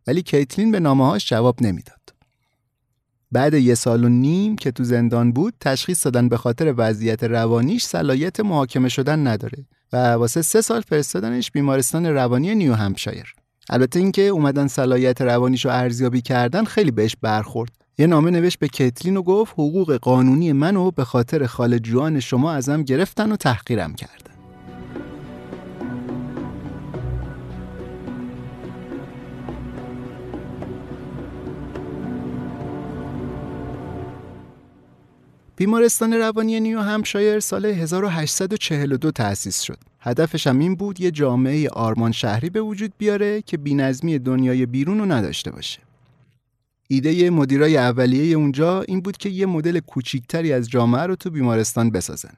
ولی 0.07 0.21
کیتلین 0.21 0.71
به 0.71 0.79
نامه 0.79 1.05
هاش 1.05 1.29
جواب 1.29 1.63
نمی‌داد. 1.63 2.01
بعد 3.31 3.53
یه 3.53 3.75
سال 3.75 4.03
و 4.03 4.09
نیم 4.09 4.55
که 4.55 4.71
تو 4.71 4.83
زندان 4.83 5.31
بود 5.31 5.53
تشخیص 5.59 6.05
دادن 6.05 6.29
به 6.29 6.37
خاطر 6.37 6.73
وضعیت 6.77 7.23
روانیش 7.23 7.83
صلاحیت 7.83 8.39
محاکمه 8.39 8.89
شدن 8.89 9.27
نداره 9.27 9.65
و 9.93 9.97
واسه 9.97 10.41
سه 10.41 10.61
سال 10.61 10.81
فرستادنش 10.81 11.51
بیمارستان 11.51 12.05
روانی 12.05 12.55
نیو 12.55 12.73
همشایر 12.73 13.33
البته 13.71 13.99
اینکه 13.99 14.21
اومدن 14.21 14.67
صلاحیت 14.67 15.21
روانیشو 15.21 15.69
ارزیابی 15.69 16.21
کردن 16.21 16.63
خیلی 16.63 16.91
بهش 16.91 17.15
برخورد 17.21 17.71
یه 17.97 18.07
نامه 18.07 18.31
نوشت 18.31 18.59
به 18.59 18.67
کتلین 18.67 19.17
و 19.17 19.21
گفت 19.21 19.53
حقوق 19.53 19.97
قانونی 19.97 20.53
منو 20.53 20.91
به 20.91 21.03
خاطر 21.03 21.45
خال 21.45 21.77
جوان 21.77 22.19
شما 22.19 22.51
ازم 22.51 22.83
گرفتن 22.83 23.31
و 23.31 23.35
تحقیرم 23.35 23.93
کردن 23.93 24.31
بیمارستان 35.55 36.13
روانی 36.13 36.59
نیو 36.59 36.79
همشایر 36.79 37.39
سال 37.39 37.65
1842 37.65 39.11
تأسیس 39.11 39.61
شد. 39.61 39.90
هدفش 40.01 40.47
هم 40.47 40.59
این 40.59 40.75
بود 40.75 41.01
یه 41.01 41.11
جامعه 41.11 41.69
آرمان 41.69 42.11
شهری 42.11 42.49
به 42.49 42.61
وجود 42.61 42.93
بیاره 42.97 43.41
که 43.41 43.57
بینظمی 43.57 44.19
دنیای 44.19 44.65
بیرون 44.65 44.99
رو 44.99 45.05
نداشته 45.05 45.51
باشه. 45.51 45.79
ایده 46.87 47.29
مدیرای 47.29 47.77
اولیه 47.77 48.35
اونجا 48.35 48.81
این 48.81 49.01
بود 49.01 49.17
که 49.17 49.29
یه 49.29 49.45
مدل 49.45 49.79
کوچیکتری 49.79 50.53
از 50.53 50.69
جامعه 50.69 51.01
رو 51.01 51.15
تو 51.15 51.29
بیمارستان 51.29 51.89
بسازن. 51.89 52.33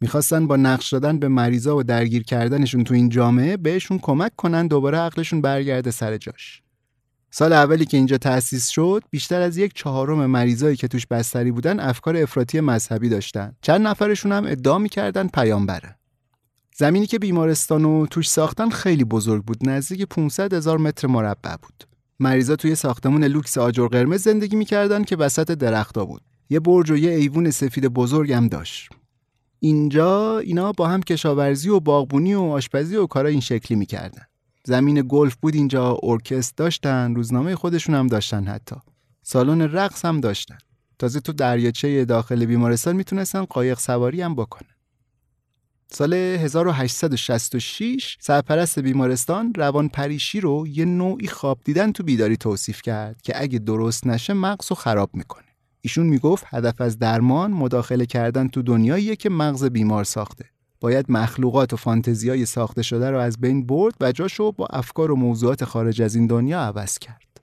می‌خواستن 0.00 0.46
با 0.46 0.56
نقش 0.56 0.92
دادن 0.92 1.18
به 1.18 1.28
مریضا 1.28 1.76
و 1.76 1.82
درگیر 1.82 2.22
کردنشون 2.22 2.84
تو 2.84 2.94
این 2.94 3.08
جامعه 3.08 3.56
بهشون 3.56 3.98
کمک 3.98 4.36
کنن 4.36 4.66
دوباره 4.66 4.98
عقلشون 4.98 5.40
برگرده 5.40 5.90
سر 5.90 6.16
جاش. 6.16 6.62
سال 7.30 7.52
اولی 7.52 7.84
که 7.84 7.96
اینجا 7.96 8.18
تأسیس 8.18 8.68
شد 8.68 9.02
بیشتر 9.10 9.40
از 9.40 9.56
یک 9.56 9.72
چهارم 9.74 10.26
مریضایی 10.26 10.76
که 10.76 10.88
توش 10.88 11.06
بستری 11.06 11.50
بودن 11.50 11.80
افکار 11.80 12.16
افراطی 12.16 12.60
مذهبی 12.60 13.08
داشتن 13.08 13.52
چند 13.62 13.86
نفرشون 13.86 14.32
هم 14.32 14.46
ادعا 14.46 14.78
می‌کردن 14.78 15.28
پیامبره 15.28 15.96
زمینی 16.82 17.06
که 17.06 17.18
بیمارستان 17.18 17.84
و 17.84 18.06
توش 18.06 18.28
ساختن 18.30 18.70
خیلی 18.70 19.04
بزرگ 19.04 19.44
بود 19.44 19.68
نزدیک 19.68 20.02
500 20.02 20.54
هزار 20.54 20.78
متر 20.78 21.08
مربع 21.08 21.56
بود. 21.56 21.84
مریضا 22.20 22.56
توی 22.56 22.74
ساختمون 22.74 23.24
لوکس 23.24 23.58
آجر 23.58 23.86
قرمز 23.86 24.22
زندگی 24.22 24.56
می‌کردن 24.56 25.04
که 25.04 25.16
وسط 25.16 25.50
درختا 25.50 26.04
بود. 26.04 26.22
یه 26.50 26.60
برج 26.60 26.90
و 26.90 26.96
یه 26.96 27.10
ایوون 27.10 27.50
سفید 27.50 27.86
بزرگ 27.86 28.32
هم 28.32 28.48
داشت. 28.48 28.88
اینجا 29.60 30.38
اینا 30.38 30.72
با 30.72 30.88
هم 30.88 31.02
کشاورزی 31.02 31.68
و 31.68 31.80
باغبونی 31.80 32.34
و 32.34 32.40
آشپزی 32.40 32.96
و 32.96 33.06
کارا 33.06 33.28
این 33.28 33.40
شکلی 33.40 33.78
می‌کردن. 33.78 34.22
زمین 34.64 35.06
گلف 35.08 35.34
بود 35.34 35.54
اینجا 35.54 35.98
ارکست 36.02 36.56
داشتن 36.56 37.14
روزنامه 37.14 37.56
خودشون 37.56 37.94
هم 37.94 38.06
داشتن 38.06 38.44
حتی. 38.44 38.76
سالن 39.22 39.62
رقص 39.62 40.04
هم 40.04 40.20
داشتن. 40.20 40.58
تازه 40.98 41.20
تو 41.20 41.32
دریاچه 41.32 42.04
داخل 42.04 42.44
بیمارستان 42.44 42.96
می‌تونستن 42.96 43.44
قایق 43.44 43.78
سواری 43.78 44.22
هم 44.22 44.34
بکنن. 44.34 44.68
سال 45.94 46.14
1866 46.14 48.16
سرپرست 48.20 48.78
بیمارستان 48.78 49.52
روان 49.56 49.88
پریشی 49.88 50.40
رو 50.40 50.66
یه 50.66 50.84
نوعی 50.84 51.28
خواب 51.28 51.60
دیدن 51.64 51.92
تو 51.92 52.02
بیداری 52.02 52.36
توصیف 52.36 52.82
کرد 52.82 53.22
که 53.22 53.42
اگه 53.42 53.58
درست 53.58 54.06
نشه 54.06 54.32
مغز 54.32 54.66
رو 54.70 54.76
خراب 54.76 55.10
می‌کنه 55.14 55.44
ایشون 55.80 56.06
می‌گفت 56.06 56.44
هدف 56.48 56.80
از 56.80 56.98
درمان 56.98 57.50
مداخله 57.50 58.06
کردن 58.06 58.48
تو 58.48 58.62
دنیاییه 58.62 59.16
که 59.16 59.30
مغز 59.30 59.64
بیمار 59.64 60.04
ساخته 60.04 60.44
باید 60.80 61.06
مخلوقات 61.08 61.72
و 61.72 61.76
فانتزیای 61.76 62.46
ساخته 62.46 62.82
شده 62.82 63.10
رو 63.10 63.18
از 63.18 63.40
بین 63.40 63.66
برد 63.66 63.94
و 64.00 64.12
جاشو 64.12 64.52
با 64.52 64.66
افکار 64.66 65.10
و 65.10 65.16
موضوعات 65.16 65.64
خارج 65.64 66.02
از 66.02 66.14
این 66.14 66.26
دنیا 66.26 66.60
عوض 66.60 66.98
کرد. 66.98 67.40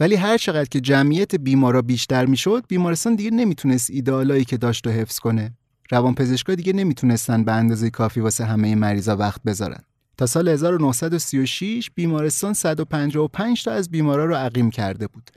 ولی 0.00 0.14
هر 0.14 0.38
چقدر 0.38 0.68
که 0.68 0.80
جمعیت 0.80 1.34
بیمارا 1.34 1.82
بیشتر 1.82 2.26
می‌شد، 2.26 2.64
بیمارستان 2.68 3.14
دیگه 3.14 3.30
نمی‌تونست 3.30 3.90
ایدالایی 3.90 4.44
که 4.44 4.56
داشت 4.56 4.86
و 4.86 4.90
حفظ 4.90 5.18
کنه. 5.18 5.52
روانپزشکا 5.90 6.54
دیگه 6.54 6.72
نمی‌تونستن 6.72 7.44
به 7.44 7.52
اندازه 7.52 7.90
کافی 7.90 8.20
واسه 8.20 8.44
همه 8.44 8.74
مریضا 8.74 9.16
وقت 9.16 9.42
بذارن. 9.42 9.80
تا 10.16 10.26
سال 10.26 10.48
1936 10.48 11.90
بیمارستان 11.94 12.52
155 12.52 13.64
تا 13.64 13.70
از 13.70 13.90
بیمارا 13.90 14.24
رو 14.24 14.34
عقیم 14.34 14.70
کرده 14.70 15.06
بود. 15.06 15.30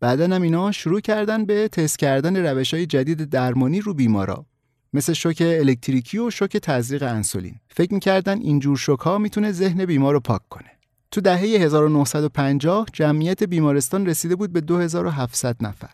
بعدا 0.00 0.24
هم 0.24 0.42
اینا 0.42 0.72
شروع 0.72 1.00
کردن 1.00 1.44
به 1.44 1.68
تست 1.68 1.98
کردن 1.98 2.36
روش 2.46 2.74
های 2.74 2.86
جدید 2.86 3.24
درمانی 3.24 3.80
رو 3.80 3.94
بیمارا 3.94 4.46
مثل 4.92 5.12
شوک 5.12 5.42
الکتریکی 5.46 6.18
و 6.18 6.30
شوک 6.30 6.56
تزریق 6.56 7.02
انسولین 7.02 7.54
فکر 7.68 7.94
می‌کردن 7.94 8.38
اینجور 8.38 8.76
شوک 8.76 9.00
ها 9.00 9.18
می‌تونه 9.18 9.52
ذهن 9.52 9.84
بیمار 9.84 10.14
رو 10.14 10.20
پاک 10.20 10.40
کنه 10.50 10.70
تو 11.10 11.20
دهه 11.20 11.40
1950 11.40 12.86
جمعیت 12.92 13.42
بیمارستان 13.42 14.06
رسیده 14.06 14.36
بود 14.36 14.52
به 14.52 14.60
2700 14.60 15.56
نفر 15.60 15.90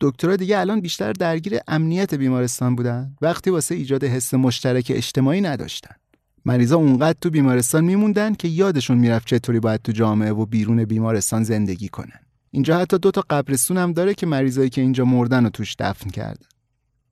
دکترها 0.00 0.36
دیگه 0.36 0.58
الان 0.58 0.80
بیشتر 0.80 1.12
درگیر 1.12 1.58
امنیت 1.68 2.14
بیمارستان 2.14 2.76
بودن. 2.76 3.16
وقتی 3.22 3.50
واسه 3.50 3.74
ایجاد 3.74 4.04
حس 4.04 4.34
مشترک 4.34 4.92
اجتماعی 4.94 5.40
نداشتن. 5.40 5.94
مریضا 6.44 6.76
اونقدر 6.76 7.18
تو 7.20 7.30
بیمارستان 7.30 7.84
میموندن 7.84 8.34
که 8.34 8.48
یادشون 8.48 8.98
می‌رفت 8.98 9.26
چطوری 9.26 9.60
باید 9.60 9.82
تو 9.82 9.92
جامعه 9.92 10.32
و 10.32 10.46
بیرون 10.46 10.84
بیمارستان 10.84 11.44
زندگی 11.44 11.88
کنن. 11.88 12.20
اینجا 12.50 12.78
حتی 12.78 12.98
دو 12.98 13.10
تا 13.10 13.24
قبرستون 13.30 13.76
هم 13.76 13.92
داره 13.92 14.14
که 14.14 14.26
مریضایی 14.26 14.70
که 14.70 14.80
اینجا 14.80 15.04
مردن 15.04 15.44
رو 15.44 15.50
توش 15.50 15.76
دفن 15.78 16.10
کردن 16.10 16.46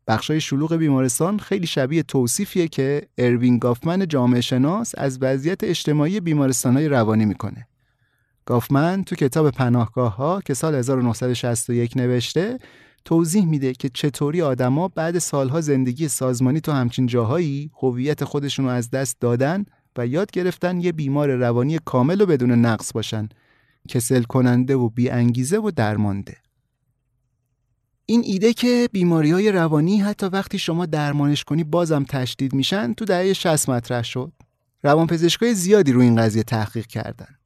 بخشای 0.06 0.40
شلوغ 0.40 0.76
بیمارستان 0.76 1.38
خیلی 1.38 1.66
شبیه 1.66 2.02
توصیفیه 2.02 2.68
که 2.68 3.08
اروین 3.18 3.58
گافمن 3.58 4.08
جامعه 4.08 4.40
شناس 4.40 4.94
از 4.98 5.18
وضعیت 5.20 5.64
اجتماعی 5.64 6.20
بیمارستانهای 6.20 6.88
روانی 6.88 7.24
می‌کنه. 7.24 7.66
گافمن 8.46 9.04
تو 9.04 9.16
کتاب 9.16 9.50
پناهگاه 9.50 10.16
ها 10.16 10.40
که 10.40 10.54
سال 10.54 10.74
1961 10.74 11.96
نوشته 11.96 12.58
توضیح 13.04 13.46
میده 13.46 13.72
که 13.72 13.88
چطوری 13.88 14.42
آدما 14.42 14.88
بعد 14.88 15.18
سالها 15.18 15.60
زندگی 15.60 16.08
سازمانی 16.08 16.60
تو 16.60 16.72
همچین 16.72 17.06
جاهایی 17.06 17.70
هویت 17.82 18.24
خودشون 18.24 18.64
رو 18.64 18.70
از 18.70 18.90
دست 18.90 19.20
دادن 19.20 19.64
و 19.96 20.06
یاد 20.06 20.30
گرفتن 20.30 20.80
یه 20.80 20.92
بیمار 20.92 21.34
روانی 21.34 21.78
کامل 21.84 22.20
و 22.20 22.26
بدون 22.26 22.50
نقص 22.50 22.92
باشن 22.92 23.28
کسل 23.88 24.22
کننده 24.22 24.76
و 24.76 24.88
بی 24.88 25.10
انگیزه 25.10 25.58
و 25.58 25.70
درمانده. 25.70 26.36
این 28.06 28.22
ایده 28.24 28.52
که 28.52 28.88
بیماری 28.92 29.30
های 29.30 29.52
روانی 29.52 29.98
حتی 29.98 30.26
وقتی 30.26 30.58
شما 30.58 30.86
درمانش 30.86 31.44
کنی 31.44 31.64
بازم 31.64 32.04
تشدید 32.04 32.54
میشن 32.54 32.92
تو 32.92 33.04
دهه 33.04 33.32
60 33.32 33.68
مطرح 33.68 34.02
شد. 34.02 34.32
روانپزشکای 34.82 35.54
زیادی 35.54 35.92
رو 35.92 36.00
این 36.00 36.16
قضیه 36.16 36.42
تحقیق 36.42 36.86
کردن. 36.86 37.36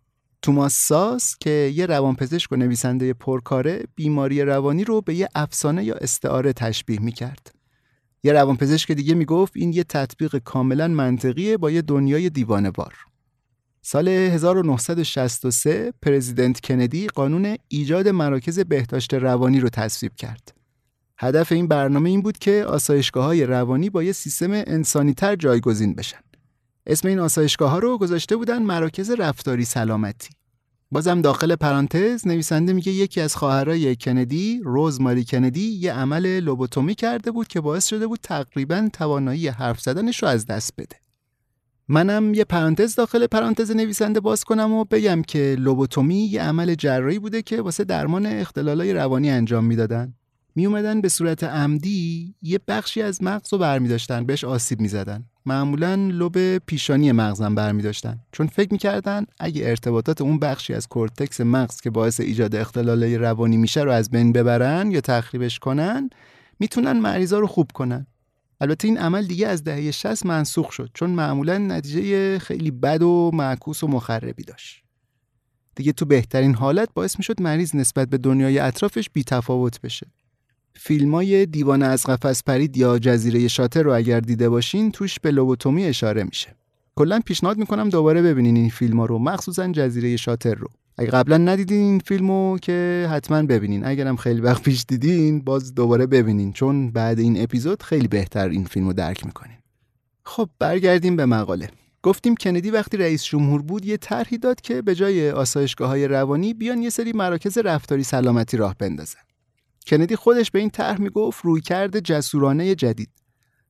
توماس 0.43 0.74
ساس 0.74 1.36
که 1.41 1.72
یه 1.74 1.86
روانپزشک 1.86 2.53
و 2.53 2.57
نویسنده 2.57 3.12
پرکاره 3.12 3.82
بیماری 3.95 4.43
روانی 4.43 4.84
رو 4.84 5.01
به 5.01 5.14
یه 5.14 5.28
افسانه 5.34 5.84
یا 5.84 5.95
استعاره 5.95 6.53
تشبیه 6.53 7.01
می‌کرد. 7.01 7.55
یه 8.22 8.32
روانپزشک 8.32 8.93
دیگه 8.93 9.14
می‌گفت 9.14 9.53
این 9.57 9.72
یه 9.72 9.84
تطبیق 9.84 10.36
کاملا 10.36 10.89
منطقیه 10.89 11.57
با 11.57 11.70
یه 11.70 11.82
دنیای 11.82 12.30
دیوانه 12.30 12.70
بار. 12.70 12.95
سال 13.82 14.09
1963 14.09 15.93
پرزیدنت 16.03 16.61
کندی 16.61 17.07
قانون 17.07 17.57
ایجاد 17.68 18.09
مراکز 18.09 18.61
بهداشت 18.61 19.14
روانی 19.14 19.61
رو 19.61 19.68
تصویب 19.68 20.14
کرد. 20.16 20.55
هدف 21.18 21.53
این 21.53 21.68
برنامه 21.68 22.11
این 22.11 22.22
بود 22.22 22.39
که 22.39 22.64
آسایشگاه 22.68 23.24
های 23.24 23.47
روانی 23.47 23.91
با 23.91 24.03
یه 24.03 24.12
سیستم 24.12 24.51
انسانی 24.53 25.14
تر 25.14 25.36
جایگزین 25.36 25.95
بشن. 25.95 26.18
اسم 26.89 27.09
این 27.09 27.18
آسایشگاه 27.18 27.70
ها 27.70 27.78
رو 27.78 27.99
گذاشته 27.99 28.36
بودن 28.36 28.62
مراکز 28.62 29.11
رفتاری 29.11 29.64
سلامتی. 29.64 30.28
بازم 30.91 31.20
داخل 31.20 31.57
پرانتز 31.57 32.26
نویسنده 32.26 32.72
میگه 32.72 32.93
یکی 32.93 33.20
از 33.20 33.36
خواهرای 33.36 33.97
کندی 33.97 34.61
روز 34.64 35.01
ماری 35.01 35.24
کندی 35.24 35.68
یه 35.70 35.93
عمل 35.93 36.41
لوبوتومی 36.41 36.95
کرده 36.95 37.30
بود 37.30 37.49
که 37.49 37.61
باعث 37.61 37.86
شده 37.86 38.07
بود 38.07 38.18
تقریبا 38.22 38.89
توانایی 38.93 39.49
حرف 39.49 39.80
زدنش 39.80 40.22
رو 40.22 40.28
از 40.28 40.47
دست 40.47 40.72
بده. 40.78 40.97
منم 41.89 42.34
یه 42.34 42.45
پرانتز 42.45 42.95
داخل 42.95 43.26
پرانتز 43.26 43.70
نویسنده 43.70 44.20
باز 44.20 44.45
کنم 44.45 44.72
و 44.72 44.84
بگم 44.84 45.22
که 45.22 45.57
لوبوتومی 45.59 46.24
یه 46.24 46.43
عمل 46.43 46.74
جراحی 46.74 47.18
بوده 47.18 47.43
که 47.43 47.62
واسه 47.62 47.84
درمان 47.84 48.26
اختلالای 48.26 48.93
روانی 48.93 49.30
انجام 49.30 49.64
می‌دادن. 49.64 50.14
می 50.59 50.66
اومدن 50.66 51.00
به 51.00 51.09
صورت 51.09 51.44
عمدی 51.44 52.34
یه 52.42 52.61
بخشی 52.68 53.02
از 53.02 53.22
مغز 53.22 53.52
رو 53.52 53.59
برمی 53.59 53.88
داشتن 53.88 54.26
بهش 54.26 54.44
آسیب 54.44 54.80
می 54.80 54.88
زدن. 54.88 55.24
معمولا 55.46 55.94
لب 55.94 56.59
پیشانی 56.59 57.12
مغزم 57.12 57.54
برمی 57.54 57.82
داشتن 57.82 58.18
چون 58.32 58.46
فکر 58.46 58.72
می‌کردن 58.72 59.24
اگه 59.40 59.68
ارتباطات 59.68 60.20
اون 60.20 60.38
بخشی 60.38 60.74
از 60.74 60.88
کورتکس 60.88 61.40
مغز 61.40 61.80
که 61.80 61.90
باعث 61.90 62.20
ایجاد 62.20 62.54
اختلال 62.54 63.04
روانی 63.04 63.56
میشه 63.56 63.82
رو 63.82 63.90
از 63.90 64.11
بین 64.11 64.32
ببرن 64.32 64.90
یا 64.90 65.00
تخریبش 65.00 65.59
کنن 65.59 66.11
می‌تونن 66.61 66.92
مریضا 66.92 67.38
رو 67.38 67.46
خوب 67.46 67.70
کنن. 67.74 68.06
البته 68.61 68.88
این 68.88 68.98
عمل 68.98 69.26
دیگه 69.26 69.48
از 69.48 69.64
دهه 69.64 69.90
60 69.90 70.26
منسوخ 70.26 70.72
شد 70.72 70.90
چون 70.94 71.11
معمولا 71.11 71.59
نتیجه 71.59 72.38
خیلی 72.38 72.70
بد 72.70 73.02
و 73.02 73.30
معکوس 73.34 73.84
و 73.84 73.86
مخربی 73.86 74.42
داشت. 74.42 74.82
دیگه 75.74 75.92
تو 75.92 76.04
بهترین 76.04 76.54
حالت 76.54 76.88
باعث 76.94 77.18
می‌شد 77.18 77.42
مریض 77.42 77.74
نسبت 77.74 78.09
به 78.09 78.18
دنیای 78.18 78.59
اطرافش 78.59 79.11
بی 79.11 79.24
تفاوت 79.24 79.80
بشه. 79.80 80.06
فیلم 80.81 81.14
های 81.14 81.47
دیوانه 81.47 81.87
از 81.87 82.07
قفس 82.07 82.43
پرید 82.43 82.76
یا 82.76 82.99
جزیره 82.99 83.49
شاتر 83.49 83.83
رو 83.83 83.95
اگر 83.95 84.20
دیده 84.20 84.49
باشین 84.49 84.93
توش 84.93 85.20
به 85.20 85.31
لوبوتومی 85.31 85.85
اشاره 85.85 86.24
میشه. 86.24 86.57
کلا 86.97 87.20
پیشنهاد 87.26 87.59
می‌کنم 87.59 87.89
دوباره 87.89 88.22
ببینین 88.22 88.57
این 88.57 88.70
فیلم 88.70 89.01
ها 89.01 89.07
رو 89.07 89.18
مخصوصا 89.18 89.68
جزیره 89.72 90.16
شاتر 90.16 90.55
رو. 90.55 90.68
اگه 90.99 91.11
قبلا 91.11 91.37
ندیدین 91.37 91.81
این 91.81 91.99
فیلمو 91.99 92.59
که 92.59 93.09
حتما 93.11 93.43
ببینین. 93.43 93.87
اگرم 93.87 94.16
خیلی 94.16 94.41
وقت 94.41 94.62
پیش 94.62 94.85
دیدین 94.89 95.41
باز 95.41 95.74
دوباره 95.74 96.07
ببینین 96.07 96.53
چون 96.53 96.91
بعد 96.91 97.18
این 97.18 97.43
اپیزود 97.43 97.83
خیلی 97.83 98.09
بهتر 98.09 98.49
این 98.49 98.64
فیلمو 98.64 98.93
درک 98.93 99.26
می‌کنین. 99.26 99.57
خب 100.24 100.49
برگردیم 100.59 101.16
به 101.16 101.26
مقاله. 101.26 101.70
گفتیم 102.03 102.35
کندی 102.35 102.70
وقتی 102.70 102.97
رئیس 102.97 103.24
جمهور 103.24 103.62
بود 103.62 103.85
یه 103.85 103.97
طرحی 103.97 104.39
داد 104.39 104.61
که 104.61 104.83
به 104.83 104.95
جای 104.95 105.31
آسایشگاه 105.31 105.89
های 105.89 106.09
روانی 106.09 106.55
بیان 106.55 106.83
یه 106.83 106.91
سری 106.91 107.12
مراکز 107.12 107.59
رفتاری 107.59 108.03
سلامتی 108.03 108.57
راه 108.57 108.74
بندازن. 108.79 109.28
کندی 109.89 110.16
خودش 110.16 110.51
به 110.51 110.59
این 110.59 110.70
طرح 110.70 111.01
می‌گفت 111.01 111.45
رویکرد 111.45 112.01
جسورانه 112.01 112.74
جدید. 112.74 113.11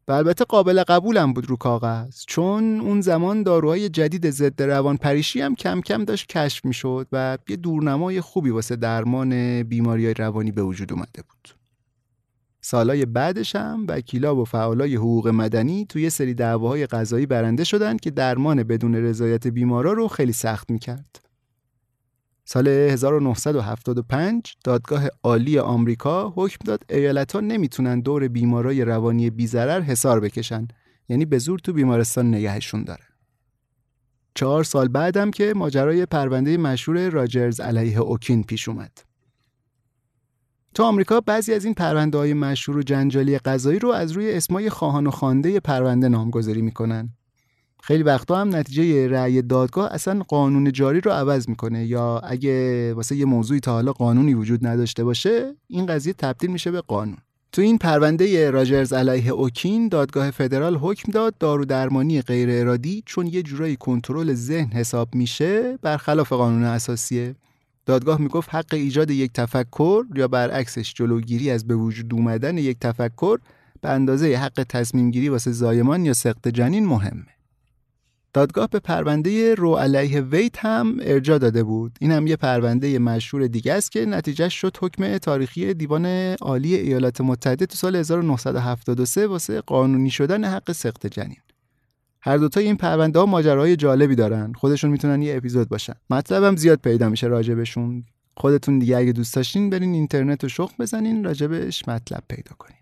و 0.08 0.12
البته 0.12 0.44
قابل 0.44 0.82
قبولم 0.82 1.32
بود 1.32 1.46
رو 1.50 1.56
کاغذ 1.56 2.24
چون 2.26 2.80
اون 2.80 3.00
زمان 3.00 3.42
داروهای 3.42 3.88
جدید 3.88 4.30
ضد 4.30 4.62
روان 4.62 4.96
پریشی 4.96 5.40
هم 5.40 5.54
کم 5.54 5.80
کم 5.80 6.04
داشت 6.04 6.26
کشف 6.26 6.64
می‌شد 6.64 7.06
و 7.12 7.38
یه 7.48 7.56
دورنمای 7.56 8.20
خوبی 8.20 8.50
واسه 8.50 8.76
درمان 8.76 9.62
بیماری 9.62 10.14
روانی 10.14 10.52
به 10.52 10.62
وجود 10.62 10.92
اومده 10.92 11.22
بود. 11.22 11.54
سالای 12.60 13.06
بعدش 13.06 13.56
هم 13.56 13.84
وکیلا 13.88 14.36
و 14.36 14.44
فعالای 14.44 14.96
حقوق 14.96 15.28
مدنی 15.28 15.86
توی 15.88 16.10
سری 16.10 16.34
دعواهای 16.34 16.86
قضایی 16.86 17.26
برنده 17.26 17.64
شدن 17.64 17.96
که 17.96 18.10
درمان 18.10 18.62
بدون 18.62 18.94
رضایت 18.94 19.46
بیمارا 19.46 19.92
رو 19.92 20.08
خیلی 20.08 20.32
سخت 20.32 20.70
می‌کرد. 20.70 21.27
سال 22.50 22.68
1975 22.68 24.54
دادگاه 24.64 25.06
عالی 25.22 25.58
آمریکا 25.58 26.32
حکم 26.36 26.58
داد 26.64 26.84
ایالتها 26.90 27.40
نمی‌تونن 27.40 28.00
دور 28.00 28.28
بیمارای 28.28 28.84
روانی 28.84 29.30
بیزرر 29.30 29.80
حسار 29.80 30.20
بکشن. 30.20 30.68
یعنی 31.08 31.24
به 31.24 31.38
زور 31.38 31.58
تو 31.58 31.72
بیمارستان 31.72 32.28
نگهشون 32.28 32.84
داره. 32.84 33.04
چهار 34.34 34.64
سال 34.64 34.88
بعدم 34.88 35.30
که 35.30 35.52
ماجرای 35.56 36.06
پرونده 36.06 36.56
مشهور 36.56 37.10
راجرز 37.10 37.60
علیه 37.60 37.98
اوکین 37.98 38.42
پیش 38.42 38.68
اومد. 38.68 38.98
تو 40.74 40.82
آمریکا 40.82 41.20
بعضی 41.20 41.54
از 41.54 41.64
این 41.64 41.74
پرونده 41.74 42.18
های 42.18 42.34
مشهور 42.34 42.78
و 42.78 42.82
جنجالی 42.82 43.38
قضایی 43.38 43.78
رو 43.78 43.88
از 43.88 44.12
روی 44.12 44.32
اسمای 44.32 44.70
خواهان 44.70 45.06
و 45.06 45.10
خانده 45.10 45.60
پرونده 45.60 46.08
نامگذاری 46.08 46.62
می‌کنن. 46.62 47.17
خیلی 47.82 48.02
وقتا 48.02 48.40
هم 48.40 48.56
نتیجه 48.56 49.08
رأی 49.08 49.42
دادگاه 49.42 49.92
اصلا 49.92 50.22
قانون 50.28 50.72
جاری 50.72 51.00
رو 51.00 51.10
عوض 51.10 51.48
می‌کنه 51.48 51.86
یا 51.86 52.18
اگه 52.18 52.94
واسه 52.94 53.16
یه 53.16 53.24
موضوعی 53.24 53.60
تا 53.60 53.72
حالا 53.72 53.92
قانونی 53.92 54.34
وجود 54.34 54.66
نداشته 54.66 55.04
باشه 55.04 55.54
این 55.68 55.86
قضیه 55.86 56.12
تبدیل 56.12 56.50
میشه 56.50 56.70
به 56.70 56.80
قانون. 56.80 57.16
تو 57.52 57.62
این 57.62 57.78
پرونده 57.78 58.50
راجرز 58.50 58.92
علیه 58.92 59.30
اوکین 59.30 59.88
دادگاه 59.88 60.30
فدرال 60.30 60.76
حکم 60.76 61.12
داد 61.12 61.38
دارو 61.38 61.64
درمانی 61.64 62.22
غیر 62.22 62.48
ارادی 62.52 63.02
چون 63.06 63.26
یه 63.26 63.42
جورایی 63.42 63.76
کنترل 63.76 64.34
ذهن 64.34 64.72
حساب 64.72 65.14
میشه 65.14 65.78
برخلاف 65.82 66.32
قانون 66.32 66.64
اساسیه. 66.64 67.34
دادگاه 67.86 68.20
می‌گفت 68.20 68.54
حق 68.54 68.74
ایجاد 68.74 69.10
یک 69.10 69.32
تفکر 69.32 70.04
یا 70.14 70.28
برعکسش 70.28 70.94
جلوگیری 70.94 71.50
از 71.50 71.66
به 71.66 71.74
وجود 71.74 72.14
اومدن 72.14 72.58
یک 72.58 72.78
تفکر 72.80 73.38
به 73.80 73.88
اندازه 73.88 74.36
حق 74.36 74.66
تصمیم 74.68 75.10
گیری 75.10 75.28
واسه 75.28 75.52
زایمان 75.52 76.04
یا 76.04 76.12
سقط 76.12 76.48
جنین 76.48 76.86
مهمه. 76.86 77.37
دادگاه 78.38 78.68
به 78.68 78.78
پرونده 78.78 79.54
رو 79.54 79.74
علیه 79.74 80.20
ویت 80.20 80.58
هم 80.58 80.96
ارجا 81.00 81.38
داده 81.38 81.62
بود. 81.62 81.98
این 82.00 82.12
هم 82.12 82.26
یه 82.26 82.36
پرونده 82.36 82.98
مشهور 82.98 83.46
دیگه 83.46 83.72
است 83.72 83.92
که 83.92 84.06
نتیجه 84.06 84.48
شد 84.48 84.76
حکم 84.80 85.18
تاریخی 85.18 85.74
دیوان 85.74 86.06
عالی 86.40 86.74
ایالات 86.74 87.20
متحده 87.20 87.66
تو 87.66 87.76
سال 87.76 87.96
1973 87.96 89.26
واسه 89.26 89.60
قانونی 89.60 90.10
شدن 90.10 90.44
حق 90.44 90.72
سخت 90.72 91.06
جنین. 91.06 91.36
هر 92.20 92.36
دوتا 92.36 92.60
این 92.60 92.76
پرونده 92.76 93.18
ها 93.18 93.26
ماجراهای 93.26 93.76
جالبی 93.76 94.14
دارن. 94.14 94.52
خودشون 94.52 94.90
می‌تونن 94.90 95.22
یه 95.22 95.36
اپیزود 95.36 95.68
باشن. 95.68 95.94
مطلبم 96.10 96.56
زیاد 96.56 96.78
پیدا 96.78 97.08
میشه 97.08 97.26
راجبشون 97.26 98.04
خودتون 98.36 98.78
دیگه 98.78 98.96
اگه 98.96 99.12
دوست 99.12 99.36
داشتین 99.36 99.70
برین 99.70 99.94
اینترنت 99.94 100.44
و 100.44 100.48
شخ 100.48 100.70
بزنین 100.78 101.24
راجبش 101.24 101.88
مطلب 101.88 102.22
پیدا 102.28 102.52
کنین. 102.58 102.77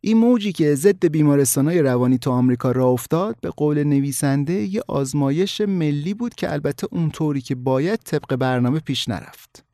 این 0.00 0.16
موجی 0.16 0.52
که 0.52 0.74
ضد 0.74 1.06
بیمارستانهای 1.06 1.82
روانی 1.82 2.18
تو 2.18 2.30
آمریکا 2.30 2.72
را 2.72 2.86
افتاد 2.86 3.36
به 3.40 3.50
قول 3.50 3.84
نویسنده 3.84 4.52
یه 4.52 4.82
آزمایش 4.88 5.60
ملی 5.60 6.14
بود 6.14 6.34
که 6.34 6.52
البته 6.52 6.86
اونطوری 6.90 7.40
که 7.40 7.54
باید 7.54 8.00
طبق 8.04 8.36
برنامه 8.36 8.80
پیش 8.80 9.08
نرفت. 9.08 9.64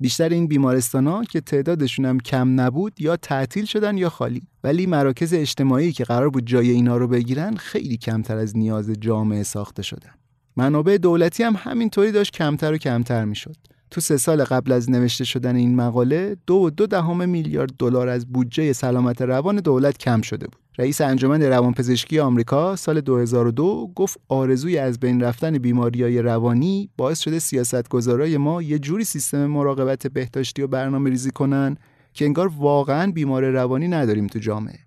بیشتر 0.00 0.28
این 0.28 0.46
بیمارستان 0.46 1.24
که 1.24 1.40
تعدادشون 1.40 2.04
هم 2.04 2.20
کم 2.20 2.60
نبود 2.60 3.00
یا 3.00 3.16
تعطیل 3.16 3.64
شدن 3.64 3.98
یا 3.98 4.08
خالی. 4.08 4.42
ولی 4.64 4.86
مراکز 4.86 5.34
اجتماعی 5.34 5.92
که 5.92 6.04
قرار 6.04 6.30
بود 6.30 6.46
جای 6.46 6.70
اینا 6.70 6.96
رو 6.96 7.08
بگیرن 7.08 7.56
خیلی 7.56 7.96
کمتر 7.96 8.36
از 8.36 8.56
نیاز 8.56 8.90
جامعه 8.90 9.42
ساخته 9.42 9.82
شدن. 9.82 10.10
منابع 10.56 10.96
دولتی 10.96 11.42
هم 11.42 11.54
همینطوری 11.58 12.12
داشت 12.12 12.32
کمتر 12.32 12.72
و 12.72 12.78
کمتر 12.78 13.24
می‌شد. 13.24 13.56
تو 13.90 14.00
سه 14.00 14.16
سال 14.16 14.44
قبل 14.44 14.72
از 14.72 14.90
نوشته 14.90 15.24
شدن 15.24 15.56
این 15.56 15.74
مقاله 15.74 16.36
دو 16.46 16.54
و 16.54 16.70
دو 16.70 16.86
دهم 16.86 17.28
میلیارد 17.28 17.70
دلار 17.78 18.08
از 18.08 18.26
بودجه 18.26 18.72
سلامت 18.72 19.22
روان 19.22 19.56
دولت 19.56 19.98
کم 19.98 20.20
شده 20.20 20.46
بود. 20.46 20.60
رئیس 20.78 21.00
انجمن 21.00 21.42
روانپزشکی 21.42 22.18
آمریکا 22.18 22.76
سال 22.76 23.00
2002 23.00 23.92
گفت 23.96 24.20
آرزوی 24.28 24.78
از 24.78 25.00
بین 25.00 25.20
رفتن 25.20 25.58
بیماریای 25.58 26.22
روانی 26.22 26.90
باعث 26.96 27.18
شده 27.18 27.38
سیاستگزارای 27.38 28.36
ما 28.36 28.62
یه 28.62 28.78
جوری 28.78 29.04
سیستم 29.04 29.46
مراقبت 29.46 30.06
بهداشتی 30.06 30.62
و 30.62 30.66
برنامه 30.66 31.10
ریزی 31.10 31.30
کنن 31.30 31.76
که 32.12 32.24
انگار 32.24 32.48
واقعا 32.48 33.12
بیمار 33.12 33.44
روانی 33.44 33.88
نداریم 33.88 34.26
تو 34.26 34.38
جامعه. 34.38 34.78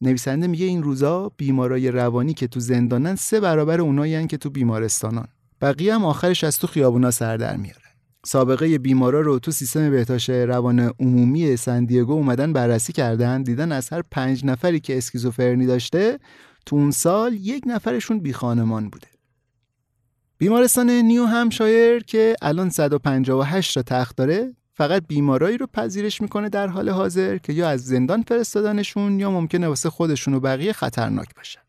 نویسنده 0.00 0.46
میگه 0.46 0.66
این 0.66 0.82
روزا 0.82 1.32
بیمارای 1.36 1.90
روانی 1.90 2.34
که 2.34 2.46
تو 2.46 2.60
زندانن 2.60 3.14
سه 3.14 3.40
برابر 3.40 3.80
اونایی 3.80 4.26
که 4.26 4.36
تو 4.36 4.50
بیمارستانان. 4.50 5.28
بقیه 5.60 5.94
هم 5.94 6.04
آخرش 6.04 6.44
از 6.44 6.58
تو 6.58 6.66
خیابونا 6.66 7.10
سر 7.10 7.36
در 7.36 7.56
میاره. 7.56 7.83
سابقه 8.26 8.78
بیمارا 8.78 9.20
رو 9.20 9.38
تو 9.38 9.50
سیستم 9.50 9.90
بهداشت 9.90 10.30
روان 10.30 10.80
عمومی 11.00 11.56
سندیگو 11.56 12.12
اومدن 12.12 12.52
بررسی 12.52 12.92
کردن. 12.92 13.42
دیدن 13.42 13.72
از 13.72 13.88
هر 13.88 14.02
پنج 14.02 14.44
نفری 14.44 14.80
که 14.80 14.98
اسکیزوفرنی 14.98 15.66
داشته 15.66 16.18
تو 16.66 16.76
اون 16.76 16.90
سال 16.90 17.34
یک 17.34 17.64
نفرشون 17.66 18.20
بی 18.20 18.32
خانمان 18.32 18.88
بوده. 18.88 19.06
بیمارستان 20.38 20.90
نیو 20.90 21.24
همشایر 21.24 22.04
که 22.04 22.36
الان 22.42 22.70
158 22.70 23.74
تا 23.74 23.82
تخت 23.82 24.16
داره 24.16 24.54
فقط 24.72 25.06
بیمارایی 25.06 25.58
رو 25.58 25.66
پذیرش 25.66 26.20
می‌کنه 26.20 26.48
در 26.48 26.66
حال 26.66 26.88
حاضر 26.88 27.38
که 27.38 27.52
یا 27.52 27.68
از 27.68 27.84
زندان 27.84 28.22
فرستادنشون 28.22 29.20
یا 29.20 29.30
ممکنه 29.30 29.68
واسه 29.68 29.90
خودشون 29.90 30.34
و 30.34 30.40
بقیه 30.40 30.72
خطرناک 30.72 31.34
باشن 31.36 31.60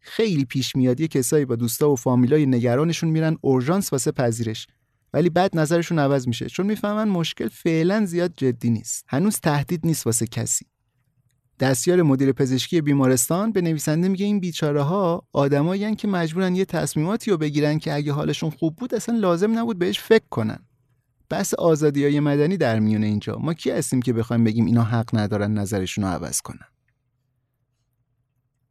خیلی 0.00 0.44
پیش 0.44 0.76
میاد 0.76 1.00
یه 1.00 1.08
کسایی 1.08 1.44
با 1.44 1.56
دوستا 1.56 1.90
و 1.90 1.96
فامیلای 1.96 2.46
نگرانشون 2.46 3.10
میرن 3.10 3.36
اورژانس 3.40 3.92
واسه 3.92 4.12
پذیرش. 4.12 4.66
ولی 5.12 5.30
بعد 5.30 5.58
نظرشون 5.58 5.98
عوض 5.98 6.28
میشه. 6.28 6.46
چون 6.46 6.66
می‌فهمن 6.66 7.08
مشکل 7.08 7.48
فعلا 7.48 8.06
زیاد 8.06 8.32
جدی 8.36 8.70
نیست. 8.70 9.04
هنوز 9.08 9.36
تهدید 9.36 9.80
نیست 9.84 10.06
واسه 10.06 10.26
کسی. 10.26 10.66
دستیار 11.60 12.02
مدیر 12.02 12.32
پزشکی 12.32 12.80
بیمارستان 12.80 13.52
به 13.52 13.60
نویسنده 13.60 14.08
میگه 14.08 14.26
این 14.26 14.40
بیچاره 14.40 14.82
ها 14.82 15.26
آدمایی 15.32 15.96
که 15.96 16.08
مجبورن 16.08 16.56
یه 16.56 16.64
تصمیماتی 16.64 17.30
رو 17.30 17.36
بگیرن 17.36 17.78
که 17.78 17.94
اگه 17.94 18.12
حالشون 18.12 18.50
خوب 18.50 18.76
بود 18.76 18.94
اصلا 18.94 19.18
لازم 19.18 19.58
نبود 19.58 19.78
بهش 19.78 20.00
فکر 20.00 20.24
کنن. 20.30 20.58
بس 21.30 21.54
آزادی 21.54 22.04
های 22.04 22.20
مدنی 22.20 22.56
در 22.56 22.78
میونه 22.78 23.06
اینجا. 23.06 23.38
ما 23.38 23.54
کی 23.54 23.70
هستیم 23.70 24.02
که 24.02 24.12
بخوایم 24.12 24.44
بگیم 24.44 24.66
اینا 24.66 24.82
حق 24.82 25.10
ندارن 25.12 25.52
نظرشون 25.58 26.04
رو 26.04 26.10
عوض 26.10 26.40
کنن؟ 26.40 26.66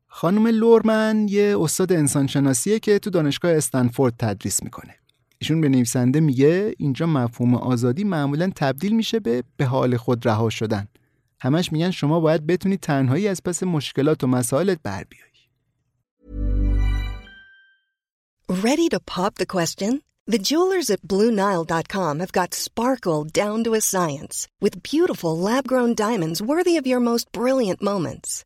خانم 0.07 0.47
لورمن 0.47 1.27
یه 1.29 1.55
استاد 1.59 1.91
انسانشناسیه 1.91 2.79
که 2.79 2.99
تو 2.99 3.09
دانشگاه 3.09 3.51
استنفورد 3.51 4.13
تدریس 4.19 4.63
می‌کنه. 4.63 4.95
ایشون 5.39 5.61
به 5.61 5.69
نویسنده 5.69 6.19
میگه 6.19 6.73
اینجا 6.77 7.05
مفهوم 7.05 7.55
آزادی 7.55 8.03
معمولا 8.03 8.51
تبدیل 8.55 8.95
میشه 8.95 9.19
به 9.19 9.43
به 9.57 9.65
حال 9.65 9.97
خود 9.97 10.27
رها 10.27 10.49
شدن 10.49 10.87
همش 11.39 11.71
میگن 11.71 11.91
شما 11.91 12.19
باید 12.19 12.47
بتونی 12.47 12.77
تنهایی 12.77 13.27
از 13.27 13.43
پس 13.43 13.63
مشکلات 13.63 14.23
و 14.23 14.27
مسائلت 14.27 14.79
بر 14.83 15.03
بیایی 15.03 15.27
Ready 18.49 18.87
to 18.89 18.99
pop 19.15 19.35
the 19.35 19.45
question? 19.45 19.91
The 20.33 20.39
jewelers 20.49 20.89
at 20.89 21.01
BlueNile.com 21.01 22.19
have 22.21 22.31
got 22.31 22.53
sparkle 22.53 23.25
down 23.41 23.63
to 23.65 23.73
a 23.73 23.81
science 23.81 24.47
with 24.63 24.83
beautiful 24.83 25.37
lab-grown 25.37 25.95
diamonds 25.95 26.41
worthy 26.41 26.75
of 26.77 26.87
your 26.87 27.01
most 27.01 27.25
brilliant 27.33 27.81
moments. 27.81 28.45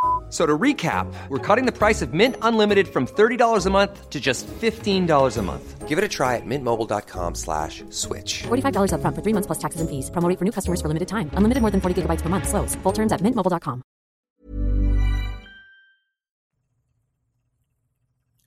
So 0.31 0.45
to 0.45 0.57
recap, 0.57 1.13
we're 1.27 1.45
cutting 1.45 1.65
the 1.65 1.77
price 1.77 2.01
of 2.01 2.13
Mint 2.13 2.37
Unlimited 2.41 2.87
from 2.87 3.05
$30 3.05 3.65
a 3.65 3.69
month 3.69 4.09
to 4.09 4.19
just 4.19 4.47
$15 4.47 5.37
a 5.37 5.41
month. 5.41 5.89
Give 5.89 5.97
it 5.97 6.05
a 6.05 6.07
try 6.07 6.37
at 6.37 6.45
mintmobile.com 6.45 7.35
slash 7.35 7.83
switch. 7.89 8.43
$45 8.47 8.93
upfront 8.95 9.15
for 9.15 9.21
three 9.25 9.35
months 9.35 9.47
plus 9.47 9.59
taxes 9.59 9.81
and 9.81 9.89
fees. 9.89 10.09
Promoting 10.09 10.37
for 10.37 10.45
new 10.45 10.55
customers 10.57 10.79
for 10.81 10.87
limited 10.87 11.09
time. 11.09 11.27
Unlimited 11.37 11.61
more 11.61 11.71
than 11.71 11.81
40 11.81 11.95
gigabytes 12.01 12.21
per 12.21 12.29
month. 12.29 12.47
Slows. 12.47 12.75
Full 12.83 12.93
terms 12.93 13.11
at 13.11 13.19
mintmobile.com. 13.21 13.83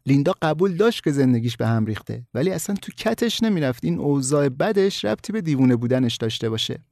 لیندا 0.07 0.33
قبول 0.43 0.77
داشت 0.77 1.05
که 1.05 1.11
زندگیش 1.13 1.57
به 1.57 1.67
هم 1.67 1.87
ریخته 1.87 2.27
ولی 2.35 2.51
اصلا 2.51 2.77
تو 2.83 2.93
کتش 2.99 3.43
نمی‌رفت 3.43 3.85
این 3.85 3.99
اوضاع 3.99 4.49
بدش 4.49 5.05
ربطی 5.05 5.33
به 5.33 5.41
دیوونه 5.41 5.77
بودنش 5.77 6.17
داشته 6.17 6.51
باشه 6.51 6.85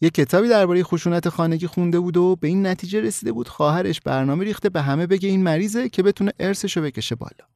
یه 0.00 0.10
کتابی 0.10 0.48
درباره 0.48 0.82
خشونت 0.82 1.28
خانگی 1.28 1.66
خونده 1.66 2.00
بود 2.00 2.16
و 2.16 2.36
به 2.36 2.48
این 2.48 2.66
نتیجه 2.66 3.00
رسیده 3.00 3.32
بود 3.32 3.48
خواهرش 3.48 4.00
برنامه 4.00 4.44
ریخته 4.44 4.68
به 4.68 4.82
همه 4.82 5.06
بگه 5.06 5.28
این 5.28 5.42
مریضه 5.42 5.88
که 5.88 6.02
بتونه 6.02 6.32
ارثشو 6.40 6.82
بکشه 6.82 7.14
بالا. 7.14 7.48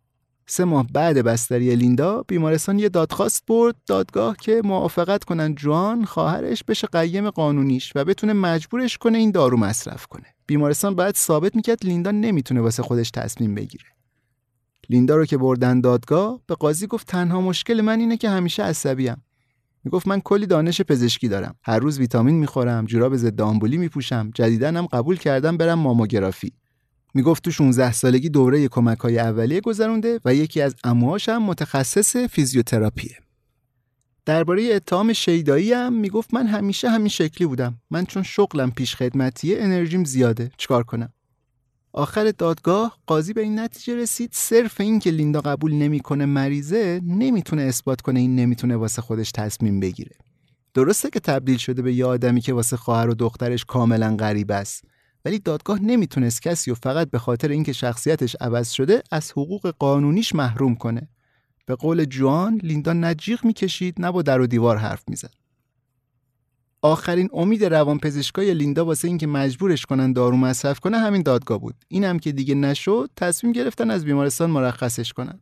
سه 0.46 0.64
ماه 0.64 0.86
بعد 0.92 1.18
بستری 1.18 1.76
لیندا 1.76 2.22
بیمارستان 2.28 2.78
یه 2.78 2.88
دادخواست 2.88 3.46
برد 3.46 3.76
دادگاه 3.86 4.36
که 4.36 4.60
موافقت 4.64 5.24
کنن 5.24 5.54
جوان 5.54 6.04
خواهرش 6.04 6.64
بشه 6.64 6.86
قیم 6.86 7.30
قانونیش 7.30 7.92
و 7.94 8.04
بتونه 8.04 8.32
مجبورش 8.32 8.98
کنه 8.98 9.18
این 9.18 9.30
دارو 9.30 9.56
مصرف 9.56 10.06
کنه. 10.06 10.26
بیمارستان 10.46 10.94
باید 10.94 11.16
ثابت 11.16 11.56
می‌کرد 11.56 11.84
لیندا 11.84 12.10
نمی‌تونه 12.10 12.60
واسه 12.60 12.82
خودش 12.82 13.10
تصمیم 13.10 13.54
بگیره. 13.54 13.84
لیندا 14.90 15.16
رو 15.16 15.24
که 15.24 15.38
بردن 15.38 15.80
دادگاه 15.80 16.40
به 16.46 16.54
قاضی 16.54 16.86
گفت 16.86 17.06
تنها 17.06 17.40
مشکل 17.40 17.80
من 17.80 18.00
اینه 18.00 18.16
که 18.16 18.30
همیشه 18.30 18.62
عصبیم. 18.62 19.16
می‌گفت 19.84 20.08
من 20.08 20.20
کلی 20.20 20.46
دانش 20.46 20.80
پزشکی 20.80 21.28
دارم. 21.28 21.54
هر 21.62 21.78
روز 21.78 21.98
ویتامین 21.98 22.34
می‌خورم 22.34 22.86
جوراب 22.86 23.16
ضد 23.16 23.40
آمبولی 23.40 23.78
میپوشم 23.78 24.30
هم 24.62 24.86
قبول 24.86 25.16
کردم 25.16 25.56
برم 25.56 25.78
ماموگرافی. 25.78 26.52
می‌گفت 27.14 27.44
تو 27.44 27.50
16 27.50 27.92
سالگی 27.92 28.28
دوره 28.28 28.68
کمک 28.68 28.98
های 28.98 29.18
اولیه 29.18 29.60
گذرونده 29.60 30.20
و 30.24 30.34
یکی 30.34 30.60
از 30.60 30.74
اموهاش 30.84 31.28
هم 31.28 31.42
متخصص 31.42 32.16
فیزیوتراپیه. 32.16 33.16
درباره 34.26 34.74
اتهام 34.74 35.12
شیدایی 35.12 35.72
هم 35.72 35.92
می‌گفت 35.92 36.34
من 36.34 36.46
همیشه 36.46 36.90
همین 36.90 37.08
شکلی 37.08 37.46
بودم. 37.46 37.80
من 37.90 38.04
چون 38.04 38.22
شغلم 38.22 38.70
پیش 38.70 38.96
خدمتیه 38.96 39.56
انرژیم 39.60 40.04
زیاده. 40.04 40.50
چیکار 40.56 40.82
کنم؟ 40.82 41.12
آخر 41.92 42.32
دادگاه 42.38 42.98
قاضی 43.06 43.32
به 43.32 43.40
این 43.40 43.58
نتیجه 43.58 43.96
رسید. 43.96 44.30
صرف 44.32 44.80
این 44.80 44.98
که 44.98 45.10
لیندا 45.10 45.40
قبول 45.40 45.74
نمی‌کنه 45.74 46.26
مریضه 46.26 47.00
نمی‌تونه 47.04 47.62
اثبات 47.62 48.00
کنه 48.00 48.20
این 48.20 48.36
نمی‌تونه 48.36 48.76
واسه 48.76 49.02
خودش 49.02 49.30
تصمیم 49.30 49.80
بگیره. 49.80 50.16
درسته 50.74 51.10
که 51.10 51.20
تبدیل 51.20 51.56
شده 51.56 51.82
به 51.82 51.94
یه 51.94 52.06
آدمی 52.06 52.40
که 52.40 52.52
واسه 52.52 52.76
خواهر 52.76 53.08
و 53.08 53.14
دخترش 53.14 53.64
کاملا 53.64 54.16
غریب 54.16 54.50
است. 54.52 54.84
ولی 55.24 55.38
دادگاه 55.38 55.82
نمی‌تونست 55.82 56.42
کسی 56.42 56.70
و 56.70 56.74
فقط 56.74 57.10
به 57.10 57.18
خاطر 57.18 57.48
اینکه 57.48 57.72
شخصیتش 57.72 58.36
عوض 58.40 58.70
شده 58.70 59.02
از 59.10 59.30
حقوق 59.30 59.74
قانونیش 59.78 60.34
محروم 60.34 60.74
کنه. 60.74 61.08
به 61.66 61.74
قول 61.74 62.04
جوان 62.04 62.60
لیندا 62.62 62.92
نجیغ 62.92 63.44
می‌کشید 63.44 63.94
نه 63.98 64.10
با 64.10 64.22
در 64.22 64.40
و 64.40 64.46
دیوار 64.46 64.76
حرف 64.76 65.02
می‌زد. 65.08 65.41
آخرین 66.84 67.28
امید 67.32 67.64
روانپزشکای 67.64 68.54
لیندا 68.54 68.84
واسه 68.84 69.08
اینکه 69.08 69.26
مجبورش 69.26 69.86
کنن 69.86 70.12
دارو 70.12 70.36
مصرف 70.36 70.80
کنه 70.80 70.98
همین 70.98 71.22
دادگاه 71.22 71.58
بود. 71.58 71.74
اینم 71.88 72.18
که 72.18 72.32
دیگه 72.32 72.54
نشد 72.54 73.10
تصمیم 73.16 73.52
گرفتن 73.52 73.90
از 73.90 74.04
بیمارستان 74.04 74.50
مرخصش 74.50 75.12
کنن. 75.12 75.40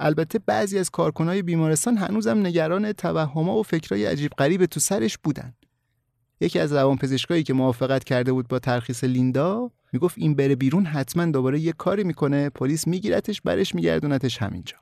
البته 0.00 0.38
بعضی 0.46 0.78
از 0.78 0.90
کارکنای 0.90 1.42
بیمارستان 1.42 1.96
هنوزم 1.96 2.38
نگران 2.38 2.92
توهم‌ها 2.92 3.58
و 3.58 3.62
فکرای 3.62 4.04
عجیب 4.06 4.32
غریب 4.38 4.66
تو 4.66 4.80
سرش 4.80 5.18
بودن. 5.18 5.54
یکی 6.40 6.58
از 6.58 6.72
روانپزشکایی 6.72 7.42
که 7.42 7.52
موافقت 7.54 8.04
کرده 8.04 8.32
بود 8.32 8.48
با 8.48 8.58
ترخیص 8.58 9.04
لیندا 9.04 9.70
می‌گفت 9.92 10.18
این 10.18 10.34
بره 10.34 10.54
بیرون 10.56 10.86
حتما 10.86 11.26
دوباره 11.26 11.60
یه 11.60 11.72
کاری 11.72 12.04
می‌کنه 12.04 12.50
پلیس 12.50 12.86
میگیرتش 12.86 13.40
برش 13.40 13.74
میگردونتش 13.74 14.42
همینجا. 14.42 14.76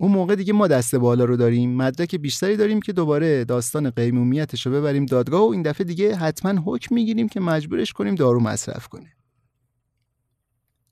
اون 0.00 0.12
موقع 0.12 0.34
دیگه 0.34 0.52
ما 0.52 0.66
دست 0.66 0.94
بالا 0.94 1.24
رو 1.24 1.36
داریم 1.36 1.76
مدرک 1.76 2.14
بیشتری 2.16 2.56
داریم 2.56 2.80
که 2.80 2.92
دوباره 2.92 3.44
داستان 3.44 3.90
قیمومیتش 3.90 4.66
رو 4.66 4.72
ببریم 4.72 5.06
دادگاه 5.06 5.42
و 5.42 5.50
این 5.50 5.62
دفعه 5.62 5.84
دیگه 5.84 6.16
حتما 6.16 6.62
حکم 6.66 6.94
می‌گیریم 6.94 7.28
که 7.28 7.40
مجبورش 7.40 7.92
کنیم 7.92 8.14
دارو 8.14 8.40
مصرف 8.40 8.88
کنه. 8.88 9.12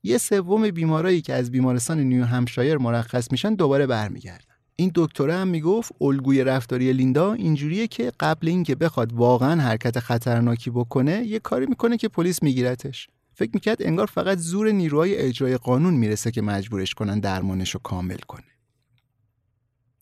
یه 0.02 0.18
سوم 0.18 0.70
بیمارایی 0.70 1.20
که 1.20 1.34
از 1.34 1.50
بیمارستان 1.50 2.00
نیو 2.00 2.24
همشایر 2.24 2.78
مرخص 2.78 3.32
میشن 3.32 3.54
دوباره 3.54 3.86
برمیگردن. 3.86 4.44
این 4.76 4.92
دکتره 4.94 5.34
هم 5.34 5.48
می‌گفت 5.48 5.92
الگوی 6.00 6.44
رفتاری 6.44 6.92
لیندا 6.92 7.32
اینجوریه 7.32 7.86
که 7.86 8.12
قبل 8.20 8.48
اینکه 8.48 8.74
بخواد 8.74 9.12
واقعا 9.12 9.60
حرکت 9.60 9.98
خطرناکی 9.98 10.70
بکنه 10.70 11.26
یه 11.26 11.38
کاری 11.38 11.66
می‌کنه 11.66 11.96
که 11.96 12.08
پلیس 12.08 12.42
میگیرتش. 12.42 13.08
فکر 13.34 13.50
می‌کرد 13.54 13.82
انگار 13.82 14.06
فقط 14.06 14.38
زور 14.38 14.70
نیروهای 14.70 15.16
اجرای 15.16 15.56
قانون 15.56 15.94
می‌رسه 15.94 16.30
که 16.30 16.42
مجبورش 16.42 16.94
کنن 16.94 17.20
درمانش 17.20 17.70
رو 17.70 17.80
کامل 17.82 18.18
کنه. 18.18 18.44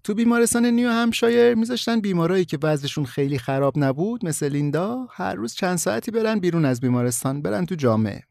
تو 0.04 0.14
بیمارستان 0.14 0.66
نیو 0.66 0.90
همشایر 0.90 1.54
میذاشتن 1.54 2.00
بیمارایی 2.00 2.44
که 2.44 2.58
وضعشون 2.62 3.04
خیلی 3.04 3.38
خراب 3.38 3.74
نبود 3.76 4.24
مثل 4.24 4.48
لیندا 4.48 5.06
هر 5.10 5.34
روز 5.34 5.54
چند 5.54 5.76
ساعتی 5.76 6.10
برن 6.10 6.38
بیرون 6.38 6.64
از 6.64 6.80
بیمارستان 6.80 7.42
برن 7.42 7.66
تو 7.66 7.74
جامعه. 7.74 8.22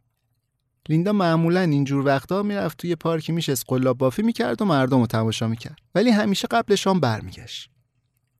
لیندا 0.89 1.13
معمولا 1.13 1.59
اینجور 1.59 2.05
وقتا 2.05 2.43
می‌رفت 2.43 2.77
توی 2.77 2.95
پارکی 2.95 3.31
میشه 3.31 3.53
قلاب 3.67 3.97
بافی 3.97 4.21
می‌کرد 4.21 4.61
و 4.61 4.65
مردم 4.65 4.99
رو 4.99 5.07
تماشا 5.07 5.47
می‌کرد. 5.47 5.77
ولی 5.95 6.09
همیشه 6.09 6.47
قبل 6.51 6.75
شام 6.75 6.99
برمیگشت. 6.99 7.69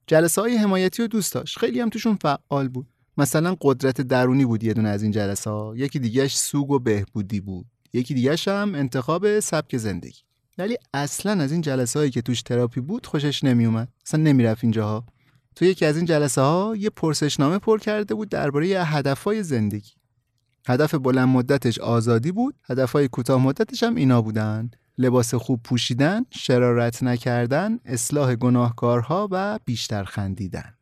جلسه 0.07 0.41
های 0.41 0.55
حمایتی 0.57 1.01
رو 1.01 1.07
دوست 1.07 1.33
داشت. 1.33 1.59
خیلی 1.59 1.79
هم 1.79 1.89
توشون 1.89 2.17
فعال 2.21 2.67
بود. 2.67 2.87
مثلا 3.17 3.55
قدرت 3.61 4.01
درونی 4.01 4.45
بود 4.45 4.63
یه 4.63 4.73
دونه 4.73 4.89
از 4.89 5.03
این 5.03 5.11
جلسه 5.11 5.49
ها 5.49 5.73
یکی 5.77 5.99
دیگهش 5.99 6.37
سوگ 6.37 6.71
و 6.71 6.79
بهبودی 6.79 7.39
بود. 7.39 7.65
یکی 7.93 8.13
دیگهش 8.13 8.47
هم 8.47 8.75
انتخاب 8.75 9.39
سبک 9.39 9.77
زندگی. 9.77 10.26
ولی 10.57 10.77
اصلا 10.93 11.43
از 11.43 11.51
این 11.51 11.61
جلسه 11.61 11.99
هایی 11.99 12.11
که 12.11 12.21
توش 12.21 12.41
تراپی 12.41 12.81
بود 12.81 13.05
خوشش 13.05 13.43
نمیومد 13.43 13.87
اصلا 14.05 14.21
نمی‌رفت 14.21 14.63
اینجاها. 14.63 15.05
تو 15.55 15.65
یکی 15.65 15.85
از 15.85 15.97
این 15.97 16.05
جلسه 16.05 16.41
ها 16.41 16.75
یه 16.77 16.89
پرسشنامه 16.89 17.57
پر 17.57 17.79
کرده 17.79 18.15
بود 18.15 18.29
درباره 18.29 18.67
هدفهای 18.67 19.43
زندگی. 19.43 19.91
هدف 20.67 20.95
بلند 20.95 21.27
مدتش 21.27 21.79
آزادی 21.79 22.31
بود 22.31 22.55
هدفهای 22.69 23.07
کوتاه 23.07 23.41
مدتش 23.41 23.83
هم 23.83 23.95
اینا 23.95 24.21
بودن. 24.21 24.71
لباس 24.97 25.35
خوب 25.35 25.63
پوشیدن 25.63 26.25
شرارت 26.31 27.03
نکردن 27.03 27.79
اصلاح 27.85 28.35
گناهکارها 28.35 29.27
و 29.31 29.59
بیشتر 29.65 30.03
خندیدن. 30.03 30.73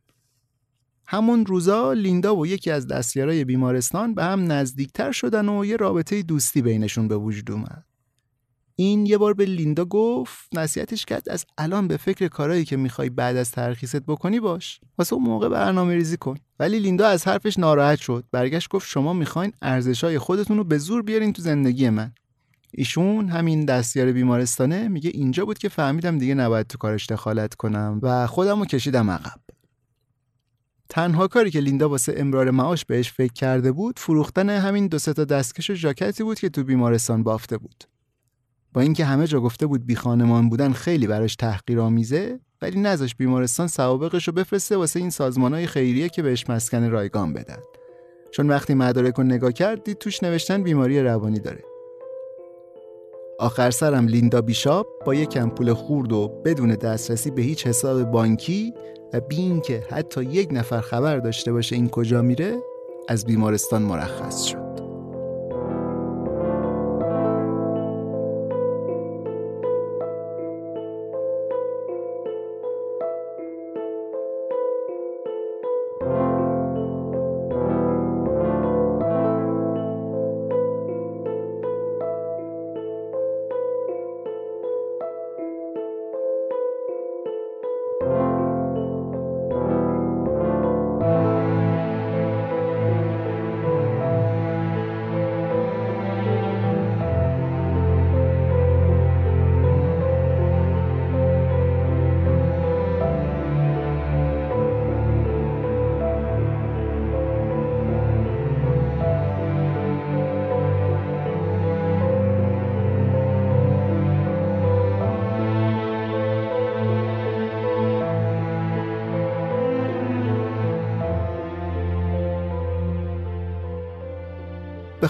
همون 1.06 1.46
روزا 1.46 1.92
لیندا 1.92 2.36
و 2.36 2.46
یکی 2.46 2.70
از 2.70 2.86
دستیارای 2.86 3.44
بیمارستان 3.44 4.14
به 4.14 4.24
هم 4.24 4.52
نزدیکتر 4.52 5.12
شدن 5.12 5.48
و 5.48 5.64
یه 5.64 5.76
رابطه 5.76 6.22
دوستی 6.22 6.62
بینشون 6.62 7.08
به 7.08 7.16
وجود 7.16 7.50
اومد. 7.50 7.84
این 8.78 9.06
یه 9.06 9.18
بار 9.18 9.34
به 9.34 9.44
لیندا 9.44 9.84
گفت 9.84 10.48
نصیحتش 10.54 11.04
کرد 11.04 11.28
از 11.28 11.44
الان 11.58 11.88
به 11.88 11.96
فکر 11.96 12.28
کارهایی 12.28 12.64
که 12.64 12.76
می‌خوای 12.76 13.10
بعد 13.10 13.36
از 13.36 13.50
ترخیصت 13.50 14.02
بکنی 14.02 14.40
باش. 14.40 14.80
واسه 14.98 15.14
اون 15.14 15.22
موقع 15.22 15.48
برنامه 15.48 15.94
ریزی 15.94 16.16
کن. 16.16 16.36
ولی 16.60 16.78
لیندا 16.78 17.08
از 17.08 17.28
حرفش 17.28 17.58
ناراحت 17.58 17.98
شد. 17.98 18.24
برگشت 18.32 18.68
گفت 18.68 18.88
شما 18.88 19.12
می‌خواین 19.12 19.52
ارزشای 19.62 20.18
خودتون 20.18 20.56
رو 20.56 20.64
به 20.64 20.78
زور 20.78 21.02
بیارین 21.02 21.32
تو 21.32 21.42
زندگی 21.42 21.90
من. 21.90 22.12
ایشون 22.70 23.28
همین 23.28 23.64
دستیار 23.64 24.12
بیمارستانه 24.12 24.88
میگه 24.88 25.10
اینجا 25.14 25.44
بود 25.44 25.58
که 25.58 25.68
فهمیدم 25.68 26.18
دیگه 26.18 26.34
نباید 26.34 26.66
تو 26.66 26.78
کارش 26.78 27.06
دخالت 27.06 27.54
کنم 27.54 28.00
و 28.02 28.26
خودم 28.26 28.58
رو 28.58 28.64
کشیدم 28.66 29.10
عقب. 29.10 29.40
تنها 30.88 31.28
کاری 31.28 31.50
که 31.50 31.60
لیندا 31.60 31.88
واسه 31.88 32.14
امرار 32.16 32.50
معاش 32.50 32.84
بهش 32.84 33.12
فکر 33.12 33.32
کرده 33.32 33.72
بود 33.72 33.98
فروختن 33.98 34.50
همین 34.50 34.86
دو 34.86 34.98
تا 34.98 35.24
دستکش 35.24 35.70
و 35.70 35.74
ژاکتی 35.74 36.22
بود 36.22 36.38
که 36.38 36.48
تو 36.48 36.64
بیمارستان 36.64 37.22
بافته 37.22 37.58
بود. 37.58 37.84
با 38.76 38.82
اینکه 38.82 39.04
همه 39.04 39.26
جا 39.26 39.40
گفته 39.40 39.66
بود 39.66 39.86
بی 39.86 39.96
خانمان 39.96 40.48
بودن 40.48 40.72
خیلی 40.72 41.06
براش 41.06 41.36
تحقیرآمیزه 41.36 42.40
ولی 42.62 42.80
نذاش 42.80 43.14
بیمارستان 43.14 43.66
سوابقش 43.66 44.28
رو 44.28 44.34
بفرسته 44.34 44.76
واسه 44.76 45.00
این 45.00 45.10
سازمانهای 45.10 45.66
خیریه 45.66 46.08
که 46.08 46.22
بهش 46.22 46.50
مسکن 46.50 46.90
رایگان 46.90 47.32
بدن. 47.32 47.58
چون 48.30 48.48
وقتی 48.48 48.74
مدارک 48.74 49.14
رو 49.14 49.24
نگاه 49.24 49.52
کرد 49.52 49.84
دید 49.84 49.98
توش 49.98 50.22
نوشتن 50.22 50.62
بیماری 50.62 51.02
روانی 51.02 51.38
داره. 51.38 51.64
آخر 53.38 53.70
سرم 53.70 54.06
لیندا 54.06 54.40
بیشاپ 54.40 54.86
با 55.04 55.14
یک 55.14 55.38
پول 55.38 55.72
خورد 55.72 56.12
و 56.12 56.28
بدون 56.44 56.70
دسترسی 56.70 57.30
به 57.30 57.42
هیچ 57.42 57.66
حساب 57.66 58.02
بانکی 58.02 58.74
و 59.12 59.20
بی 59.20 59.60
که 59.60 59.82
حتی 59.90 60.22
یک 60.22 60.48
نفر 60.52 60.80
خبر 60.80 61.18
داشته 61.18 61.52
باشه 61.52 61.76
این 61.76 61.88
کجا 61.88 62.22
میره 62.22 62.58
از 63.08 63.26
بیمارستان 63.26 63.82
مرخص 63.82 64.44
شد. 64.44 64.65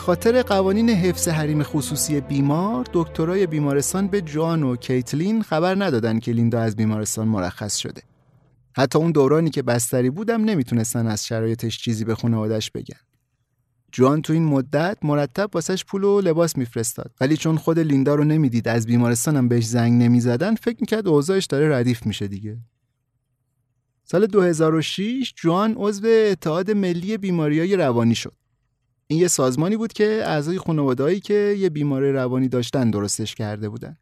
خاطر 0.06 0.42
قوانین 0.42 0.90
حفظ 0.90 1.28
حریم 1.28 1.62
خصوصی 1.62 2.20
بیمار 2.20 2.86
دکترای 2.92 3.46
بیمارستان 3.46 4.08
به 4.08 4.20
جان 4.20 4.62
و 4.62 4.76
کیتلین 4.76 5.42
خبر 5.42 5.84
ندادن 5.84 6.18
که 6.18 6.32
لیندا 6.32 6.60
از 6.60 6.76
بیمارستان 6.76 7.28
مرخص 7.28 7.76
شده. 7.76 8.02
حتی 8.76 8.98
اون 8.98 9.12
دورانی 9.12 9.50
که 9.50 9.62
بستری 9.62 10.10
بودم 10.10 10.44
نمی‌تونستن 10.44 11.06
از 11.06 11.26
شرایطش 11.26 11.78
چیزی 11.78 12.04
به 12.04 12.14
خانوادش 12.14 12.70
بگن. 12.70 13.00
جوان 13.92 14.22
تو 14.22 14.32
این 14.32 14.44
مدت 14.44 14.98
مرتب 15.02 15.50
واسش 15.54 15.84
پول 15.84 16.04
و 16.04 16.20
لباس 16.20 16.56
میفرستاد. 16.56 17.10
ولی 17.20 17.36
چون 17.36 17.56
خود 17.56 17.78
لیندا 17.78 18.14
رو 18.14 18.24
نمی‌دید 18.24 18.68
از 18.68 18.86
بیمارستانم 18.86 19.48
بهش 19.48 19.66
زنگ 19.66 20.02
نمی‌زدن 20.02 20.54
فکر 20.54 20.76
می‌کرد 20.80 21.08
اوضاعش 21.08 21.46
داره 21.46 21.76
ردیف 21.78 22.06
میشه 22.06 22.28
دیگه. 22.28 22.58
سال 24.04 24.26
2006 24.26 25.32
جوان 25.36 25.74
عضو 25.76 26.06
اتحاد 26.30 26.70
ملی 26.70 27.18
بیماریای 27.18 27.76
روانی 27.76 28.14
شد. 28.14 28.32
این 29.08 29.20
یه 29.20 29.28
سازمانی 29.28 29.76
بود 29.76 29.92
که 29.92 30.22
اعضای 30.24 30.58
خانوادهایی 30.58 31.20
که 31.20 31.56
یه 31.58 31.70
بیماری 31.70 32.12
روانی 32.12 32.48
داشتن 32.48 32.90
درستش 32.90 33.34
کرده 33.34 33.68
بودن. 33.68 33.96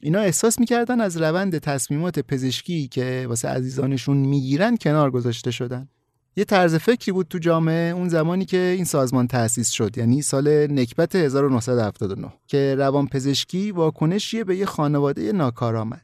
اینا 0.00 0.20
احساس 0.20 0.60
می‌کردن 0.60 1.00
از 1.00 1.16
روند 1.16 1.58
تصمیمات 1.58 2.18
پزشکی 2.18 2.88
که 2.88 3.26
واسه 3.28 3.48
عزیزانشون 3.48 4.16
می‌گیرن 4.16 4.76
کنار 4.76 5.10
گذاشته 5.10 5.50
شدن. 5.50 5.88
یه 6.36 6.44
طرز 6.44 6.74
فکری 6.74 7.12
بود 7.12 7.28
تو 7.28 7.38
جامعه 7.38 7.92
اون 7.92 8.08
زمانی 8.08 8.44
که 8.44 8.56
این 8.76 8.84
سازمان 8.84 9.28
تأسیس 9.28 9.70
شد 9.70 9.98
یعنی 9.98 10.22
سال 10.22 10.72
نکبت 10.72 11.14
1979 11.14 12.32
که 12.46 12.74
روان 12.78 13.06
پزشکی 13.06 13.70
واکنشیه 13.70 14.44
به 14.44 14.56
یه 14.56 14.66
خانواده 14.66 15.32
ناکارآمد. 15.32 16.02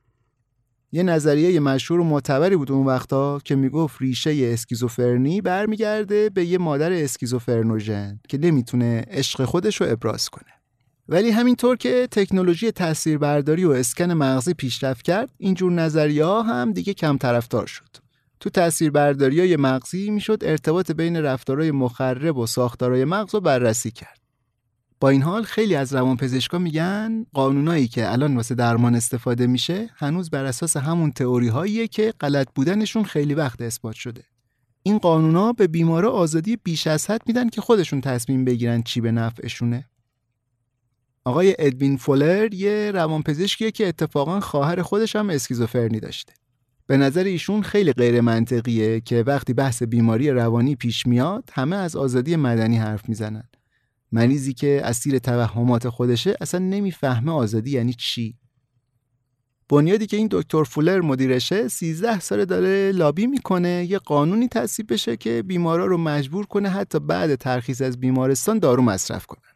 یه 0.93 1.03
نظریه 1.03 1.61
مشهور 1.61 2.01
و 2.01 2.05
معتبری 2.05 2.57
بود 2.57 2.73
اون 2.73 2.87
وقتا 2.87 3.39
که 3.45 3.55
می‌گفت 3.55 3.97
ریشه 4.01 4.51
اسکیزوفرنی 4.53 5.41
برمیگرده 5.41 6.31
به 6.31 6.45
یه 6.45 6.59
مادر 6.59 6.93
اسکیزوفرنوژن 6.93 8.21
که 8.29 8.39
نمی‌تونه 8.39 9.05
عشق 9.11 9.45
خودش 9.45 9.81
رو 9.81 9.87
ابراز 9.91 10.29
کنه. 10.29 10.51
ولی 11.09 11.31
همینطور 11.31 11.77
که 11.77 12.09
تکنولوژی 12.11 12.73
تاثیربرداری 12.73 13.65
و 13.65 13.71
اسکن 13.71 14.13
مغزی 14.13 14.55
پیشرفت 14.55 15.03
کرد 15.03 15.31
اینجور 15.39 15.73
نظریه 15.73 16.25
ها 16.25 16.43
هم 16.43 16.73
دیگه 16.73 16.95
کم 16.95 17.17
طرفدار 17.17 17.67
شد. 17.67 17.97
تو 18.41 18.51
تاثیربرداری 18.51 19.41
های 19.41 19.57
مغزی 19.57 20.11
می‌شد 20.11 20.39
ارتباط 20.43 20.91
بین 20.91 21.17
رفتارهای 21.17 21.71
مخرب 21.71 22.37
و 22.37 22.47
ساختارهای 22.47 23.05
مغز 23.05 23.35
رو 23.35 23.41
بررسی 23.41 23.91
کرد. 23.91 24.21
با 25.01 25.09
این 25.09 25.23
حال 25.23 25.43
خیلی 25.43 25.75
از 25.75 25.95
روانپزشکا 25.95 26.59
میگن 26.59 27.27
قانونایی 27.35 27.89
که 27.89 28.13
الان 28.13 28.37
واسه 28.37 28.55
درمان 28.55 28.95
استفاده 28.95 29.47
میشه 29.47 29.91
هنوز 29.97 30.31
بر 30.31 30.45
اساس 30.45 30.77
همون 30.77 31.13
تئوری 31.13 31.49
هاییه 31.49 31.89
که 31.89 32.15
غلط 32.21 32.49
بودنشون 32.55 33.05
خیلی 33.05 33.35
وقت 33.35 33.61
اثبات 33.61 33.95
شده. 33.95 34.23
این 34.83 34.99
قانونا 34.99 35.53
به 35.53 35.67
بیمارا 35.67 36.11
آزادی 36.11 36.57
بیش 36.57 36.87
از 36.87 37.11
حد 37.11 37.23
میدن 37.27 37.49
که 37.49 37.61
خودشون 37.61 38.01
تصمیم 38.01 38.45
بگیرن 38.45 38.83
چی 38.83 39.01
به 39.01 39.13
نفعشونه. 39.13 39.89
آقای 41.25 41.57
ادوین 41.59 41.97
فولر 41.97 42.55
یه 42.55 42.91
روانپزشکیه 42.95 43.71
که 43.71 43.89
اتفاقا 43.89 44.41
خواهر 44.41 44.83
خودش 44.83 45.17
هم 45.17 45.31
اسکیزوفرنی 45.31 46.01
داشته. 46.01 46.33
به 46.87 46.97
نظر 46.97 47.25
ایشون 47.25 47.63
خیلی 47.63 47.93
غیر 47.93 48.21
منطقیه 48.21 49.01
که 49.01 49.23
وقتی 49.27 49.53
بحث 49.53 49.83
بیماری 49.83 50.31
روانی 50.31 50.77
پیش 50.77 51.07
میاد 51.07 51.51
همه 51.53 51.77
از 51.77 51.97
آزادی 51.97 52.37
مدنی 52.37 52.77
حرف 52.77 53.09
می‌زنن. 53.09 53.45
مریضی 54.13 54.55
که 54.55 54.81
اسیر 54.85 55.19
توهمات 55.19 55.89
خودشه 55.89 56.35
اصلا 56.41 56.61
نمی‌فهمه 56.61 57.33
آزادی 57.33 57.71
یعنی 57.71 57.95
چی. 57.95 58.37
بنیادی 59.69 60.07
که 60.07 60.17
این 60.17 60.29
دکتر 60.31 60.65
فولر 60.65 61.01
مدیرشه 61.01 61.69
13 61.69 62.21
سال 62.21 62.45
داره 62.45 62.93
لابی 62.93 63.27
می‌کنه 63.27 63.87
یه 63.91 63.99
قانونی 63.99 64.49
تصویب 64.49 64.93
بشه 64.93 65.17
که 65.17 65.43
بیمارا 65.43 65.87
رو 65.87 65.97
مجبور 65.97 66.47
کنه 66.47 66.69
حتی 66.69 66.99
بعد 66.99 67.35
ترخیص 67.35 67.83
از 67.83 68.01
بیمارستان 68.01 68.59
دارو 68.59 68.83
مصرف 68.83 69.27
کنن. 69.27 69.51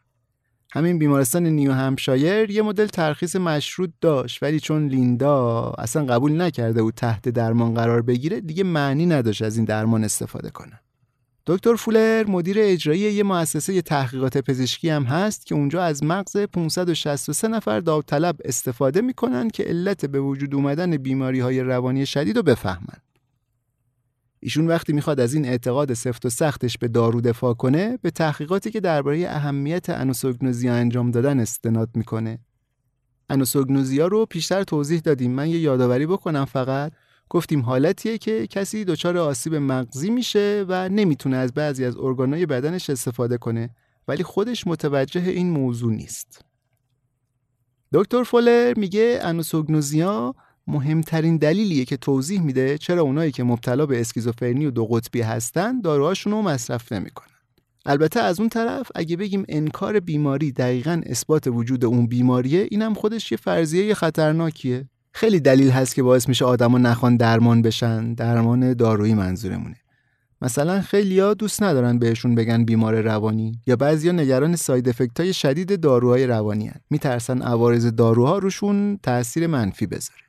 همین 0.74 0.98
بیمارستان 0.98 1.46
نیو 1.46 1.72
همشایر 1.72 2.50
یه 2.50 2.62
مدل 2.62 2.86
ترخیص 2.86 3.36
مشروط 3.36 3.90
داشت 4.00 4.42
ولی 4.42 4.60
چون 4.60 4.88
لیندا 4.88 5.70
اصلا 5.78 6.04
قبول 6.04 6.40
نکرده 6.40 6.82
بود 6.82 6.94
تحت 6.94 7.28
درمان 7.28 7.74
قرار 7.74 8.02
بگیره 8.02 8.40
دیگه 8.40 8.64
معنی 8.64 9.06
نداشت 9.06 9.42
از 9.42 9.56
این 9.56 9.64
درمان 9.64 10.04
استفاده 10.04 10.50
کنه 10.50 10.80
دکتر 11.46 11.76
فولر 11.76 12.24
مدیر 12.26 12.56
اجرایی 12.60 13.00
یه 13.00 13.22
مؤسسه 13.22 13.82
تحقیقات 13.82 14.38
پزشکی 14.38 14.88
هم 14.88 15.04
هست 15.04 15.46
که 15.46 15.54
اونجا 15.54 15.82
از 15.82 16.02
مغز 16.02 16.36
563 16.36 17.48
نفر 17.48 17.80
داوطلب 17.80 18.36
استفاده 18.44 19.00
می‌کنن 19.00 19.50
که 19.50 19.62
علت 19.62 20.06
به 20.06 20.20
وجود 20.20 20.54
اومدن 20.54 20.96
بیماری 20.96 21.40
های 21.40 21.60
روانی 21.60 22.06
شدید 22.06 22.36
رو 22.36 22.42
بفهمن. 22.42 22.98
ایشون 24.40 24.66
وقتی 24.66 24.92
می‌خواد 24.92 25.20
از 25.20 25.34
این 25.34 25.46
اعتقاد 25.46 25.94
سفت 25.94 26.26
و 26.26 26.30
سختش 26.30 26.78
به 26.78 26.88
دارو 26.88 27.20
دفاع 27.20 27.54
کنه 27.54 27.98
به 28.02 28.10
تحقیقاتی 28.10 28.70
که 28.70 28.80
درباره 28.80 29.28
اهمیت 29.28 29.90
انوسوگنوزیا 29.90 30.74
انجام 30.74 31.10
دادن 31.10 31.40
استناد 31.40 31.90
می‌کنه. 31.94 32.38
انوسوگنوزیا 33.30 34.06
رو 34.06 34.26
پیشتر 34.26 34.62
توضیح 34.62 35.00
دادیم 35.00 35.30
من 35.30 35.48
یه 35.48 35.58
یادآوری 35.58 36.06
بکنم 36.06 36.44
فقط 36.44 36.92
گفتیم 37.30 37.60
حالتیه 37.60 38.18
که 38.18 38.46
کسی 38.46 38.84
دچار 38.84 39.18
آسیب 39.18 39.54
مغزی 39.54 40.10
میشه 40.10 40.64
و 40.68 40.88
نمی‌تونه 40.88 41.36
از 41.36 41.54
بعضی 41.54 41.84
از 41.84 41.96
ارگانهای 41.96 42.46
بدنش 42.46 42.90
استفاده 42.90 43.38
کنه 43.38 43.70
ولی 44.08 44.22
خودش 44.22 44.66
متوجه 44.66 45.20
این 45.20 45.50
موضوع 45.50 45.92
نیست. 45.92 46.44
دکتر 47.92 48.22
فولر 48.22 48.74
میگه 48.76 49.18
انوسوگنوزیا 49.22 50.34
مهمترین 50.66 51.36
دلیلیه 51.36 51.84
که 51.84 51.96
توضیح 51.96 52.42
میده 52.42 52.78
چرا 52.78 53.02
اونایی 53.02 53.32
که 53.32 53.44
مبتلا 53.44 53.86
به 53.86 54.00
اسکیزوفرنی 54.00 54.66
و 54.66 54.70
دو 54.70 54.86
قطبی 54.86 55.20
هستن 55.20 55.80
داروهاشون 55.80 56.32
رو 56.32 56.42
مصرف 56.42 56.92
نمی‌کنن. 56.92 57.28
البته 57.86 58.20
از 58.20 58.40
اون 58.40 58.48
طرف 58.48 58.90
اگه 58.94 59.16
بگیم 59.16 59.44
انکار 59.48 60.00
بیماری 60.00 60.52
دقیقا 60.52 61.02
اثبات 61.06 61.46
وجود 61.46 61.84
اون 61.84 62.06
بیماریه 62.06 62.68
اینم 62.70 62.94
خودش 62.94 63.32
یه 63.32 63.38
فرضیه 63.38 63.94
خطرناکیه 63.94 64.88
خیلی 65.16 65.40
دلیل 65.40 65.70
هست 65.70 65.94
که 65.94 66.02
باعث 66.02 66.28
میشه 66.28 66.44
آدما 66.44 66.78
نخوان 66.78 67.16
درمان 67.16 67.62
بشن 67.62 68.14
درمان 68.14 68.74
دارویی 68.74 69.14
منظورمونه 69.14 69.76
مثلا 70.42 70.80
خیلیا 70.80 71.34
دوست 71.34 71.62
ندارن 71.62 71.98
بهشون 71.98 72.34
بگن 72.34 72.64
بیمار 72.64 73.00
روانی 73.00 73.60
یا 73.66 73.76
بعضیا 73.76 74.12
نگران 74.12 74.56
side 74.56 74.88
effect 74.88 75.20
های 75.20 75.32
شدید 75.32 75.80
داروهای 75.80 76.26
روانی 76.26 76.68
هن. 76.68 76.80
میترسن 76.90 77.42
عوارض 77.42 77.86
داروها 77.86 78.38
روشون 78.38 78.98
تاثیر 79.02 79.46
منفی 79.46 79.86
بذاره 79.86 80.20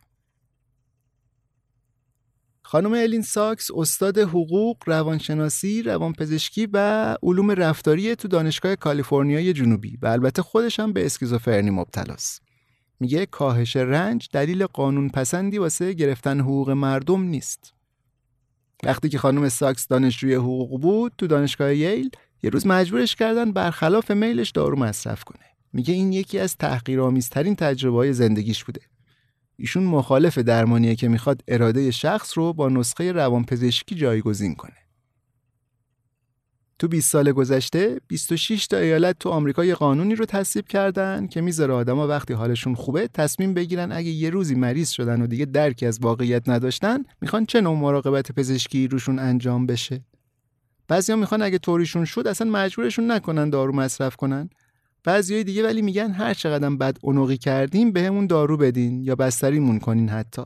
خانم 2.63 2.93
الین 2.93 3.21
ساکس 3.21 3.67
استاد 3.75 4.17
حقوق، 4.17 4.77
روانشناسی، 4.85 5.81
روانپزشکی 5.81 6.67
و 6.73 7.17
علوم 7.23 7.51
رفتاری 7.51 8.15
تو 8.15 8.27
دانشگاه 8.27 8.75
کالیفرنیای 8.75 9.53
جنوبی 9.53 9.97
و 10.01 10.07
البته 10.07 10.41
خودش 10.41 10.79
هم 10.79 10.93
به 10.93 11.05
اسکیزوفرنی 11.05 11.69
مبتلاست. 11.69 12.44
میگه 12.99 13.25
کاهش 13.25 13.75
رنج 13.75 14.29
دلیل 14.33 14.65
قانون 14.65 15.09
پسندی 15.09 15.57
واسه 15.57 15.93
گرفتن 15.93 16.39
حقوق 16.39 16.69
مردم 16.69 17.23
نیست. 17.23 17.73
وقتی 18.83 19.09
که 19.09 19.17
خانم 19.17 19.49
ساکس 19.49 19.87
دانشجوی 19.87 20.33
حقوق 20.33 20.81
بود 20.81 21.13
تو 21.17 21.27
دانشگاه 21.27 21.75
ییل 21.75 22.09
یه 22.43 22.49
روز 22.49 22.67
مجبورش 22.67 23.15
کردن 23.15 23.51
برخلاف 23.51 24.11
میلش 24.11 24.49
دارو 24.51 24.79
مصرف 24.79 25.23
کنه. 25.23 25.45
میگه 25.73 25.93
این 25.93 26.13
یکی 26.13 26.39
از 26.39 26.57
تحقیرآمیزترین 26.57 27.55
تجربه 27.55 27.97
های 27.97 28.13
زندگیش 28.13 28.63
بوده. 28.63 28.81
ایشون 29.57 29.83
مخالف 29.83 30.37
درمانیه 30.37 30.95
که 30.95 31.07
می‌خواد 31.07 31.43
اراده 31.47 31.91
شخص 31.91 32.37
رو 32.37 32.53
با 32.53 32.69
نسخه 32.69 33.11
روانپزشکی 33.11 33.95
جایگزین 33.95 34.55
کنه. 34.55 34.84
تو 36.79 36.87
20 36.87 37.11
سال 37.11 37.31
گذشته 37.31 38.01
26 38.07 38.67
تا 38.67 38.77
ایالت 38.77 39.19
تو 39.19 39.29
آمریکا 39.29 39.65
یه 39.65 39.75
قانونی 39.75 40.15
رو 40.15 40.25
تصویب 40.25 40.67
کردن 40.67 41.27
که 41.27 41.41
می‌ذاره 41.41 41.73
آدما 41.73 42.07
وقتی 42.07 42.33
حالشون 42.33 42.75
خوبه 42.75 43.07
تصمیم 43.07 43.53
بگیرن 43.53 43.91
اگه 43.91 44.09
یه 44.09 44.29
روزی 44.29 44.55
مریض 44.55 44.89
شدن 44.89 45.21
و 45.21 45.27
دیگه 45.27 45.45
درکی 45.45 45.85
از 45.85 45.99
واقعیت 45.99 46.49
نداشتن 46.49 47.03
می‌خوان 47.21 47.45
چه 47.45 47.61
نوع 47.61 47.77
مراقبت 47.77 48.31
پزشکی 48.31 48.87
روشون 48.87 49.19
انجام 49.19 49.65
بشه. 49.65 50.05
بعضیا 50.87 51.15
می‌خوان 51.15 51.41
اگه 51.41 51.57
طوریشون 51.57 52.05
شد 52.05 52.27
اصلا 52.27 52.51
مجبورشون 52.51 53.11
نکنن 53.11 53.49
دارو 53.49 53.75
مصرف 53.75 54.15
کنن. 54.15 54.49
بعضیای 55.03 55.43
دیگه 55.43 55.63
ولی 55.63 55.81
میگن 55.81 56.11
هر 56.11 56.33
چقدر 56.33 56.69
بد 56.69 56.97
اونقی 57.01 57.37
کردیم 57.37 57.91
بهمون 57.91 58.27
دارو 58.27 58.57
بدین 58.57 59.03
یا 59.03 59.15
بستریمون 59.15 59.79
کنین 59.79 60.09
حتی. 60.09 60.41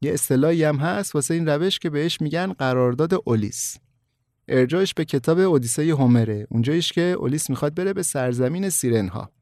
یه 0.00 0.12
اصطلاحی 0.12 0.64
هم 0.64 0.76
هست 0.76 1.14
واسه 1.14 1.34
این 1.34 1.48
روش 1.48 1.78
که 1.78 1.90
بهش 1.90 2.20
میگن 2.20 2.52
قرارداد 2.52 3.14
اولیس. 3.26 3.76
ارجاعش 4.48 4.94
به 4.94 5.04
کتاب 5.04 5.38
اودیسه 5.38 5.82
هومره 5.82 6.46
اونجایش 6.50 6.92
که 6.92 7.16
اولیس 7.18 7.50
می‌خواد 7.50 7.74
بره 7.74 7.92
به 7.92 8.02
سرزمین 8.02 8.68
سیرنها. 8.68 9.32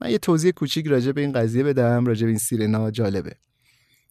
من 0.00 0.10
یه 0.10 0.18
توضیح 0.18 0.50
کوچیک 0.50 0.86
راجع 0.86 1.12
به 1.12 1.20
این 1.20 1.32
قضیه 1.32 1.62
بدم 1.62 2.06
راجع 2.06 2.22
به 2.22 2.30
این 2.30 2.38
سیرنا 2.38 2.90
جالبه. 2.90 3.36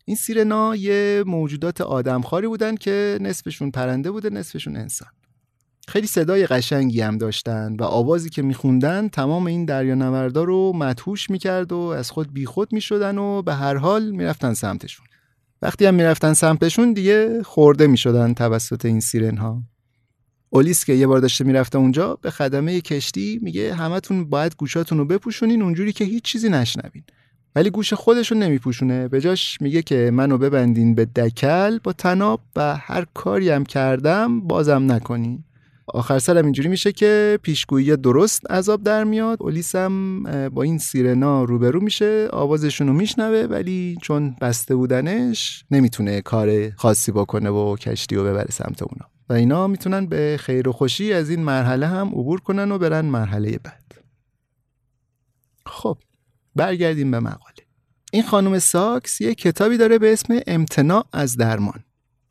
این 0.05 0.15
سیرنا 0.15 0.75
یه 0.75 1.23
موجودات 1.27 1.81
آدمخواری 1.81 2.47
بودن 2.47 2.75
که 2.75 3.17
نصفشون 3.21 3.71
پرنده 3.71 4.11
بوده 4.11 4.29
نصفشون 4.29 4.77
انسان. 4.77 5.09
خیلی 5.87 6.07
صدای 6.07 6.47
قشنگی 6.47 7.01
هم 7.01 7.17
داشتن 7.17 7.75
و 7.79 7.83
آوازی 7.83 8.29
که 8.29 8.41
میخوندن 8.41 9.07
تمام 9.07 9.47
این 9.47 9.65
دریانوردا 9.65 10.43
رو 10.43 10.73
مدهوش 10.75 11.29
می‌کرد 11.29 11.71
و 11.71 11.77
از 11.77 12.11
خود 12.11 12.33
بیخود 12.33 12.73
می‌شدن 12.73 13.17
و 13.17 13.41
به 13.41 13.53
هر 13.53 13.75
حال 13.75 14.11
می‌رفتن 14.11 14.53
سمتشون. 14.53 15.05
وقتی 15.61 15.85
هم 15.85 15.95
می‌رفتن 15.95 16.33
سمتشون 16.33 16.93
دیگه 16.93 17.43
خورده 17.43 17.87
می‌شدن 17.87 18.33
توسط 18.33 18.85
این 18.85 18.99
سیرن 18.99 19.37
ها 19.37 19.63
اولیس 20.55 20.85
که 20.85 20.93
یه 20.93 21.07
بار 21.07 21.19
داشته 21.19 21.43
می‌رفته 21.43 21.77
اونجا 21.77 22.17
به 22.21 22.31
خدمه 22.31 22.81
کشتی 22.81 23.39
میگه 23.41 23.73
همتون 23.73 24.29
باید 24.29 24.55
گوشاتون 24.57 24.97
رو 24.97 25.05
بپوشونین 25.05 25.61
اونجوری 25.61 25.93
که 25.93 26.05
هیچ 26.05 26.23
چیزی 26.23 26.49
نشنوین. 26.49 27.03
ولی 27.55 27.69
گوش 27.69 27.93
خودشون 27.93 28.43
نمیپوشونه. 28.43 29.07
به 29.07 29.21
جاش 29.21 29.61
میگه 29.61 29.81
که 29.81 30.11
منو 30.13 30.37
ببندین 30.37 30.95
به 30.95 31.05
دکل 31.05 31.79
با 31.83 31.93
تناب 31.93 32.41
و 32.55 32.75
هر 32.75 33.05
کاری 33.13 33.49
هم 33.49 33.63
کردم 33.63 34.41
بازم 34.41 34.91
نکنین. 34.91 35.43
آخر 35.87 36.19
سرم 36.19 36.43
اینجوری 36.43 36.69
میشه 36.69 36.91
که 36.91 37.39
پیشگویی 37.41 37.95
درست 37.97 38.51
عذاب 38.51 38.83
در 38.83 39.03
میاد. 39.03 39.37
اولیس 39.41 39.75
هم 39.75 40.23
با 40.49 40.63
این 40.63 40.77
سیرنا 40.77 41.43
روبرو 41.43 41.81
میشه 41.81 42.27
آوازشون 42.33 42.87
رو 42.87 42.93
میشنوه 42.93 43.47
ولی 43.49 43.97
چون 44.01 44.35
بسته 44.41 44.75
بودنش 44.75 45.65
نمی‌تونه 45.71 46.21
کار 46.21 46.69
خاصی 46.69 47.11
بکنه 47.11 47.49
و 47.49 47.75
کشتی 47.75 48.15
رو 48.15 48.23
ببره 48.23 48.51
سمت 48.51 48.83
اونا. 48.83 49.12
و 49.29 49.33
اینا 49.33 49.67
می‌تونن 49.67 50.05
به 50.05 50.37
خیر 50.39 50.69
و 50.69 50.71
خوشی 50.71 51.13
از 51.13 51.29
این 51.29 51.43
مرحله 51.43 51.87
هم 51.87 52.07
عبور 52.07 52.39
کنن 52.39 52.71
و 52.71 52.77
برن 52.77 53.05
مرحله 53.05 53.59
بعد. 53.63 53.83
خب 55.65 55.97
برگردیم 56.55 57.11
به 57.11 57.19
مقاله. 57.19 57.63
این 58.13 58.23
خانم 58.23 58.59
ساکس 58.59 59.21
یه 59.21 59.35
کتابی 59.35 59.77
داره 59.77 59.99
به 59.99 60.13
اسم 60.13 60.39
امتناع 60.47 61.05
از 61.13 61.37
درمان. 61.37 61.83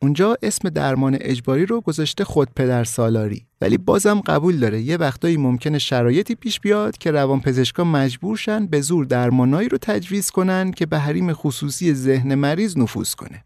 اونجا 0.02 0.36
اسم 0.42 0.68
درمان 0.68 1.18
اجباری 1.20 1.66
رو 1.66 1.80
گذاشته 1.80 2.24
خود 2.24 2.48
پدر 2.56 2.84
سالاری. 2.84 3.46
ولی 3.60 3.78
بازم 3.78 4.20
قبول 4.20 4.58
داره. 4.58 4.80
یه 4.80 4.96
وقتایی 4.96 5.36
ممکنه 5.36 5.78
شرایطی 5.78 6.34
پیش 6.34 6.60
بیاد 6.60 6.98
که 6.98 7.10
روانپزشکا 7.10 7.84
مجبور 7.84 8.36
شن 8.36 8.66
به 8.66 8.80
زور 8.80 9.04
درمانایی 9.04 9.68
رو 9.68 9.78
تجویز 9.78 10.30
کنن 10.30 10.70
که 10.70 10.86
به 10.86 10.98
حریم 10.98 11.32
خصوصی 11.32 11.94
ذهن 11.94 12.34
مریض 12.34 12.78
نفوذ 12.78 13.14
کنه. 13.14 13.44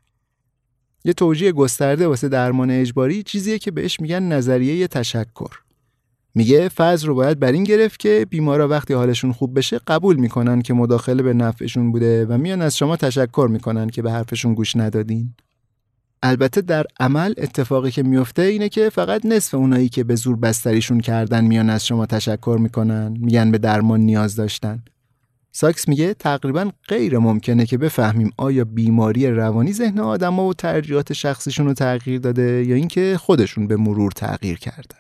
یه 1.06 1.12
توجیه 1.12 1.52
گسترده 1.52 2.06
واسه 2.06 2.28
درمان 2.28 2.70
اجباری 2.70 3.22
چیزیه 3.22 3.58
که 3.58 3.70
بهش 3.70 4.00
میگن 4.00 4.22
نظریه 4.22 4.88
تشکر. 4.88 5.50
میگه 6.34 6.68
فضل 6.68 7.06
رو 7.06 7.14
باید 7.14 7.40
بر 7.40 7.52
این 7.52 7.64
گرفت 7.64 8.00
که 8.00 8.26
بیمارا 8.30 8.68
وقتی 8.68 8.94
حالشون 8.94 9.32
خوب 9.32 9.58
بشه 9.58 9.80
قبول 9.86 10.16
می‌کنن 10.16 10.62
که 10.62 10.74
مداخله 10.74 11.22
به 11.22 11.32
نفعشون 11.32 11.92
بوده 11.92 12.26
و 12.26 12.38
میان 12.38 12.62
از 12.62 12.76
شما 12.76 12.96
تشکر 12.96 13.48
می‌کنن 13.50 13.88
که 13.88 14.02
به 14.02 14.12
حرفشون 14.12 14.54
گوش 14.54 14.76
ندادین. 14.76 15.34
البته 16.22 16.60
در 16.60 16.86
عمل 17.00 17.34
اتفاقی 17.36 17.90
که 17.90 18.02
میفته 18.02 18.42
اینه 18.42 18.68
که 18.68 18.90
فقط 18.90 19.26
نصف 19.26 19.54
اونایی 19.54 19.88
که 19.88 20.04
به 20.04 20.14
زور 20.14 20.36
بستریشون 20.36 21.00
کردن 21.00 21.44
میان 21.44 21.70
از 21.70 21.86
شما 21.86 22.06
تشکر 22.06 22.58
می‌کنن 22.60 23.16
میگن 23.20 23.50
به 23.50 23.58
درمان 23.58 24.00
نیاز 24.00 24.36
داشتن. 24.36 24.82
ساکس 25.56 25.88
میگه 25.88 26.14
تقریبا 26.14 26.70
غیر 26.88 27.18
ممکنه 27.18 27.66
که 27.66 27.78
بفهمیم 27.78 28.30
آیا 28.36 28.64
بیماری 28.64 29.30
روانی 29.30 29.72
ذهن 29.72 29.98
آدما 29.98 30.48
و 30.48 30.54
ترجیحات 30.54 31.12
شخصیشون 31.12 31.66
رو 31.66 31.74
تغییر 31.74 32.20
داده 32.20 32.64
یا 32.66 32.74
اینکه 32.74 33.16
خودشون 33.20 33.66
به 33.66 33.76
مرور 33.76 34.12
تغییر 34.12 34.58
کردن. 34.58 34.98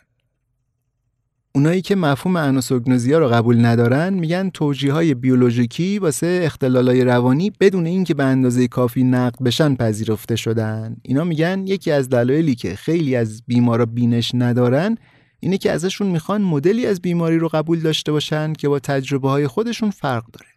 اونایی 1.54 1.82
که 1.82 1.96
مفهوم 1.96 2.36
انوسوگنوزیا 2.36 3.18
رو 3.18 3.28
قبول 3.28 3.64
ندارن 3.64 4.14
میگن 4.14 4.50
توجیه 4.50 4.92
های 4.92 5.14
بیولوژیکی 5.14 5.98
واسه 5.98 6.40
اختلالای 6.44 7.04
روانی 7.04 7.52
بدون 7.60 7.86
اینکه 7.86 8.14
به 8.14 8.24
اندازه 8.24 8.68
کافی 8.68 9.04
نقد 9.04 9.42
بشن 9.42 9.74
پذیرفته 9.74 10.36
شدن. 10.36 10.96
اینا 11.02 11.24
میگن 11.24 11.66
یکی 11.66 11.90
از 11.90 12.08
دلایلی 12.08 12.54
که 12.54 12.74
خیلی 12.76 13.16
از 13.16 13.42
بیمارا 13.46 13.86
بینش 13.86 14.30
ندارن 14.34 14.98
اینه 15.46 15.58
که 15.58 15.72
ازشون 15.72 16.06
می‌خوان 16.06 16.42
مدلی 16.42 16.86
از 16.86 17.00
بیماری 17.00 17.38
رو 17.38 17.48
قبول 17.48 17.80
داشته 17.80 18.12
باشن 18.12 18.52
که 18.52 18.68
با 18.68 18.78
تجربه 18.78 19.30
های 19.30 19.46
خودشون 19.46 19.90
فرق 19.90 20.24
داره. 20.32 20.50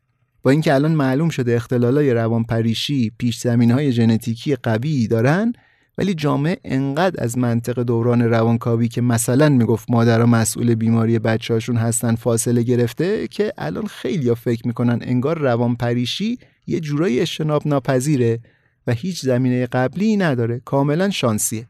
با 0.43 0.51
اینکه 0.51 0.73
الان 0.73 0.91
معلوم 0.91 1.29
شده 1.29 1.55
اختلالای 1.55 2.13
روانپریشی 2.13 3.11
پیش 3.17 3.39
زمین 3.39 3.71
های 3.71 3.91
ژنتیکی 3.91 4.55
قوی 4.55 5.07
دارن 5.07 5.53
ولی 5.97 6.13
جامعه 6.13 6.57
انقدر 6.63 7.23
از 7.23 7.37
منطق 7.37 7.79
دوران 7.79 8.21
روانکاوی 8.21 8.87
که 8.87 9.01
مثلا 9.01 9.49
می‌گفت 9.49 9.91
مادرها 9.91 10.25
مسئول 10.25 10.75
بیماری 10.75 11.19
بچه‌هاشون 11.19 11.77
هستن 11.77 12.15
فاصله 12.15 12.63
گرفته 12.63 13.27
که 13.27 13.53
الان 13.57 13.85
خیلی 13.85 14.35
فکر 14.35 14.67
می‌کنن 14.67 14.99
انگار 15.01 15.37
روانپریشی 15.37 16.37
یه 16.67 16.79
جورایی 16.79 17.19
اجتناب 17.19 17.67
ناپذیره 17.67 18.39
و 18.87 18.93
هیچ 18.93 19.21
زمینه 19.21 19.65
قبلی 19.65 20.17
نداره. 20.17 20.61
کاملا 20.65 21.09
شانسیه. 21.09 21.67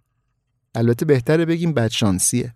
البته 0.75 1.05
بهتره 1.05 1.45
بگیم 1.45 1.73
بدشانسیه. 1.73 2.53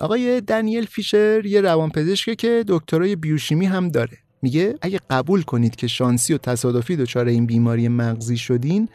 آقای 0.00 0.40
دنیل 0.40 0.86
فیشر 0.86 1.46
یه 1.46 1.60
روانپزشکه 1.60 2.34
که 2.34 2.64
دکترای 2.68 3.16
بیوشیمی 3.16 3.66
هم 3.66 3.88
داره. 3.88 4.18
میگه 4.42 4.74
اگه 4.82 5.00
قبول 5.10 5.42
کنید 5.42 5.76
که 5.76 5.86
شانسی 5.86 6.34
و 6.34 6.38
تصادفی 6.38 6.96
دچار 6.96 7.26
این 7.26 7.46
بیماری 7.46 7.88
مغزی 7.88 8.36
شدین 8.36 8.88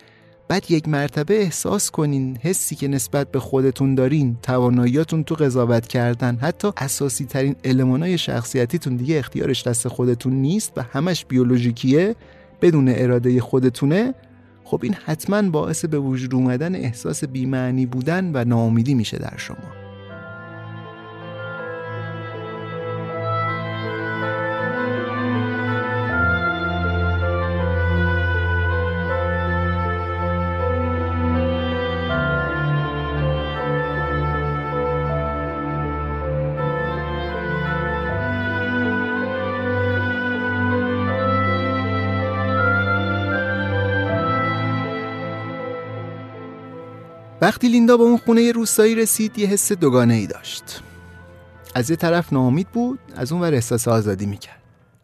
بعد 0.47 0.71
یک 0.71 0.87
مرتبه 0.87 1.41
احساس 1.41 1.91
کنین 1.91 2.37
حسی 2.37 2.75
که 2.75 2.87
نسبت 2.87 3.31
به 3.31 3.39
خودتون 3.39 3.95
دارین 3.95 4.37
تواناییاتون 4.43 5.23
تو 5.23 5.35
قضاوت 5.35 5.87
کردن 5.87 6.35
حتی 6.35 6.71
اساسی 6.77 7.25
ترین 7.25 7.55
المانای 7.63 8.17
شخصیتیتون 8.17 8.95
دیگه 8.95 9.19
اختیارش 9.19 9.67
دست 9.67 9.87
خودتون 9.87 10.33
نیست 10.33 10.73
و 10.77 10.81
همش 10.81 11.25
بیولوژیکیه 11.25 12.15
بدون 12.61 12.89
اراده 12.89 13.41
خودتونه 13.41 14.13
خب 14.63 14.79
این 14.83 14.93
حتما 15.05 15.49
باعث 15.49 15.85
به 15.85 15.99
وجود 15.99 16.35
اومدن 16.35 16.75
احساس 16.75 17.23
بیمعنی 17.23 17.85
بودن 17.85 18.31
و 18.33 18.45
ناامیدی 18.45 18.93
میشه 18.93 19.17
در 19.17 19.37
شما. 19.37 19.78
وقتی 47.49 47.67
لیندا 47.67 47.97
به 47.97 48.03
اون 48.03 48.17
خونه 48.17 48.51
روستایی 48.51 48.95
رسید 48.95 49.39
یه 49.39 49.47
حس 49.47 49.71
دوگانه 49.71 50.13
ای 50.13 50.27
داشت. 50.27 50.81
از 51.75 51.89
یه 51.89 51.95
طرف 51.95 52.33
ناامید 52.33 52.67
بود 52.67 52.99
از 53.15 53.31
اون 53.31 53.41
ور 53.41 53.53
احساس 53.53 53.87
آزادی 53.87 54.25
می‌کرد. 54.25 54.61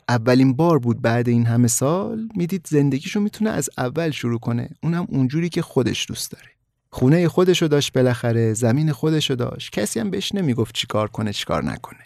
اولین 0.10 0.54
بار 0.54 0.80
بود 0.80 1.02
بعد 1.02 1.30
این 1.30 1.46
همه 1.46 1.68
سال 1.68 2.30
می‌دید 2.36 2.68
زندگیشو 2.70 3.20
می‌تونه 3.20 3.50
از 3.50 3.70
اول 3.78 4.12
شروع 4.12 4.40
کنه. 4.40 4.70
اونم 4.84 5.08
اونجوری 5.10 5.50
که 5.50 5.62
خودش 5.62 6.06
دوست 6.08 6.32
داره. 6.32 6.50
خونه 6.90 7.28
خودشو 7.28 7.68
داشت 7.68 7.94
بالاخره 7.94 8.54
زمین 8.54 8.92
خودشو 8.92 9.36
داشت. 9.36 9.72
کسی 9.72 10.00
هم 10.00 10.10
بهش 10.10 10.36
نمی‌گفت 10.36 10.76
چیکار 10.76 11.08
کنه 11.08 11.34
چیکار 11.34 11.64
نکنه. 11.64 12.06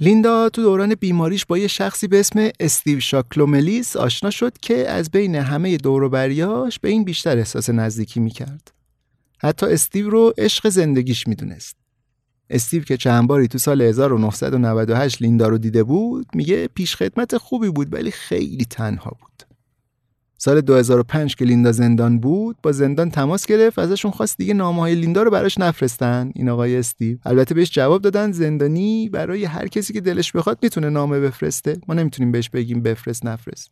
لیندا 0.00 0.48
تو 0.48 0.62
دوران 0.62 0.94
بیماریش 0.94 1.46
با 1.46 1.58
یه 1.58 1.68
شخصی 1.68 2.06
به 2.06 2.20
اسم 2.20 2.48
استیو 2.60 3.00
شاکلوملیس 3.00 3.96
آشنا 3.96 4.30
شد 4.30 4.58
که 4.58 4.90
از 4.90 5.10
بین 5.10 5.34
همه 5.34 5.76
دوروبریاش 5.76 6.78
به 6.78 6.88
این 6.88 7.04
بیشتر 7.04 7.38
احساس 7.38 7.70
نزدیکی 7.70 8.20
می‌کرد. 8.20 8.70
حتی 9.44 9.66
استیو 9.66 10.10
رو 10.10 10.32
عشق 10.38 10.68
زندگیش 10.68 11.28
می‌دونست. 11.28 11.76
استیو 12.50 12.82
که 12.82 12.96
چند 12.96 13.28
باری 13.28 13.48
تو 13.48 13.58
سال 13.58 13.82
1998 13.82 15.22
لیندا 15.22 15.48
رو 15.48 15.58
دیده 15.58 15.82
بود 15.82 16.26
میگه 16.34 16.68
پیشخدمت 16.74 17.36
خوبی 17.36 17.70
بود 17.70 17.92
ولی 17.92 18.10
خیلی 18.10 18.64
تنها 18.64 19.16
بود. 19.20 19.42
سال 20.38 20.60
2005 20.60 21.36
که 21.36 21.44
لیندا 21.44 21.72
زندان 21.72 22.18
بود 22.18 22.56
با 22.62 22.72
زندان 22.72 23.10
تماس 23.10 23.46
گرفت 23.46 23.78
ازشون 23.78 24.10
خواست 24.10 24.38
دیگه 24.38 24.54
نامه 24.54 24.80
های 24.80 24.94
لیندا 24.94 25.22
رو 25.22 25.30
براش 25.30 25.58
نفرستن 25.58 26.32
این 26.34 26.48
آقای 26.48 26.76
استیو 26.76 27.18
البته 27.24 27.54
بهش 27.54 27.70
جواب 27.70 28.02
دادن 28.02 28.32
زندانی 28.32 29.08
برای 29.08 29.44
هر 29.44 29.68
کسی 29.68 29.92
که 29.92 30.00
دلش 30.00 30.32
بخواد 30.32 30.58
می‌تونه 30.62 30.90
نامه 30.90 31.20
بفرسته 31.20 31.80
ما 31.88 31.94
نمی‌تونیم 31.94 32.32
بهش 32.32 32.50
بگیم 32.50 32.82
بفرست 32.82 33.26
نفرست 33.26 33.70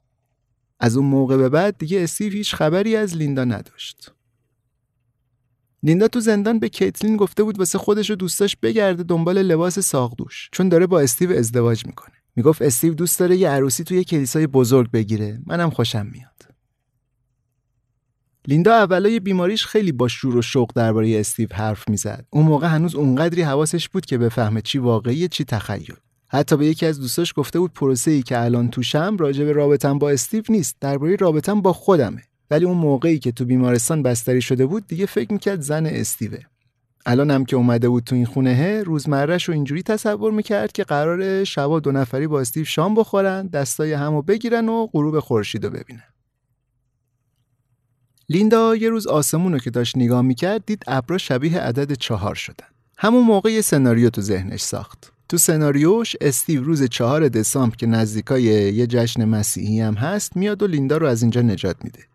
از 0.81 0.97
اون 0.97 1.07
موقع 1.07 1.37
به 1.37 1.49
بعد 1.49 1.79
دیگه 1.79 2.03
استیو 2.03 2.33
هیچ 2.33 2.55
خبری 2.55 2.97
از 2.97 3.17
لیندا 3.17 3.45
نداشت 3.45 4.13
لیندا 5.83 6.09
تو 6.09 6.21
زندان 6.21 6.59
به 6.59 6.69
کیتلین 6.69 7.17
گفته 7.17 7.43
بود 7.43 7.59
واسه 7.59 7.79
خودش 7.79 8.11
و 8.11 8.15
دوستاش 8.15 8.57
بگرده 8.57 9.03
دنبال 9.03 9.43
لباس 9.43 9.79
ساقدوش 9.79 10.49
چون 10.53 10.69
داره 10.69 10.87
با 10.87 11.01
استیو 11.01 11.33
ازدواج 11.33 11.87
می‌کنه 11.87 12.15
می‌گفت 12.37 12.63
استیو 12.63 12.95
دوست 12.95 13.19
داره 13.19 13.37
یه 13.37 13.49
عروسی 13.49 13.85
توی 13.85 14.05
کلیسای 14.05 14.47
بزرگ 14.47 14.91
بگیره 14.91 15.41
منم 15.47 15.71
خوشم 15.71 16.07
میاد 16.07 16.33
لیندا 18.49 18.75
اولای 18.75 19.21
بیماریش 19.21 19.67
خیلی 19.67 19.93
با 19.93 20.09
شور 20.09 20.37
و 20.37 20.43
شوق 20.43 20.71
درباره 20.75 21.21
استیو 21.21 21.49
حرف 21.53 21.89
می‌زد. 21.89 22.27
اون 22.31 22.45
موقع 22.47 22.67
هنوز 22.67 22.95
اونقدری 22.95 23.43
حواسش 23.43 23.89
بود 23.89 24.07
که 24.07 24.19
بفهمه 24.19 24.61
چی 24.61 24.79
واقعی 24.79 25.29
چی 25.29 25.45
تخیل. 25.45 25.95
حتی 26.29 26.57
به 26.57 26.67
یکی 26.67 26.87
از 26.87 27.01
دوستاش 27.01 27.33
گفته 27.37 27.59
بود 27.59 27.73
پروسه 27.73 28.11
ای 28.11 28.23
که 28.23 28.41
الان 28.41 28.71
توشم 28.71 29.17
راجع 29.21 29.45
به 29.45 29.53
رابطم 29.53 29.99
با 29.99 30.11
استیو 30.11 30.43
نیست، 30.49 30.77
درباره 30.81 31.17
رابطم 31.17 31.61
با 31.61 31.73
خودمه. 31.73 32.23
ولی 32.53 32.65
اون 32.65 32.77
موقعی 32.77 33.19
که 33.19 33.33
تو 33.33 33.45
بیمارستان 33.45 34.03
بستری 34.03 34.43
شده 34.43 34.67
بود 34.67 34.87
دیگه 34.87 35.07
فکر 35.07 35.33
می‌کرد 35.33 35.61
زن 35.61 35.87
استیوه. 35.87 36.39
الان 37.07 37.31
هم 37.31 37.45
که 37.45 37.57
اومده 37.57 37.89
بود 37.89 38.05
تو 38.05 38.15
این 38.15 38.27
خونه 38.27 38.83
روزمرهش 38.83 39.45
رو 39.45 39.55
اینجوری 39.55 39.83
تصور 39.83 40.33
می‌کرد 40.33 40.73
که 40.73 40.85
قرار 40.85 41.45
شبا 41.45 41.81
دو 41.81 41.93
نفری 41.93 42.27
با 42.27 42.41
استیو 42.41 42.65
شام 42.65 42.95
بخورن 42.95 43.47
دستای 43.47 43.93
همو 43.93 44.23
بگیرن 44.23 44.69
و 44.69 44.87
غروب 44.87 45.21
خورشید 45.21 45.65
رو 45.65 45.71
ببینن. 45.71 46.03
لیندا 48.29 48.77
یه 48.77 48.89
روز 48.89 49.07
آسمون 49.07 49.53
رو 49.53 49.59
که 49.59 49.71
داشت 49.71 49.97
نگاه 49.97 50.23
می‌کرد 50.23 50.67
دید 50.67 50.83
ابرا 50.87 51.19
شبیه 51.19 51.61
عدد 51.61 51.93
چهار 51.93 52.35
شدن. 52.35 52.67
همون 52.99 53.25
موقع 53.25 53.53
یه 53.53 53.61
سناریو 53.61 54.11
تو 54.11 54.21
ذهنش 54.21 54.61
ساخت. 54.61 55.13
تو 55.29 55.39
سناریوش 55.39 56.17
استیو 56.21 56.63
روز 56.63 56.83
چهار 56.83 57.29
دسامبر 57.29 57.77
که 57.77 57.87
نزدیکای 57.87 58.43
یه 58.43 58.87
جشن 58.87 59.25
مسیحی 59.25 59.81
هم 59.81 59.95
هست 59.95 60.37
میاد 60.37 60.63
و 60.63 60.67
لیندا 60.67 60.97
رو 60.97 61.07
از 61.07 61.23
اینجا 61.23 61.43
نجات 61.43 61.77
میده. 61.85 62.12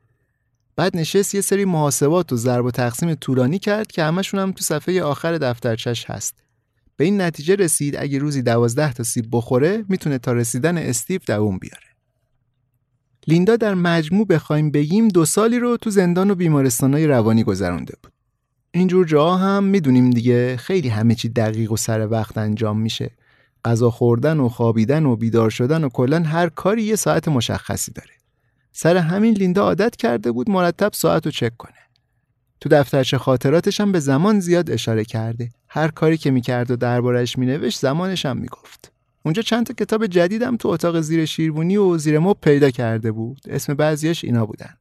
بعد 0.77 0.97
نشست 0.97 1.35
یه 1.35 1.41
سری 1.41 1.65
محاسبات 1.65 2.33
و 2.33 2.35
ضرب 2.35 2.65
و 2.65 2.71
تقسیم 2.71 3.13
طولانی 3.13 3.59
کرد 3.59 3.87
که 3.87 4.03
همشون 4.03 4.39
هم 4.39 4.51
تو 4.51 4.63
صفحه 4.63 5.01
آخر 5.01 5.37
دفترچش 5.37 6.09
هست 6.09 6.35
به 6.97 7.05
این 7.05 7.21
نتیجه 7.21 7.55
رسید 7.55 7.95
اگه 7.95 8.19
روزی 8.19 8.41
دوازده 8.41 8.93
تا 8.93 9.03
سیب 9.03 9.25
بخوره 9.31 9.85
می‌تونه 9.89 10.17
تا 10.17 10.31
رسیدن 10.31 10.77
استیو 10.77 11.21
دووم 11.27 11.57
بیاره 11.57 11.87
لیندا 13.27 13.55
در 13.55 13.73
مجموع 13.73 14.27
بخوایم 14.27 14.71
بگیم 14.71 15.07
دو 15.07 15.25
سالی 15.25 15.59
رو 15.59 15.77
تو 15.77 15.89
زندان 15.89 16.31
و 16.31 16.35
بیمارستانهای 16.35 17.07
روانی 17.07 17.43
گذرانده 17.43 17.93
بود. 18.03 18.13
اینجور 18.71 19.05
جاها 19.05 19.37
هم 19.37 19.63
می‌دونیم 19.63 20.09
دیگه 20.09 20.57
خیلی 20.57 20.89
همه 20.89 21.15
چی 21.15 21.29
دقیق 21.29 21.71
و 21.71 21.77
سر 21.77 22.07
وقت 22.07 22.37
انجام 22.37 22.79
میشه. 22.79 23.11
غذا 23.65 23.91
خوردن 23.91 24.39
و 24.39 24.49
خوابیدن 24.49 25.05
و 25.05 25.15
بیدار 25.15 25.49
شدن 25.49 25.83
و 25.83 25.89
کلا 25.89 26.19
هر 26.19 26.49
کاری 26.49 26.83
یه 26.83 26.95
ساعت 26.95 27.27
مشخصی 27.27 27.91
داره. 27.91 28.16
سر 28.79 28.97
همین 28.97 29.33
لیندا 29.33 29.63
عادت 29.63 29.95
کرده 29.95 30.31
بود 30.31 30.49
مرتب 30.49 30.93
ساعت 30.93 31.25
رو 31.25 31.31
چک 31.31 31.57
کنه. 31.57 31.73
تو 32.61 32.69
دفترچه 32.69 33.17
خاطراتش 33.17 33.81
هم 33.81 33.91
به 33.91 33.99
زمان 33.99 34.39
زیاد 34.39 34.71
اشاره 34.71 35.05
کرده. 35.05 35.49
هر 35.67 35.87
کاری 35.87 36.17
که 36.17 36.31
می‌کرد 36.31 36.71
و 36.71 36.75
دربارش 36.75 37.37
مینوشت 37.37 37.79
زمانش 37.79 38.25
هم 38.25 38.37
می‌گفت. 38.37 38.91
اونجا 39.25 39.41
چند 39.41 39.65
تا 39.65 39.73
کتاب 39.73 40.07
جدیدم 40.07 40.57
تو 40.57 40.67
اتاق 40.67 41.01
زیر 41.01 41.25
شیربونی 41.25 41.77
و 41.77 41.97
زیر 41.97 42.19
مب 42.19 42.37
پیدا 42.41 42.71
کرده 42.71 43.11
بود 43.11 43.41
اسم 43.49 43.73
بعضیاش 43.73 44.23
اینا 44.23 44.45
بودن 44.45 44.73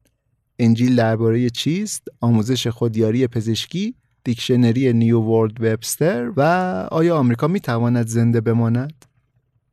انجیل 0.59 0.97
درباره 0.97 1.51
چیست 1.51 2.09
آموزش 2.21 2.67
خودیاری 2.67 3.27
پزشکی 3.27 3.95
دیکشنری 4.25 4.93
نیو 4.93 5.21
ورلد 5.21 5.61
وبستر 5.61 6.33
و 6.37 6.43
آیا 6.91 7.17
آمریکا 7.17 7.49
می‌تواند 7.49 8.07
زنده 8.07 8.41
بماند 8.41 9.06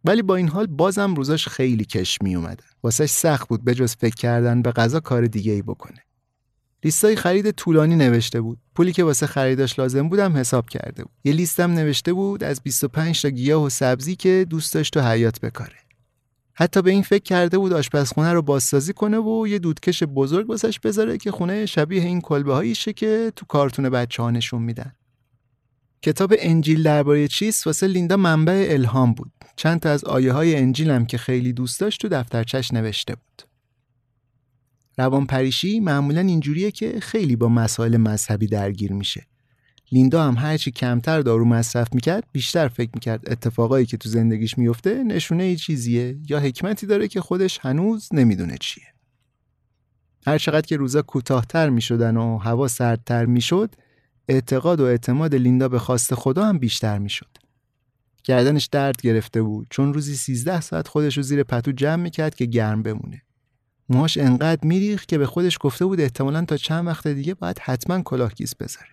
ولی 0.06 0.22
با 0.22 0.36
این 0.36 0.48
حال 0.48 0.68
بازم 0.68 1.16
روزاش 1.16 1.48
خیلی 1.48 1.86
کش 1.86 2.22
می 2.22 2.36
اومدن 2.36 2.66
واسش 2.84 3.10
سخت 3.10 3.48
بود 3.48 3.64
بجز 3.64 3.96
فکر 3.96 4.16
کردن 4.16 4.62
به 4.62 4.72
غذا 4.72 5.00
کار 5.00 5.26
دیگه 5.26 5.52
ای 5.52 5.62
بکنه. 5.62 6.00
لیستای 6.84 7.16
خرید 7.16 7.52
طولانی 7.52 7.96
نوشته 7.96 8.42
بود. 8.42 8.58
پولی 8.76 8.92
که 8.92 9.04
واسه 9.04 9.28
خریداش 9.28 9.80
لازم 9.80 10.10
بودم 10.10 10.38
حساب 10.38 10.70
کرده 10.70 11.04
بود. 11.04 11.14
یه 11.24 11.34
لیستم 11.34 11.72
نوشته 11.72 12.14
بود 12.14 12.44
از 12.44 12.62
25 12.62 13.22
تا 13.22 13.30
گیاه 13.30 13.64
و 13.64 13.70
سبزی 13.70 14.16
که 14.16 14.46
دوست 14.50 14.74
داشت 14.74 14.94
تو 14.94 15.02
حیات 15.02 15.40
بکاره. 15.40 15.76
حتی 16.54 16.82
به 16.82 16.92
این 16.92 17.02
فکر 17.02 17.24
کرده 17.24 17.58
بود 17.58 17.74
آشپزخونه 17.74 18.34
رو 18.34 18.42
بازسازی 18.42 18.94
کنه 18.94 19.18
و 19.18 19.48
یه 19.48 19.60
دودکش 19.60 20.04
بزرگ 20.04 20.50
واسش 20.50 20.80
بذاره 20.80 21.18
که 21.18 21.32
خونه 21.32 21.66
شبیه 21.66 22.02
این 22.02 22.22
کلبه 22.22 22.54
هاییشه 22.54 22.94
که 22.94 23.32
تو 23.36 23.46
کارتون 23.46 23.90
بچه 23.90 24.24
ها 24.24 24.32
نشون 24.32 24.62
میدن. 24.62 24.94
کتاب 26.04 26.34
انجیل 26.40 26.84
درباره 26.84 27.28
چیست 27.28 27.68
واسه 27.68 27.88
لیندا 27.88 28.18
منبع 28.18 28.68
الهام 28.70 29.14
بود. 29.14 29.32
چند 29.56 29.80
تا 29.80 29.90
از 29.90 30.04
آیه 30.04 30.34
های 30.34 30.56
انجیلم 30.56 31.06
که 31.06 31.18
خیلی 31.18 31.54
دوست 31.54 31.80
داشت 31.80 32.02
تو 32.02 32.08
دفترچش 32.08 32.74
نوشته 32.74 33.16
بود. 33.16 33.42
روانپریشی 34.98 35.80
معمولا 35.80 36.22
اینجوریه 36.22 36.72
که 36.72 37.00
خیلی 37.00 37.36
با 37.36 37.50
مسائل 37.50 37.98
مذهبی 37.98 38.48
درگیر 38.48 38.94
میشه. 38.94 39.28
لیندا 39.92 40.24
هم 40.24 40.36
هرچی 40.38 40.72
کمتر 40.72 41.22
دارو 41.22 41.46
مصرف 41.46 41.88
می‌کرد 41.94 42.24
بیشتر 42.32 42.68
فکر 42.68 42.92
می‌کرد 42.94 43.32
اتفاقایی 43.32 43.86
که 43.86 43.98
تو 43.98 44.10
زندگیش 44.10 44.58
میفته 44.58 45.04
نشونه 45.04 45.44
ای 45.44 45.56
چیزیه 45.56 46.18
یا 46.30 46.40
حکمتی 46.40 46.86
داره 46.86 47.08
که 47.08 47.22
خودش 47.22 47.60
هنوز 47.62 48.10
نمی‌دونه 48.14 48.58
چیه. 48.60 48.88
هر 50.28 50.38
چقدر 50.38 50.68
که 50.68 50.78
روزا 50.78 51.02
کوتاهتر 51.02 51.70
می‌شدن 51.70 52.18
و 52.18 52.38
هوا 52.38 52.68
سردتر 52.68 53.26
می‌شد 53.26 53.76
اعتقاد 54.28 54.80
و 54.80 54.84
اعتماد 54.84 55.36
لیندا 55.36 55.70
به 55.70 55.80
خواست 55.80 56.16
خدا 56.16 56.46
هم 56.46 56.58
بیشتر 56.58 56.98
می‌شد. 56.98 57.38
گردنش 58.24 58.66
درد 58.66 59.02
گرفته 59.02 59.42
بود. 59.42 59.68
چون 59.70 59.94
روزی 59.94 60.16
13 60.16 60.62
ساعت 60.62 60.88
خودش 60.88 61.18
رو 61.18 61.24
زیر 61.24 61.44
پتو 61.44 61.72
جمع 61.72 62.04
می‌کرد 62.04 62.36
که 62.36 62.46
گرم 62.46 62.84
بمونه. 62.84 63.22
موهاش 63.90 64.18
انقدر 64.18 64.68
میریخ 64.68 65.06
که 65.06 65.18
به 65.18 65.26
خودش 65.26 65.58
گفته 65.62 65.86
بود 65.86 66.02
احتمالا 66.02 66.46
تا 66.46 66.58
چند 66.58 66.88
وقت 66.88 67.08
دیگه 67.08 67.34
باید 67.34 67.60
حتما 67.60 68.02
کلاهگیس 68.02 68.56
بذاره. 68.56 68.88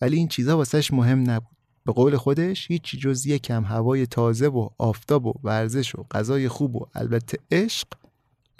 ولی 0.00 0.16
این 0.16 0.28
چیزا 0.28 0.56
واسهش 0.56 0.92
مهم 0.92 1.30
نبود. 1.30 1.56
به 1.84 1.92
قول 1.92 2.16
خودش 2.16 2.70
هیچی 2.70 2.96
جز 2.96 3.28
کم 3.28 3.64
هوای 3.64 4.06
تازه 4.06 4.48
و 4.48 4.68
آفتاب 4.78 5.26
و 5.26 5.32
ورزش 5.44 5.94
و 5.94 6.06
غذای 6.10 6.48
خوب 6.48 6.76
و 6.76 6.86
البته 6.94 7.38
عشق 7.50 7.88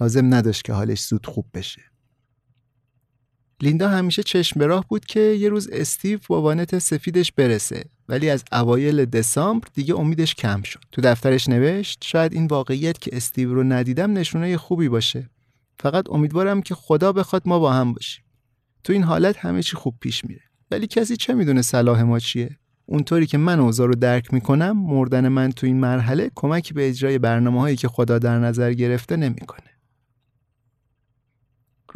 لازم 0.01 0.35
نداشت 0.35 0.65
که 0.65 0.73
حالش 0.73 1.03
زود 1.03 1.27
خوب 1.27 1.47
بشه. 1.55 1.83
لیندا 3.61 3.89
همیشه 3.89 4.23
چشم 4.23 4.61
به 4.61 4.67
راه 4.67 4.85
بود 4.89 5.05
که 5.05 5.21
یه 5.21 5.49
روز 5.49 5.69
استیو 5.73 6.19
با 6.29 6.43
وانت 6.43 6.79
سفیدش 6.79 7.33
برسه. 7.33 7.85
ولی 8.09 8.31
از 8.31 8.45
اوایل 8.53 9.05
دسامبر 9.05 9.69
دیگه 9.75 9.95
امیدش 9.95 10.35
کم 10.35 10.63
شد. 10.63 10.81
تو 10.93 11.03
دفترش 11.03 11.49
نوشت 11.49 12.05
شاید 12.05 12.33
این 12.33 12.47
واقعیت 12.47 12.99
که 12.99 13.17
استیو 13.17 13.55
رو 13.55 13.63
ندیدم 13.63 14.13
نشونه 14.13 14.57
خوبی 14.57 14.89
باشه. 14.89 15.31
فقط 15.81 16.11
امیدوارم 16.11 16.63
که 16.63 16.75
خدا 16.75 17.13
بخواد 17.13 17.43
ما 17.47 17.59
با 17.59 17.73
هم 17.73 17.93
باشیم. 17.93 18.25
تو 18.85 18.93
این 18.93 19.03
حالت 19.03 19.37
همه 19.37 19.63
چی 19.63 19.77
خوب 19.77 19.95
پیش 20.01 20.25
میره. 20.25 20.43
ولی 20.71 20.87
کسی 20.87 21.17
چه 21.17 21.35
می‌دونه 21.35 21.63
صلاح 21.63 22.03
ما 22.03 22.19
چیه؟ 22.19 22.59
اونطوری 22.87 23.27
که 23.27 23.39
من 23.39 23.61
اوضاع 23.61 23.87
رو 23.87 23.95
درک 23.95 24.35
می‌کنم 24.35 24.87
مردن 24.87 25.29
من 25.29 25.53
تو 25.53 25.67
این 25.67 25.81
مرحله 25.81 26.31
کمکی 26.35 26.75
به 26.75 26.89
اجرای 26.89 27.19
برنامه 27.19 27.61
هایی 27.61 27.77
که 27.77 27.89
خدا 27.89 28.19
در 28.19 28.39
نظر 28.39 28.73
گرفته 28.73 29.17
نمی‌کنه. 29.17 29.74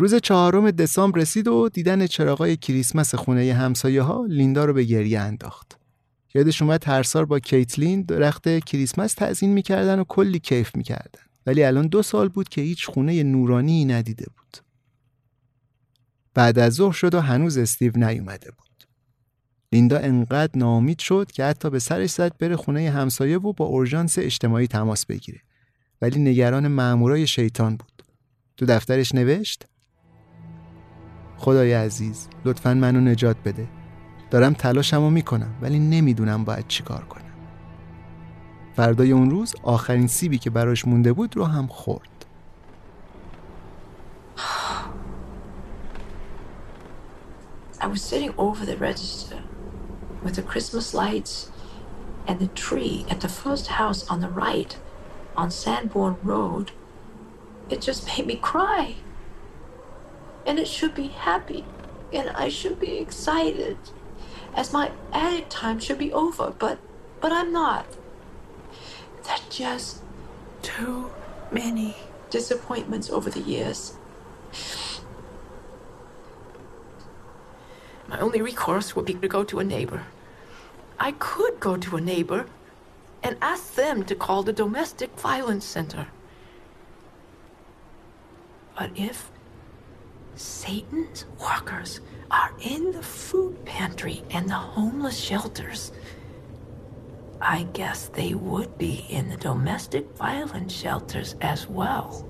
روز 0.00 0.14
چهارم 0.14 0.70
دسامبر 0.70 1.20
رسید 1.20 1.48
و 1.48 1.68
دیدن 1.68 2.06
چراغای 2.06 2.56
کریسمس 2.56 3.14
خونه 3.14 3.54
همسایه 3.54 4.02
ها 4.02 4.26
لیندا 4.28 4.64
رو 4.64 4.72
به 4.72 4.84
گریه 4.84 5.20
انداخت. 5.20 5.78
یادش 6.34 6.62
اومد 6.62 6.88
هر 6.88 7.02
سال 7.02 7.24
با 7.24 7.38
کیتلین 7.38 8.02
درخت 8.02 8.58
کریسمس 8.58 9.14
تعظیم 9.14 9.52
می‌کردن 9.52 9.98
و 9.98 10.04
کلی 10.04 10.38
کیف 10.38 10.76
می‌کردن. 10.76 11.20
ولی 11.46 11.64
الان 11.64 11.86
دو 11.86 12.02
سال 12.02 12.28
بود 12.28 12.48
که 12.48 12.60
هیچ 12.60 12.86
خونه 12.86 13.22
نورانی 13.22 13.84
ندیده 13.84 14.26
بود. 14.36 14.56
بعد 16.34 16.58
از 16.58 16.74
ظهر 16.74 16.92
شد 16.92 17.14
و 17.14 17.20
هنوز 17.20 17.58
استیو 17.58 17.92
نیومده 17.96 18.50
بود. 18.50 18.84
لیندا 19.72 19.98
انقدر 19.98 20.58
ناامید 20.58 20.98
شد 20.98 21.30
که 21.32 21.44
حتی 21.44 21.70
به 21.70 21.78
سرش 21.78 22.10
زد 22.10 22.38
بره 22.38 22.56
خونه 22.56 22.90
همسایه 22.90 23.38
و 23.38 23.52
با 23.52 23.64
اورژانس 23.64 24.18
اجتماعی 24.18 24.66
تماس 24.66 25.06
بگیره. 25.06 25.40
ولی 26.02 26.20
نگران 26.20 26.68
مامورای 26.68 27.26
شیطان 27.26 27.76
بود. 27.76 28.02
تو 28.56 28.66
دفترش 28.66 29.14
نوشت 29.14 29.64
خدای 31.38 31.72
عزیز 31.72 32.28
لطفا 32.44 32.74
منو 32.74 33.00
نجات 33.00 33.36
بده. 33.44 33.68
دارم 34.30 34.52
تلاشمو 34.52 35.10
می‌کنم 35.10 35.54
ولی 35.62 35.78
نمی‌دونم 35.78 36.44
باید 36.44 36.68
چیکار 36.68 37.04
کنم. 37.04 37.22
فردای 38.76 39.12
اون 39.12 39.30
روز 39.30 39.54
آخرین 39.62 40.06
سیبی 40.06 40.38
که 40.38 40.50
براش 40.50 40.86
مونده 40.86 41.12
بود 41.12 41.36
رو 41.36 41.44
هم 41.44 41.66
خورد. 41.66 42.08
I 47.80 47.86
was 47.86 48.02
sitting 48.02 48.32
over 48.36 48.66
the 48.66 48.76
register 48.76 49.40
with 50.24 50.34
the 50.34 50.42
Christmas 50.42 50.94
lights 50.94 51.34
and 52.28 52.36
the 52.40 52.50
tree 52.66 53.06
at 53.12 53.20
the 53.20 53.32
first 53.42 53.66
house 53.80 54.00
on 54.12 54.18
the 54.20 54.32
right 54.46 54.72
on 55.36 55.48
Sanborn 55.50 56.16
Road. 56.24 56.66
It 57.70 57.80
just 57.88 58.02
made 58.08 58.26
me 58.26 58.36
cry. 58.52 58.84
And 60.48 60.58
it 60.58 60.66
should 60.66 60.94
be 60.94 61.08
happy, 61.08 61.66
and 62.10 62.30
I 62.30 62.48
should 62.48 62.80
be 62.80 62.96
excited, 62.96 63.76
as 64.54 64.72
my 64.72 64.90
added 65.12 65.50
time 65.50 65.78
should 65.78 65.98
be 65.98 66.10
over, 66.12 66.54
but 66.58 66.78
but 67.20 67.32
I'm 67.32 67.52
not. 67.52 67.84
There's 69.24 69.42
just 69.50 70.02
too 70.62 71.10
many 71.52 71.96
disappointments 72.30 73.10
over 73.10 73.28
the 73.28 73.40
years. 73.40 73.98
My 78.08 78.18
only 78.18 78.40
recourse 78.40 78.96
would 78.96 79.04
be 79.04 79.14
to 79.14 79.28
go 79.28 79.44
to 79.44 79.58
a 79.58 79.64
neighbor. 79.64 80.04
I 80.98 81.12
could 81.12 81.60
go 81.60 81.76
to 81.76 81.96
a 81.96 82.00
neighbor 82.00 82.46
and 83.22 83.36
ask 83.42 83.74
them 83.74 84.02
to 84.04 84.14
call 84.14 84.42
the 84.42 84.54
domestic 84.54 85.10
violence 85.20 85.66
center. 85.66 86.06
But 88.78 88.92
if 88.96 89.30
Satan's 90.38 91.24
workers 91.40 92.00
are 92.30 92.52
in 92.60 92.92
the 92.92 93.02
food 93.02 93.64
pantry 93.64 94.22
and 94.30 94.48
the 94.48 94.54
homeless 94.54 95.18
shelters, 95.18 95.90
I 97.40 97.64
guess 97.72 98.08
they 98.08 98.34
would 98.34 98.78
be 98.78 99.04
in 99.08 99.30
the 99.30 99.36
domestic 99.36 100.08
violence 100.16 100.72
shelters 100.72 101.34
as 101.40 101.66
well. 101.68 102.24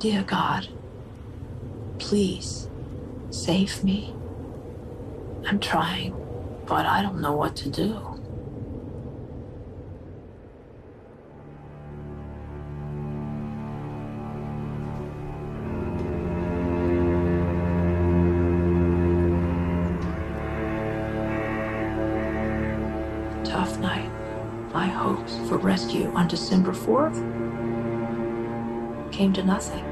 Dear 0.00 0.24
God, 0.24 0.68
please 1.98 2.68
save 3.30 3.84
me. 3.84 4.14
I'm 5.46 5.60
trying, 5.60 6.16
but 6.66 6.86
I 6.86 7.02
don't 7.02 7.20
know 7.20 7.32
what 7.32 7.54
to 7.56 7.68
do. 7.70 8.09
December 26.50 26.72
4th 26.72 27.18
came 29.12 29.32
to 29.38 29.42
nothing. 29.44 29.84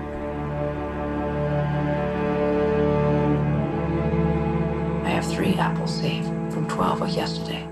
I 5.08 5.10
have 5.16 5.26
three 5.34 5.54
apples 5.54 5.92
saved 6.02 6.26
from 6.52 6.66
12 6.66 7.02
of 7.02 7.10
yesterday. 7.10 7.64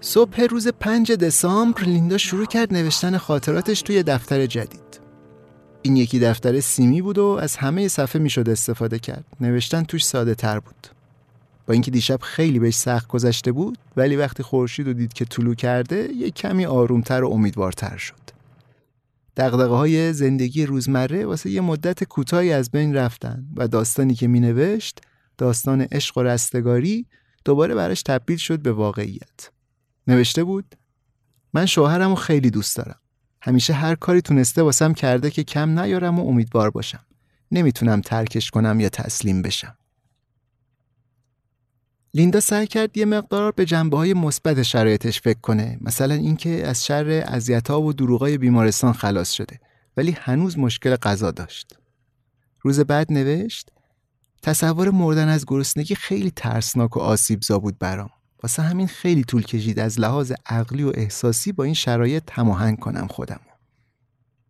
صبح 0.00 0.40
روز 0.40 0.68
5 0.68 1.12
دسامبر 1.12 1.82
لیندا 1.82 2.18
شروع 2.18 2.46
کرد 2.46 2.74
نوشتن 2.74 3.18
خاطراتش 3.18 3.82
توی 3.82 4.02
دفتر 4.02 4.46
جدید. 4.46 5.00
این 5.82 5.96
یکی 5.96 6.18
دفتر 6.18 6.60
سیمی 6.60 7.02
بود 7.02 7.18
و 7.18 7.38
از 7.42 7.56
همه 7.56 7.88
صفحه 7.88 8.22
می‌شد 8.22 8.48
استفاده 8.48 8.98
کرد. 8.98 9.24
نوشتن 9.40 9.82
توش 9.82 10.04
ساده 10.04 10.34
تر 10.34 10.60
بود. 10.60 11.01
با 11.66 11.72
اینکه 11.72 11.90
دیشب 11.90 12.20
خیلی 12.20 12.58
بهش 12.58 12.74
سخت 12.74 13.08
گذشته 13.08 13.52
بود 13.52 13.78
ولی 13.96 14.16
وقتی 14.16 14.42
خورشید 14.42 14.86
رو 14.86 14.92
دید 14.92 15.12
که 15.12 15.24
طلوع 15.24 15.54
کرده 15.54 15.96
یک 15.96 16.34
کمی 16.34 16.66
آرومتر 16.66 17.24
و 17.24 17.30
امیدوارتر 17.30 17.96
شد. 17.96 18.22
دقدقه 19.36 19.74
های 19.74 20.12
زندگی 20.12 20.66
روزمره 20.66 21.26
واسه 21.26 21.50
یه 21.50 21.60
مدت 21.60 22.04
کوتاهی 22.04 22.52
از 22.52 22.70
بین 22.70 22.94
رفتن 22.94 23.46
و 23.56 23.68
داستانی 23.68 24.14
که 24.14 24.28
مینوشت 24.28 25.00
داستان 25.38 25.80
عشق 25.80 26.18
و 26.18 26.22
رستگاری 26.22 27.06
دوباره 27.44 27.74
براش 27.74 28.02
تبدیل 28.02 28.36
شد 28.36 28.58
به 28.58 28.72
واقعیت. 28.72 29.50
نوشته 30.06 30.44
بود 30.44 30.74
من 31.54 31.66
شوهرم 31.66 32.10
رو 32.10 32.14
خیلی 32.14 32.50
دوست 32.50 32.76
دارم. 32.76 32.98
همیشه 33.42 33.72
هر 33.72 33.94
کاری 33.94 34.20
تونسته 34.20 34.62
واسم 34.62 34.94
کرده 34.94 35.30
که 35.30 35.44
کم 35.44 35.78
نیارم 35.78 36.18
و 36.18 36.28
امیدوار 36.28 36.70
باشم. 36.70 37.04
نمی‌تونم 37.50 38.00
ترکش 38.00 38.50
کنم 38.50 38.80
یا 38.80 38.88
تسلیم 38.88 39.42
بشم. 39.42 39.76
لیندا 42.14 42.40
سعی 42.40 42.66
کرد 42.66 42.96
یه 42.96 43.04
مقدار 43.04 43.52
به 43.52 43.64
جنبه 43.64 43.96
های 43.96 44.14
مثبت 44.14 44.62
شرایطش 44.62 45.20
فکر 45.20 45.40
کنه 45.40 45.78
مثلا 45.80 46.14
اینکه 46.14 46.66
از 46.66 46.86
شر 46.86 47.24
اذیت‌ها 47.26 47.82
و 47.82 47.92
دروغای 47.92 48.38
بیمارستان 48.38 48.92
خلاص 48.92 49.32
شده 49.32 49.60
ولی 49.96 50.16
هنوز 50.20 50.58
مشکل 50.58 50.96
غذا 50.96 51.30
داشت. 51.30 51.76
روز 52.60 52.80
بعد 52.80 53.12
نوشت 53.12 53.70
تصور 54.42 54.90
مردن 54.90 55.28
از 55.28 55.44
گرسنگی 55.46 55.94
خیلی 55.94 56.30
ترسناک 56.30 56.96
و 56.96 57.00
آسیبزا 57.00 57.58
بود 57.58 57.78
برام. 57.78 58.10
واسه 58.42 58.62
همین 58.62 58.86
خیلی 58.86 59.24
طول 59.24 59.42
کشید 59.42 59.78
از 59.78 60.00
لحاظ 60.00 60.32
عقلی 60.46 60.82
و 60.82 60.92
احساسی 60.94 61.52
با 61.52 61.64
این 61.64 61.74
شرایط 61.74 62.22
هماهنگ 62.32 62.78
کنم 62.78 63.06
خودم. 63.06 63.40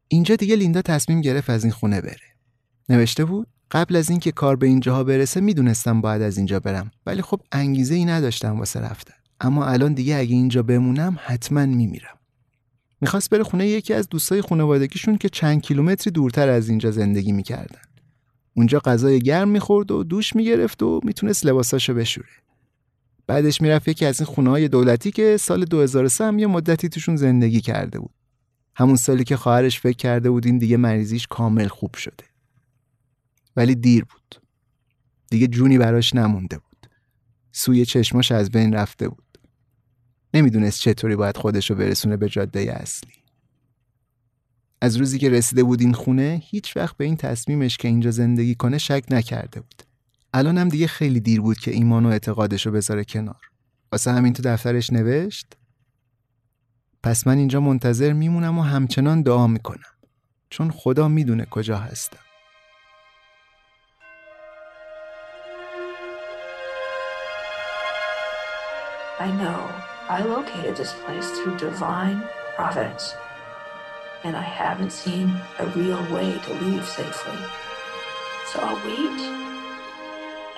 اینجا 0.08 0.36
دیگه 0.36 0.56
لیندا 0.56 0.82
تصمیم 0.82 1.20
گرفت 1.20 1.50
از 1.50 1.64
این 1.64 1.72
خونه 1.72 2.00
بره. 2.00 2.36
نوشته 2.88 3.24
بود 3.24 3.46
قبل 3.72 3.96
از 3.96 4.10
اینکه 4.10 4.32
کار 4.32 4.56
به 4.56 4.66
اینجاها 4.66 5.04
برسه 5.04 5.40
می‌دونستم 5.40 6.00
باید 6.00 6.22
از 6.22 6.36
اینجا 6.36 6.60
برم. 6.60 6.90
ولی 7.06 7.22
خب 7.22 7.40
انگیزه 7.52 7.94
ای 7.94 8.04
نداشتم 8.04 8.58
واسه 8.58 8.80
رفتن. 8.80 9.14
اما 9.40 9.66
الان 9.66 9.94
دیگه 9.94 10.16
اگه 10.16 10.34
اینجا 10.34 10.62
بمونم 10.62 11.18
حتما 11.24 11.66
میمیرم. 11.66 12.18
می‌خواست 13.00 13.30
بره 13.30 13.42
خونه 13.42 13.68
یکی 13.68 13.94
از 13.94 14.08
دوستای 14.08 14.42
خانوادگیشون 14.42 15.18
که 15.18 15.28
چند 15.28 15.62
کیلومتری 15.62 16.10
دورتر 16.10 16.48
از 16.48 16.68
اینجا 16.68 16.90
زندگی 16.90 17.32
می‌کردن. 17.32 17.80
اونجا 18.54 18.78
غذای 18.78 19.18
گرم 19.18 19.48
می‌خورد 19.48 19.90
و 19.90 20.04
دوش 20.04 20.36
می‌گرفت 20.36 20.82
و 20.82 21.00
می‌تونست 21.04 21.46
لباساشو 21.46 21.94
بشوره. 21.94 22.28
بعدش 23.26 23.60
می‌رفت 23.60 23.88
یکی 23.88 24.06
از 24.06 24.20
این 24.20 24.26
خونه 24.26 24.50
های 24.50 24.68
دولتی 24.68 25.10
که 25.10 25.36
سال 25.36 25.64
2003 25.64 26.24
هم 26.24 26.38
یه 26.38 26.46
مدتی 26.46 26.88
توشون 26.88 27.16
زندگی 27.16 27.60
کرده 27.60 27.98
بود. 27.98 28.14
همون 28.76 28.96
سالی 28.96 29.24
که 29.24 29.36
خواهرش 29.36 29.80
فکر 29.80 29.96
کرده 29.96 30.30
بود 30.30 30.46
این 30.46 30.58
دیگه 30.58 30.76
مریضیش 30.76 31.26
کامل 31.26 31.68
خوب 31.68 31.94
شده. 31.94 32.31
ولی 33.56 33.74
دیر 33.74 34.04
بود. 34.04 34.42
دیگه 35.30 35.46
جونی 35.46 35.78
براش 35.78 36.14
نمونده 36.14 36.58
بود. 36.58 36.86
سوی 37.52 37.84
چشماش 37.84 38.32
از 38.32 38.50
بین 38.50 38.72
رفته 38.72 39.08
بود. 39.08 39.38
نمی‌دونست 40.34 40.80
چطوری 40.80 41.16
باید 41.16 41.36
خودشو 41.36 41.74
برسونه 41.74 42.16
به 42.16 42.28
جاده 42.28 42.72
اصلی. 42.72 43.12
از 44.80 44.96
روزی 44.96 45.18
که 45.18 45.30
رسیده 45.30 45.62
بود 45.62 45.80
این 45.80 45.92
خونه 45.92 46.40
هیچ 46.44 46.76
وقت 46.76 46.96
به 46.96 47.04
این 47.04 47.16
تصمیمش 47.16 47.76
که 47.76 47.88
اینجا 47.88 48.10
زندگی 48.10 48.54
کنه 48.54 48.78
شک 48.78 49.04
نکرده 49.10 49.60
بود. 49.60 49.82
الان 50.34 50.58
هم 50.58 50.68
دیگه 50.68 50.86
خیلی 50.86 51.20
دیر 51.20 51.40
بود 51.40 51.58
که 51.58 51.70
ایمان 51.70 52.06
و 52.06 52.08
اعتقادشو 52.08 52.70
بذاره 52.70 53.04
کنار. 53.04 53.40
واسه 53.92 54.12
همین 54.12 54.32
تو 54.32 54.42
دفترش 54.42 54.92
نوشت 54.92 55.56
پس 57.02 57.26
من 57.26 57.38
اینجا 57.38 57.60
منتظر 57.60 58.12
میمونم 58.12 58.58
و 58.58 58.62
همچنان 58.62 59.22
دعا 59.22 59.46
می‌کنم 59.46 59.92
چون 60.50 60.70
خدا 60.70 61.08
می‌دونه 61.08 61.44
کجا 61.44 61.78
هستم. 61.78 62.31
I 69.22 69.30
know 69.30 69.70
I 70.08 70.24
located 70.24 70.74
this 70.74 70.94
place 71.04 71.30
through 71.30 71.56
divine 71.56 72.24
providence, 72.56 73.14
and 74.24 74.34
I 74.36 74.42
haven't 74.42 74.90
seen 74.90 75.32
a 75.60 75.66
real 75.66 76.02
way 76.12 76.40
to 76.40 76.54
leave 76.54 76.84
safely. 76.84 77.38
So 78.48 78.58
I'll 78.58 78.84
wait 78.84 79.20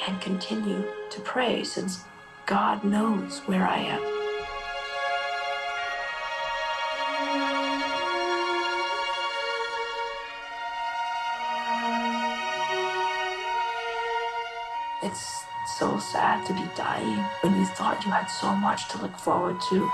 and 0.09 0.19
continue 0.19 0.83
to 1.11 1.21
pray 1.21 1.63
since 1.63 2.05
God 2.47 2.83
knows 2.85 3.41
where 3.41 3.69
I 3.69 3.81
am. 3.81 4.24
So 15.79 15.99
sad 15.99 16.47
to 16.47 16.53
be 16.53 16.63
dying 16.77 17.25
when 17.43 17.59
you 17.59 17.67
thought 17.67 18.05
you 18.05 18.11
had 18.11 18.27
so 18.27 18.55
much 18.55 18.89
to 18.89 19.03
look 19.03 19.17
forward 19.19 19.57
to. 19.71 19.91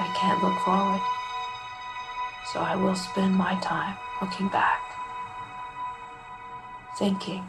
I 0.00 0.06
can't 0.16 0.42
look 0.42 0.58
forward. 0.60 1.02
So 2.52 2.60
I 2.60 2.76
will 2.76 2.94
spend 2.94 3.34
my 3.34 3.60
time 3.60 3.96
looking 4.22 4.48
back, 4.48 4.80
thinking 6.98 7.44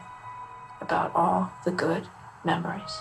about 0.82 1.12
all 1.16 1.52
the 1.64 1.72
good 1.72 2.08
memories. 2.44 3.00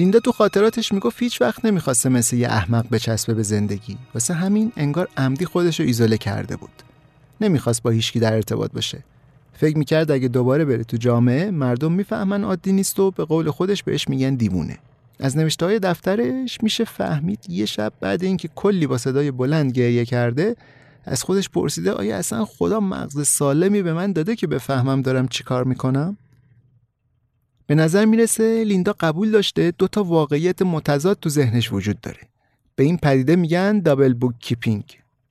لیندا 0.00 0.20
تو 0.20 0.32
خاطراتش 0.32 0.92
می‌گفت 0.92 1.22
هیچ 1.22 1.40
وقت 1.40 1.64
نمی‌خواسته 1.64 2.08
مثل 2.08 2.36
یه 2.36 2.48
احمق 2.48 2.86
بچسبه 2.90 3.34
به 3.34 3.42
زندگی. 3.42 3.98
واسه 4.14 4.34
همین 4.34 4.72
انگار 4.76 5.08
عمدی 5.16 5.44
خودش 5.44 5.80
رو 5.80 5.86
ایزوله 5.86 6.18
کرده 6.18 6.56
بود. 6.56 6.82
نمی‌خواست 7.40 7.82
با 7.82 7.90
هیچکی 7.90 8.20
در 8.20 8.34
ارتباط 8.34 8.72
باشه. 8.72 9.04
فکر 9.52 9.78
می‌کرد 9.78 10.10
اگه 10.10 10.28
دوباره 10.28 10.64
بره 10.64 10.84
تو 10.84 10.96
جامعه 10.96 11.50
مردم 11.50 11.92
می‌فهمن 11.92 12.44
عادی 12.44 12.72
نیست 12.72 13.00
و 13.00 13.10
به 13.10 13.24
قول 13.24 13.50
خودش 13.50 13.82
بهش 13.82 14.08
میگن 14.08 14.34
دیوونه. 14.34 14.78
از 15.18 15.36
نوشته 15.36 15.66
های 15.66 15.78
دفترش 15.78 16.58
میشه 16.62 16.84
فهمید 16.84 17.38
یه 17.48 17.66
شب 17.66 17.92
بعد 18.00 18.24
اینکه 18.24 18.48
کلی 18.54 18.86
با 18.86 18.98
صدای 18.98 19.30
بلند 19.30 19.72
گریه 19.72 20.04
کرده 20.04 20.56
از 21.04 21.22
خودش 21.22 21.48
پرسیده 21.48 21.92
آیا 21.92 22.16
اصلا 22.16 22.44
خدا 22.44 22.80
مغز 22.80 23.28
سالمی 23.28 23.82
به 23.82 23.92
من 23.92 24.12
داده 24.12 24.36
که 24.36 24.46
بفهمم 24.46 25.02
دارم 25.02 25.28
چی 25.28 25.44
کار 25.44 25.64
می‌کنم؟ 25.64 26.16
به 27.70 27.76
نظر 27.76 28.04
می‌رسه 28.04 28.64
لیندا 28.64 28.94
قبول 29.00 29.30
داشته 29.30 29.72
دو 29.78 29.88
تا 29.88 30.04
واقعیت 30.04 30.62
متضاد 30.62 31.18
تو 31.20 31.28
ذهنش 31.28 31.72
وجود 31.72 32.00
داره. 32.00 32.18
به 32.76 32.84
این 32.84 32.96
پدیده 32.96 33.36
میگن 33.36 33.80
دابل 33.80 34.14
بوک 34.14 34.34
کیپینگ. 34.38 34.84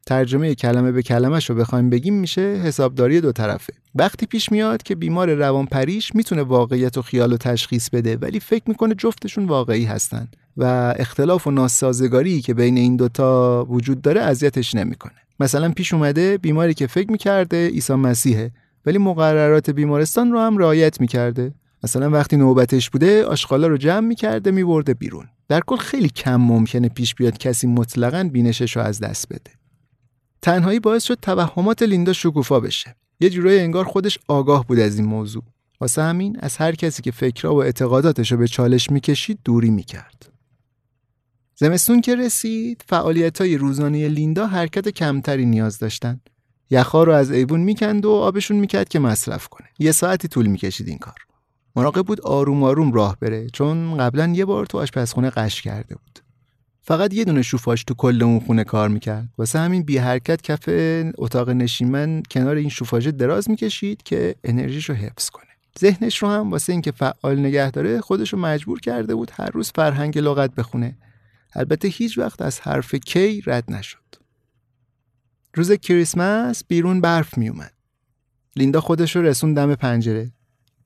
ترجمه 0.06 0.56
کلمه 0.56 0.92
به 0.92 1.02
کلمش 1.02 1.50
رو 1.50 1.56
بخوایم 1.56 1.90
بگیم 1.90 2.14
میشه 2.14 2.42
حسابداری 2.42 3.22
دو 3.22 3.32
طرفه. 3.32 3.74
وقتی 3.96 4.26
پیش 4.26 4.52
میاد 4.52 4.84
که 4.84 4.96
بیمار 4.96 5.34
روانپریش 5.34 6.16
می‌تونه 6.16 6.42
واقعیت 6.42 6.98
و 6.98 7.02
خیال 7.02 7.34
و 7.34 7.38
تشخیص 7.38 7.90
بده 7.90 8.18
ولی 8.18 8.40
فکر 8.40 8.64
می‌کنه 8.68 8.96
جفتشون 8.96 9.46
واقعی 9.46 9.86
هستن 9.86 10.28
و 10.58 10.94
اختلاف 11.00 11.48
و 11.48 11.52
ناسازگاری 11.52 12.42
که 12.42 12.54
بین 12.54 12.78
این 12.78 12.96
دوتا 12.96 13.66
وجود 13.70 14.02
داره 14.02 14.22
اذیتش 14.22 14.76
نمی‌کنه. 14.76 15.20
مثلا 15.40 15.72
پیش 15.72 15.94
اومده 15.94 16.38
بیماری 16.38 16.74
که 16.74 16.88
فکر 16.88 17.12
می‌کرده 17.12 17.68
عیسی 17.68 17.94
مسیحه 17.94 18.52
ولی 18.86 18.98
مقررات 18.98 19.70
بیمارستان 19.70 20.32
رو 20.32 20.40
هم 20.40 20.58
رعایت 20.58 21.02
می‌کرده 21.02 21.54
مثلا 21.84 22.10
وقتی 22.10 22.38
نوبتش 22.38 22.90
بوده 22.90 23.26
آشغالا 23.26 23.68
رو 23.68 23.78
جمع 23.78 24.08
می‌کرده 24.08 24.52
میبرده 24.52 24.94
بیرون. 24.94 25.28
در 25.48 25.62
کل 25.62 25.78
خیلی 25.78 26.10
کم 26.10 26.36
ممکنه 26.36 26.90
پیش 26.90 27.16
بیاد 27.16 27.38
کسی 27.38 27.68
مطلقا 27.68 28.30
بینشش 28.34 28.76
رو 28.76 28.82
از 28.82 29.00
دست 29.00 29.30
بده. 29.30 29.52
تنهایی 30.42 30.80
باعث 30.80 31.04
شد 31.04 31.18
توهمات 31.22 31.82
لیندا 31.82 32.14
شکوفا 32.14 32.60
بشه. 32.60 32.96
یه 33.20 33.30
جورایی 33.30 33.60
انگار 33.60 33.86
خودش 33.86 34.20
آگاه 34.28 34.68
بود 34.68 34.80
از 34.80 34.98
این 34.98 35.08
موضوع. 35.08 35.44
واسه 35.82 36.02
همین 36.02 36.38
از 36.40 36.58
هر 36.58 36.76
کسی 36.76 37.02
که 37.02 37.12
فکرها 37.12 37.56
و 37.56 37.64
اعتقاداتش 37.64 38.32
رو 38.32 38.38
به 38.38 38.48
چالش 38.48 38.90
می‌کشید 38.90 39.40
دوری 39.44 39.70
می‌کرد. 39.70 40.32
زمستون 41.56 42.02
که 42.02 42.16
رسید 42.16 42.84
فعالیت 42.88 43.42
های 43.42 43.58
روزانه 43.58 44.08
لیندا 44.08 44.48
حرکت 44.48 44.90
کمتری 44.90 45.46
نیاز 45.46 45.80
داشتن. 45.80 46.20
یخها 46.70 47.04
رو 47.04 47.14
از 47.14 47.32
ایوون 47.32 47.60
می‌کند 47.60 48.06
و 48.06 48.12
آبشون 48.12 48.58
می‌کرد 48.58 48.90
که 48.90 49.00
مصرف 49.00 49.48
کنه. 49.48 49.68
یه 49.80 49.92
ساعتی 49.92 50.28
طول 50.28 50.46
می‌کشید 50.46 50.88
این 50.88 50.98
کار. 50.98 51.29
مراقب 51.80 52.02
بود 52.02 52.22
آروم 52.22 52.64
آروم 52.64 52.92
راه 52.92 53.18
بره 53.20 53.48
چون 53.50 53.98
قبلا 53.98 54.28
یه 54.36 54.46
بار 54.46 54.66
تو 54.66 54.78
آشپزخونه 54.78 55.30
قش 55.30 55.62
کرده 55.62 55.96
بود. 55.96 56.20
فقط 56.82 57.14
یه 57.14 57.24
دونه 57.24 57.42
شوفاژ 57.42 57.84
تو 57.84 57.94
کل 57.94 58.24
اون 58.24 58.40
خونه 58.40 58.64
کار 58.64 58.90
می‌کرد. 58.90 59.30
واسه 59.38 59.60
همین 59.60 59.84
بی 59.84 59.98
حرکت 59.98 60.42
کف 60.42 60.70
اتاق 61.18 61.50
نشیمن 61.50 62.24
کنار 62.32 62.56
این 62.56 62.70
شوفاژ 62.70 63.08
دراز 63.08 63.50
می‌کشید 63.50 64.04
که 64.04 64.36
انرژیشو 64.44 64.94
حفظ 64.94 65.30
کنه. 65.30 65.46
ذهنش 65.80 66.18
رو 66.18 66.30
هم 66.30 66.52
واسه 66.52 66.74
اینکه 66.74 66.92
فعال 66.92 67.40
نگه 67.40 67.72
داره 67.72 68.02
خودش 68.02 68.34
مجبور 68.34 68.80
کرده 68.80 69.16
بود 69.16 69.32
هر 69.34 69.50
روز 69.50 69.72
فرهنگ 69.76 70.18
لغت 70.18 70.56
بخونه. 70.56 70.98
البته 71.54 71.88
هیچ 71.88 72.18
وقت 72.18 72.42
از 72.42 72.60
حرف 72.60 72.96
کی 72.96 73.42
رد 73.46 73.72
نشد. 73.72 74.16
روز 75.54 75.72
کریسمس 75.72 76.64
بیرون 76.68 77.02
برف 77.02 77.38
میومد 77.38 77.74
لیندا 78.56 78.82
خودش 78.82 79.16
رو 79.16 79.22
رسون 79.22 79.54
دم 79.54 79.76
پنجره. 79.76 80.32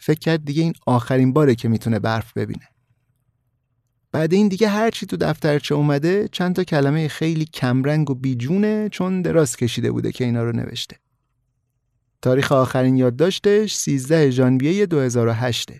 فکر 0.06 0.20
کرد 0.20 0.46
دیگه 0.46 0.64
این 0.64 0.74
آخرین 0.86 1.34
باره 1.34 1.56
که 1.56 1.70
می‌تونه 1.70 2.00
برف 2.00 2.34
ببینه. 2.38 2.68
بعد 4.12 4.34
این 4.34 4.48
دیگه 4.48 4.68
هرچی 4.68 5.06
تو 5.06 5.18
دفترچه 5.18 5.76
اومده 5.76 6.28
چند 6.32 6.56
تا 6.56 6.64
کلمه 6.64 7.08
خیلی 7.08 7.46
کمرنگ 7.46 8.10
و 8.10 8.16
بیجونه 8.16 8.90
چون 8.90 9.22
دراز 9.22 9.56
کشیده 9.56 9.92
بوده 9.92 10.12
که 10.12 10.24
اینا 10.24 10.44
رو 10.44 10.52
نوشته. 10.52 10.96
تاریخ 12.22 12.52
آخرین 12.52 12.96
یادداشتش 12.96 13.76
13 13.76 14.32
ژانویه 14.32 14.86
2008 14.86 15.72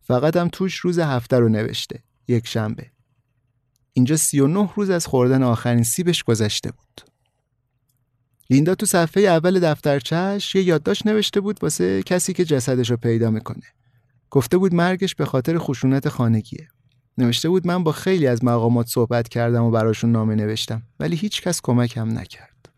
فقط 0.00 0.36
هم 0.36 0.48
توش 0.48 0.76
روز 0.76 0.98
هفته 0.98 1.38
رو 1.38 1.48
نوشته 1.48 2.02
یک 2.28 2.46
شنبه. 2.46 2.90
اینجا 3.92 4.16
39 4.16 4.72
روز 4.76 4.90
از 4.90 5.06
خوردن 5.06 5.42
آخرین 5.42 5.82
سیبش 5.82 6.22
گذشته 6.22 6.70
بود. 6.70 7.13
لیندا 8.50 8.74
تو 8.74 8.86
صفحه 8.86 9.22
اول 9.22 9.60
دفترچهش 9.60 10.54
یه 10.54 10.62
یادداشت 10.62 11.06
نوشته 11.06 11.40
بود 11.40 11.62
واسه 11.62 12.02
کسی 12.02 12.32
که 12.32 12.44
جسدش 12.44 12.90
رو 12.90 12.96
پیدا 12.96 13.30
می‌کنه. 13.30 13.64
گفته 14.30 14.58
بود 14.58 14.74
مرگش 14.74 15.14
به 15.14 15.24
خاطر 15.24 15.58
خشونت 15.58 16.08
خانگیه. 16.08 16.68
نوشته 17.18 17.48
بود 17.48 17.66
من 17.66 17.84
با 17.84 17.92
خیلی 17.92 18.26
از 18.26 18.44
مقامات 18.44 18.86
صحبت 18.86 19.28
کردم 19.28 19.64
و 19.64 19.70
براشون 19.70 20.12
نامه 20.12 20.34
نوشتم 20.34 20.82
ولی 21.00 21.16
هیچ 21.16 21.42
کس 21.42 21.60
کمکم 21.62 22.18
نکرد. 22.18 22.68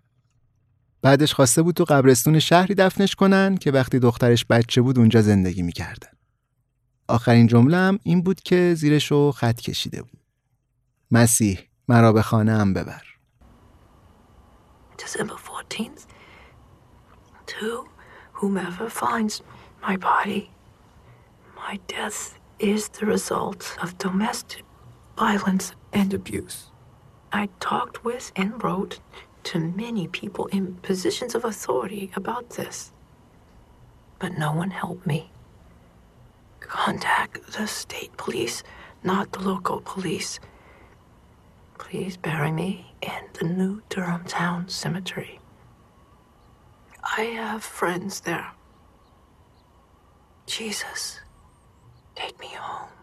بعدش 1.02 1.34
خواسته 1.34 1.62
بود 1.62 1.74
تو 1.74 1.84
قبرستون 1.84 2.38
شهری 2.38 2.74
دفنش 2.74 3.14
کنن 3.14 3.56
که 3.56 3.70
وقتی 3.70 3.98
دخترش 3.98 4.44
بچه 4.44 4.82
بود 4.82 4.98
اونجا 4.98 5.22
زندگی 5.22 5.62
می‌کردن. 5.62 6.08
آخرین 7.08 7.46
جمله 7.46 7.76
هم 7.76 7.98
این 8.02 8.22
بود 8.22 8.40
که 8.40 8.74
زیرش 8.74 9.10
رو 9.10 9.32
خط 9.32 9.60
کشیده 9.60 10.02
بود. 10.02 10.20
مسیح 11.10 11.58
مرا 11.88 12.12
به 12.12 12.22
خانه 12.22 12.52
هم 12.52 12.74
ببر. 12.74 13.02
December 14.98 15.38
14th. 15.68 16.06
To 17.46 17.88
whomever 18.32 18.88
finds 18.88 19.42
my 19.82 19.96
body, 19.96 20.50
my 21.54 21.78
death 21.86 22.38
is 22.58 22.88
the 22.88 23.06
result 23.06 23.76
of 23.82 23.98
domestic 23.98 24.64
violence 25.16 25.72
and 25.92 26.12
abuse. 26.12 26.70
I 27.32 27.48
talked 27.60 28.04
with 28.04 28.32
and 28.36 28.62
wrote 28.62 29.00
to 29.44 29.58
many 29.58 30.08
people 30.08 30.46
in 30.46 30.74
positions 30.76 31.34
of 31.34 31.44
authority 31.44 32.10
about 32.16 32.50
this, 32.50 32.92
but 34.18 34.36
no 34.36 34.52
one 34.52 34.70
helped 34.70 35.06
me. 35.06 35.30
Contact 36.60 37.52
the 37.52 37.66
state 37.66 38.16
police, 38.16 38.62
not 39.04 39.32
the 39.32 39.40
local 39.40 39.80
police. 39.80 40.40
Please 41.78 42.16
bury 42.16 42.50
me 42.50 42.92
in 43.02 43.28
the 43.34 43.44
new 43.44 43.82
Durham 43.88 44.24
Town 44.24 44.68
Cemetery. 44.68 45.38
I 47.06 47.22
have 47.22 47.62
friends 47.64 48.20
there. 48.20 48.50
Jesus, 50.46 51.20
take 52.14 52.38
me 52.40 52.48
home. 52.48 52.95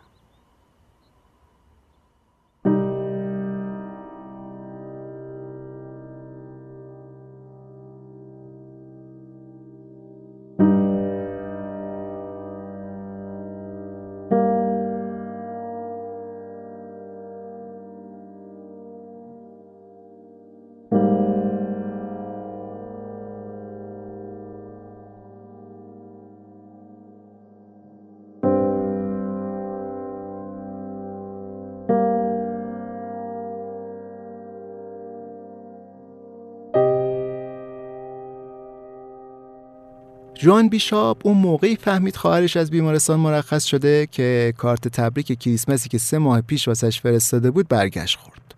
جوان 40.43 40.69
بیشاپ 40.69 41.27
اون 41.27 41.37
موقعی 41.37 41.75
فهمید 41.75 42.15
خواهرش 42.15 42.57
از 42.57 42.71
بیمارستان 42.71 43.19
مرخص 43.19 43.63
شده 43.63 44.07
که 44.11 44.53
کارت 44.57 44.87
تبریک 44.87 45.39
کریسمسی 45.39 45.89
که 45.89 45.97
سه 45.97 46.17
ماه 46.17 46.41
پیش 46.41 46.67
واسش 46.67 47.01
فرستاده 47.01 47.51
بود 47.51 47.67
برگشت 47.67 48.19
خورد. 48.19 48.55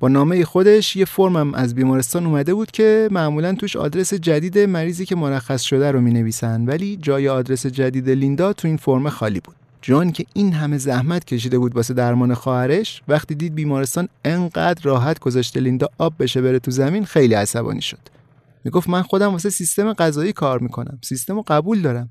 با 0.00 0.08
نامه 0.08 0.44
خودش 0.44 0.96
یه 0.96 1.04
فرمم 1.04 1.54
از 1.54 1.74
بیمارستان 1.74 2.26
اومده 2.26 2.54
بود 2.54 2.70
که 2.70 3.08
معمولا 3.10 3.54
توش 3.54 3.76
آدرس 3.76 4.14
جدید 4.14 4.58
مریضی 4.58 5.06
که 5.06 5.16
مرخص 5.16 5.62
شده 5.62 5.90
رو 5.90 6.00
می 6.00 6.12
نویسن 6.12 6.64
ولی 6.64 6.96
جای 6.96 7.28
آدرس 7.28 7.66
جدید 7.66 8.10
لیندا 8.10 8.52
تو 8.52 8.68
این 8.68 8.76
فرم 8.76 9.08
خالی 9.08 9.40
بود 9.40 9.56
جان 9.82 10.12
که 10.12 10.24
این 10.34 10.52
همه 10.52 10.78
زحمت 10.78 11.24
کشیده 11.24 11.58
بود 11.58 11.76
واسه 11.76 11.94
درمان 11.94 12.34
خواهرش 12.34 13.02
وقتی 13.08 13.34
دید 13.34 13.54
بیمارستان 13.54 14.08
انقدر 14.24 14.82
راحت 14.82 15.18
گذاشته 15.18 15.60
لیندا 15.60 15.88
آب 15.98 16.14
بشه 16.18 16.42
بره 16.42 16.58
تو 16.58 16.70
زمین 16.70 17.04
خیلی 17.04 17.34
عصبانی 17.34 17.82
شد 17.82 18.19
می‌گفت 18.64 18.88
من 18.88 19.02
خودم 19.02 19.32
واسه 19.32 19.50
سیستم 19.50 19.92
غذایی 19.92 20.32
کار 20.32 20.58
می‌کنم. 20.58 20.98
سیستم 21.02 21.34
رو 21.34 21.44
قبول 21.46 21.82
دارم. 21.82 22.10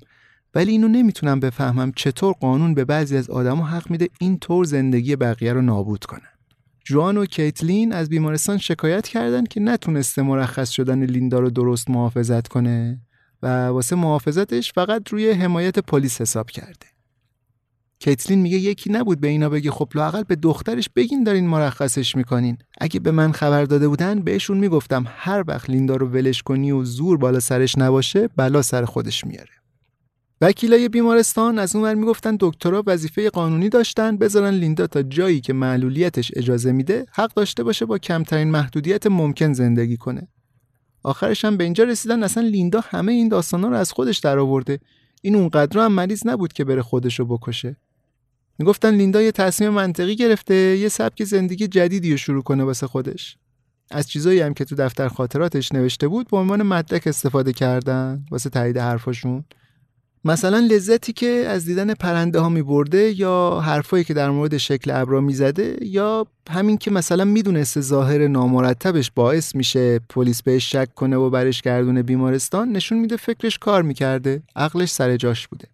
ولی 0.54 0.72
اینو 0.72 0.88
نمی‌تونم 0.88 1.40
بفهمم 1.40 1.92
چطور 1.96 2.34
قانون 2.40 2.74
به 2.74 2.84
بعضی 2.84 3.16
از 3.16 3.30
آدما 3.30 3.66
حق 3.66 3.90
میده 3.90 4.08
این 4.20 4.38
طور 4.38 4.64
زندگی 4.64 5.16
بقیه 5.16 5.52
رو 5.52 5.62
نابود 5.62 6.04
کنن. 6.04 6.30
جوان 6.84 7.16
و 7.16 7.26
کیتلین 7.26 7.92
از 7.92 8.08
بیمارستان 8.08 8.58
شکایت 8.58 9.08
کردند 9.08 9.48
که 9.48 9.60
نتونسته 9.60 10.22
مرخص 10.22 10.70
شدن 10.70 11.02
لیندا 11.02 11.38
رو 11.38 11.50
درست 11.50 11.90
محافظت 11.90 12.48
کنه 12.48 13.00
و 13.42 13.66
واسه 13.66 13.96
محافظتش 13.96 14.72
فقط 14.72 15.08
روی 15.08 15.30
حمایت 15.30 15.78
پلیس 15.78 16.20
حساب 16.20 16.50
کرده. 16.50 16.86
کیتلین 18.02 18.40
میگه 18.40 18.58
یکی 18.58 18.92
نبود 18.92 19.20
به 19.20 19.28
اینا 19.28 19.48
بگه 19.48 19.70
خب 19.70 19.88
لاقل 19.94 20.22
به 20.22 20.36
دخترش 20.36 20.88
بگین 20.96 21.24
دارین 21.24 21.46
مرخصش 21.46 22.16
می‌کنین. 22.16 22.58
اگه 22.80 23.00
به 23.00 23.10
من 23.10 23.32
خبر 23.32 23.64
داده 23.64 23.88
بودن 23.88 24.20
بهشون 24.20 24.58
می‌گفتم 24.58 25.04
هر 25.08 25.44
وقت 25.48 25.70
لیندا 25.70 25.96
رو 25.96 26.08
ولش 26.08 26.42
کنی 26.42 26.72
و 26.72 26.84
زور 26.84 27.18
بالا 27.18 27.40
سرش 27.40 27.78
نباشه 27.78 28.28
بلا 28.36 28.62
سر 28.62 28.84
خودش 28.84 29.24
میاره. 29.24 29.50
وکیلای 30.40 30.88
بیمارستان 30.88 31.58
از 31.58 31.76
اونور 31.76 31.94
می‌گفتن 31.94 32.36
دکترها 32.40 32.82
وظیفه 32.86 33.30
قانونی 33.30 33.68
داشتن 33.68 34.16
بذارن 34.16 34.54
لیندا 34.54 34.86
تا 34.86 35.02
جایی 35.02 35.40
که 35.40 35.52
معلولیتش 35.52 36.32
اجازه 36.36 36.72
میده 36.72 37.06
حق 37.12 37.34
داشته 37.34 37.64
باشه 37.64 37.84
با 37.86 37.98
کمترین 37.98 38.50
محدودیت 38.50 39.06
ممکن 39.06 39.52
زندگی 39.52 39.96
کنه. 39.96 40.28
آخرش 41.02 41.44
هم 41.44 41.56
به 41.56 41.64
اینجا 41.64 41.84
رسیدن 41.84 42.22
اصلا 42.22 42.42
لیندا 42.42 42.80
همه 42.84 43.12
این 43.12 43.28
داستانا 43.28 43.68
رو 43.68 43.76
از 43.76 43.92
خودش 43.92 44.18
درآورده. 44.18 44.80
این 45.22 45.36
اونقدر 45.36 45.80
هم 45.80 45.92
مریض 45.92 46.26
نبود 46.26 46.52
که 46.52 46.64
بره 46.64 46.82
خودش 46.82 47.18
رو 47.18 47.26
بکشه. 47.26 47.76
می‌گفتن 48.60 48.94
لیندا 48.94 49.22
یه 49.22 49.32
تصمیم 49.32 49.70
منطقی 49.70 50.16
گرفته 50.16 50.54
یه 50.54 50.88
سبک 50.88 51.24
زندگی 51.24 51.68
جدیدی 51.68 52.10
رو 52.10 52.16
شروع 52.16 52.42
کنه 52.42 52.64
واسه 52.64 52.86
خودش. 52.86 53.36
از 53.90 54.08
چیزایی 54.08 54.40
هم 54.40 54.54
که 54.54 54.64
تو 54.64 54.74
دفتر 54.74 55.08
خاطراتش 55.08 55.72
نوشته 55.72 56.08
بود 56.08 56.28
به 56.30 56.36
عنوان 56.36 56.62
مدرک 56.62 57.06
استفاده 57.06 57.52
کردن 57.52 58.24
واسه 58.30 58.50
تایید 58.50 58.78
حرفاشون. 58.78 59.44
مثلا 60.24 60.58
لذتی 60.58 61.12
که 61.12 61.26
از 61.26 61.64
دیدن 61.64 61.94
پرنده 61.94 62.40
ها 62.40 62.48
می 62.48 62.62
برده 62.62 63.20
یا 63.20 63.60
حرفایی 63.64 64.04
که 64.04 64.14
در 64.14 64.30
مورد 64.30 64.56
شکل 64.56 64.90
ابرا 64.90 65.20
می 65.20 65.34
زده 65.34 65.76
یا 65.82 66.26
همین 66.50 66.78
که 66.78 66.90
مثلا 66.90 67.24
می‌دونسته 67.24 67.80
ظاهر 67.80 68.28
نامرتبش 68.28 69.10
باعث 69.14 69.54
میشه 69.54 69.98
پلیس 69.98 70.42
بهش 70.42 70.72
شک 70.72 70.94
کنه 70.94 71.16
و 71.16 71.30
برش 71.30 71.62
گردونه 71.62 72.02
بیمارستان 72.02 72.72
نشون 72.72 72.98
میده 72.98 73.16
فکرش 73.16 73.58
کار 73.58 73.82
می‌کرده. 73.82 74.42
عقلش 74.56 74.90
سر 74.90 75.16
جاش 75.16 75.48
بوده. 75.48 75.68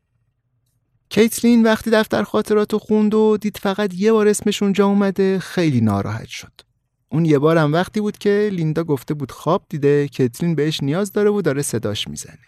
کیتلین 1.08 1.62
وقتی 1.62 1.90
دفتر 1.90 2.22
خاطراتو 2.22 2.78
خوند 2.78 3.14
و 3.14 3.36
دید 3.40 3.56
فقط 3.56 3.94
یه 3.94 4.12
بار 4.12 4.28
اسمش 4.28 4.62
اونجا 4.62 4.86
اومده 4.86 5.38
خیلی 5.38 5.80
ناراحت 5.80 6.26
شد. 6.26 6.52
اون 7.08 7.24
یه 7.24 7.38
بار 7.38 7.58
هم 7.58 7.72
وقتی 7.72 8.00
بود 8.00 8.18
که 8.18 8.50
لیندا 8.52 8.84
گفته 8.84 9.14
بود 9.14 9.32
خواب 9.32 9.66
دیده 9.68 10.08
کیتلین 10.08 10.54
بهش 10.54 10.82
نیاز 10.82 11.12
داره 11.12 11.30
و 11.30 11.42
داره 11.42 11.62
صداش 11.62 12.08
می‌زنه. 12.08 12.38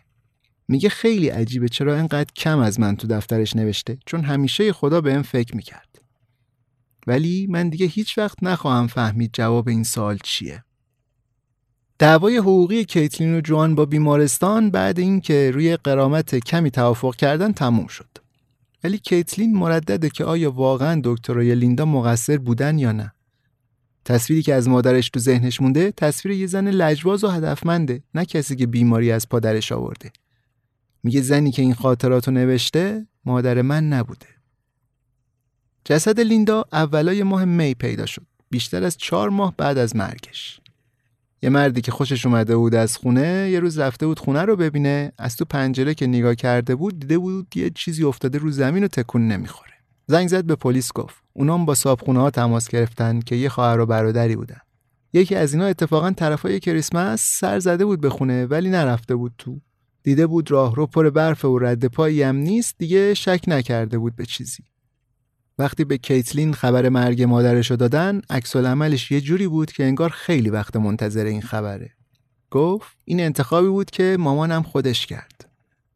میگه 0.69 0.89
خیلی 0.89 1.29
عجیبه 1.29 1.69
چرا 1.69 1.97
اینقدر 1.97 2.31
کم 2.37 2.59
از 2.59 2.81
من 2.81 2.97
تو 2.97 3.07
دفترش 3.07 3.57
نوشته 3.57 3.99
چون 4.07 4.25
همیشه 4.25 4.73
خدا 4.73 5.01
به 5.01 5.11
این 5.11 5.23
فکر 5.23 5.57
می‌کرد. 5.57 6.03
ولی 7.07 7.47
من 7.51 7.69
دیگه 7.69 7.87
هیچ 7.87 8.19
وقت 8.19 8.43
نخواهم 8.43 8.87
فهمید 8.87 9.31
جواب 9.33 9.69
این 9.69 9.85
سوال 9.85 10.19
چیه. 10.25 10.65
دعوای 11.99 12.37
حقوقی 12.37 12.85
کیتلین 12.85 13.35
و 13.35 13.41
جوان 13.41 13.75
با 13.75 13.85
بیمارستان 13.85 14.71
بعد 14.71 14.99
اینکه 14.99 15.51
روی 15.51 15.77
قرامت 15.77 16.35
کمی 16.35 16.71
توافق 16.71 17.17
کردن 17.17 17.53
تموم 17.53 17.87
شد. 17.87 18.09
ولی 18.85 18.99
کیتلین 18.99 19.57
مردده 19.57 20.11
که 20.11 20.25
آیا 20.25 20.51
واقعا 20.51 21.01
دکتر 21.05 21.43
یا 21.43 21.55
لیندا 21.55 21.85
مقصر 21.85 22.37
بودن 22.37 22.79
یا 22.79 22.93
نه. 22.93 23.13
تصویری 24.05 24.43
که 24.43 24.55
از 24.55 24.69
مادرش 24.69 25.11
تو 25.11 25.21
ذهنش 25.21 25.61
مونده 25.61 25.93
تصویر 25.93 26.35
یه 26.35 26.47
زن 26.47 26.69
لجواز 26.69 27.25
و 27.25 27.29
هدفمنده 27.29 28.03
نه 28.15 28.25
کسی 28.25 28.57
که 28.57 28.67
بیماری 28.67 29.13
از 29.13 29.29
پادرش 29.29 29.73
آورده. 29.73 30.13
میگه 31.03 31.21
زنی 31.21 31.51
که 31.51 31.63
این 31.63 31.75
خاطراتو 31.75 32.31
نوشته 32.31 33.07
مادر 33.25 33.63
من 33.63 33.89
نبوده. 33.89 34.27
جسد 35.85 36.21
لیندا 36.21 36.65
اولای 36.73 37.23
ماه 37.23 37.45
می 37.45 37.75
پیدا 37.75 38.07
شد. 38.07 38.27
بیشتر 38.51 38.85
از 38.85 38.97
چهار 38.97 39.29
ماه 39.29 39.55
بعد 39.57 39.79
از 39.79 39.97
مرگش. 39.97 40.61
یه 41.43 41.51
مردی 41.51 41.81
که 41.81 41.93
خوشش 41.93 42.27
اومده 42.27 42.57
بود 42.57 42.75
از 42.75 42.97
خونه 42.97 43.51
یه 43.51 43.61
روز 43.61 43.79
رفته 43.79 44.07
بود 44.07 44.19
خونه 44.19 44.43
رو 44.43 44.57
ببینه. 44.57 45.13
از 45.19 45.37
تو 45.37 45.45
پنجره 45.45 45.95
که 45.95 46.07
نگاه 46.07 46.35
کرده 46.35 46.75
بود 46.75 47.01
دیده 47.01 47.19
بود 47.19 47.57
یه 47.57 47.71
چیزی 47.71 48.05
افتاده 48.05 48.39
رو 48.39 48.51
زمین 48.51 48.85
و 48.85 48.89
تکون 48.89 49.29
نمی‌خوره. 49.29 49.73
زنگ 50.07 50.29
زد 50.29 50.45
به 50.45 50.57
پلیس 50.57 50.93
گفت 50.93 51.17
اونام 51.33 51.67
با 51.67 51.75
صابخونه 51.75 52.21
ها 52.21 52.31
تماس 52.31 52.69
گرفتن 52.69 53.21
که 53.21 53.37
یه 53.37 53.49
خواهر 53.49 53.81
و 53.81 53.87
برادری 53.87 54.37
بودن. 54.37 54.61
یکی 55.13 55.35
از 55.35 55.55
اینا 55.55 55.67
اتفاقا 55.67 56.11
طرفای 56.11 56.61
کریسمس 56.61 57.39
سر 57.41 57.59
زده 57.59 57.85
بود 57.85 58.01
به 58.01 58.11
خونه 58.11 58.47
ولی 58.47 58.71
نرفته 58.71 59.15
بود 59.15 59.33
تو. 59.39 59.61
دیده 60.03 60.27
بود 60.27 60.51
راه 60.51 60.75
رو 60.75 60.87
پر 60.87 61.11
برف 61.11 61.45
و 61.45 61.59
رد 61.59 61.85
پایی 61.85 62.23
هم 62.23 62.37
نیست 62.37 62.75
دیگه 62.79 63.15
شک 63.15 63.41
نکرده 63.47 63.99
بود 63.99 64.17
به 64.17 64.27
چیزی. 64.27 64.63
وقتی 65.59 65.85
به 65.85 65.99
کیتلین 65.99 66.55
خبر 66.55 66.89
مرگ 66.89 67.23
مادرشو 67.23 67.77
دادن 67.77 68.21
عکس 68.31 68.57
عملش 68.57 69.11
یه 69.11 69.21
جوری 69.21 69.49
بود 69.49 69.73
که 69.73 69.85
انگار 69.85 70.11
خیلی 70.11 70.51
وقت 70.51 70.77
منتظر 70.77 71.25
این 71.25 71.43
خبره. 71.43 71.91
گفت 72.51 72.97
این 73.05 73.21
انتخابی 73.21 73.69
بود 73.69 73.91
که 73.91 74.17
مامانم 74.21 74.63
خودش 74.63 75.07
کرد. 75.07 75.49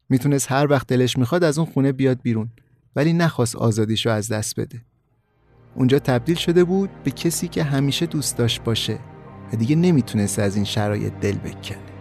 می‌تونست 0.09 0.51
هر 0.51 0.67
وقت 0.71 0.87
دلش 0.87 1.17
می‌خواد 1.17 1.43
از 1.43 1.57
اون 1.57 1.67
خونه 1.71 1.91
بیاد 1.91 2.21
بیرون 2.21 2.49
ولی 2.95 3.13
نخواست 3.13 3.55
آزادیشو 3.55 4.09
از 4.09 4.31
دست 4.31 4.59
بده. 4.59 4.81
اونجا 5.75 5.99
تبدیل 5.99 6.35
شده 6.35 6.63
بود 6.63 6.89
به 7.03 7.11
کسی 7.11 7.47
که 7.47 7.63
همیشه 7.63 8.05
دوست 8.05 8.37
داشت 8.37 8.63
باشه 8.63 8.99
و 9.53 9.55
دیگه 9.55 9.75
نمی‌تونست 9.75 10.39
از 10.39 10.55
این 10.55 10.65
شرایط 10.65 11.13
دل 11.21 11.37
بکنه 11.37 11.92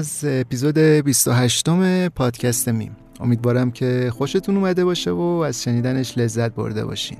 از 0.00 0.24
اپیزود 0.24 0.78
28 0.78 1.68
پادکست 2.08 2.68
میم. 2.68 2.96
امیدوارم 3.20 3.70
که 3.70 4.10
خوشتون 4.12 4.56
اومده 4.56 4.84
باشه 4.84 5.10
و 5.10 5.20
از 5.20 5.62
شنیدنش 5.62 6.18
لذت 6.18 6.54
برده 6.54 6.84
باشین. 6.84 7.18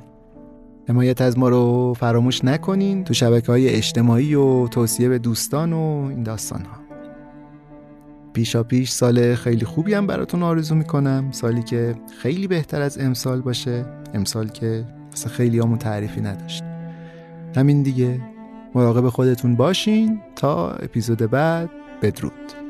حمایت 0.89 1.21
از 1.21 1.39
ما 1.39 1.49
رو 1.49 1.95
فراموش 1.95 2.45
نکنین 2.45 3.05
تو 3.05 3.15
شبکه 3.15 3.53
های 3.53 3.69
اجتماعی 3.69 4.35
و 4.35 4.69
توصیه 4.69 5.09
به 5.09 5.19
دوستان 5.19 5.73
و 5.73 6.07
این 6.11 6.23
داستان 6.23 6.61
ها 6.61 6.81
پیشا 8.33 8.63
پیش 8.63 8.91
سال 8.91 9.35
خیلی 9.35 9.65
خوبی 9.65 9.95
هم 9.95 10.07
براتون 10.07 10.43
آرزو 10.43 10.75
می‌کنم. 10.75 11.29
سالی 11.31 11.63
که 11.63 11.95
خیلی 12.23 12.47
بهتر 12.47 12.83
از 12.83 12.99
امسال 12.99 13.41
باشه. 13.41 13.85
امسال 14.15 14.49
که 14.49 14.85
مثل 15.13 15.29
خیلی 15.29 15.59
همون 15.59 15.79
تعریفی 15.79 16.21
نداشت. 16.21 16.65
همین 17.57 17.83
دیگه. 17.83 18.21
مراقب 18.75 19.09
خودتون 19.09 19.57
باشین 19.57 20.21
تا 20.37 20.71
اپیزود 20.71 21.19
بعد. 21.19 21.71
بدرود. 22.03 22.70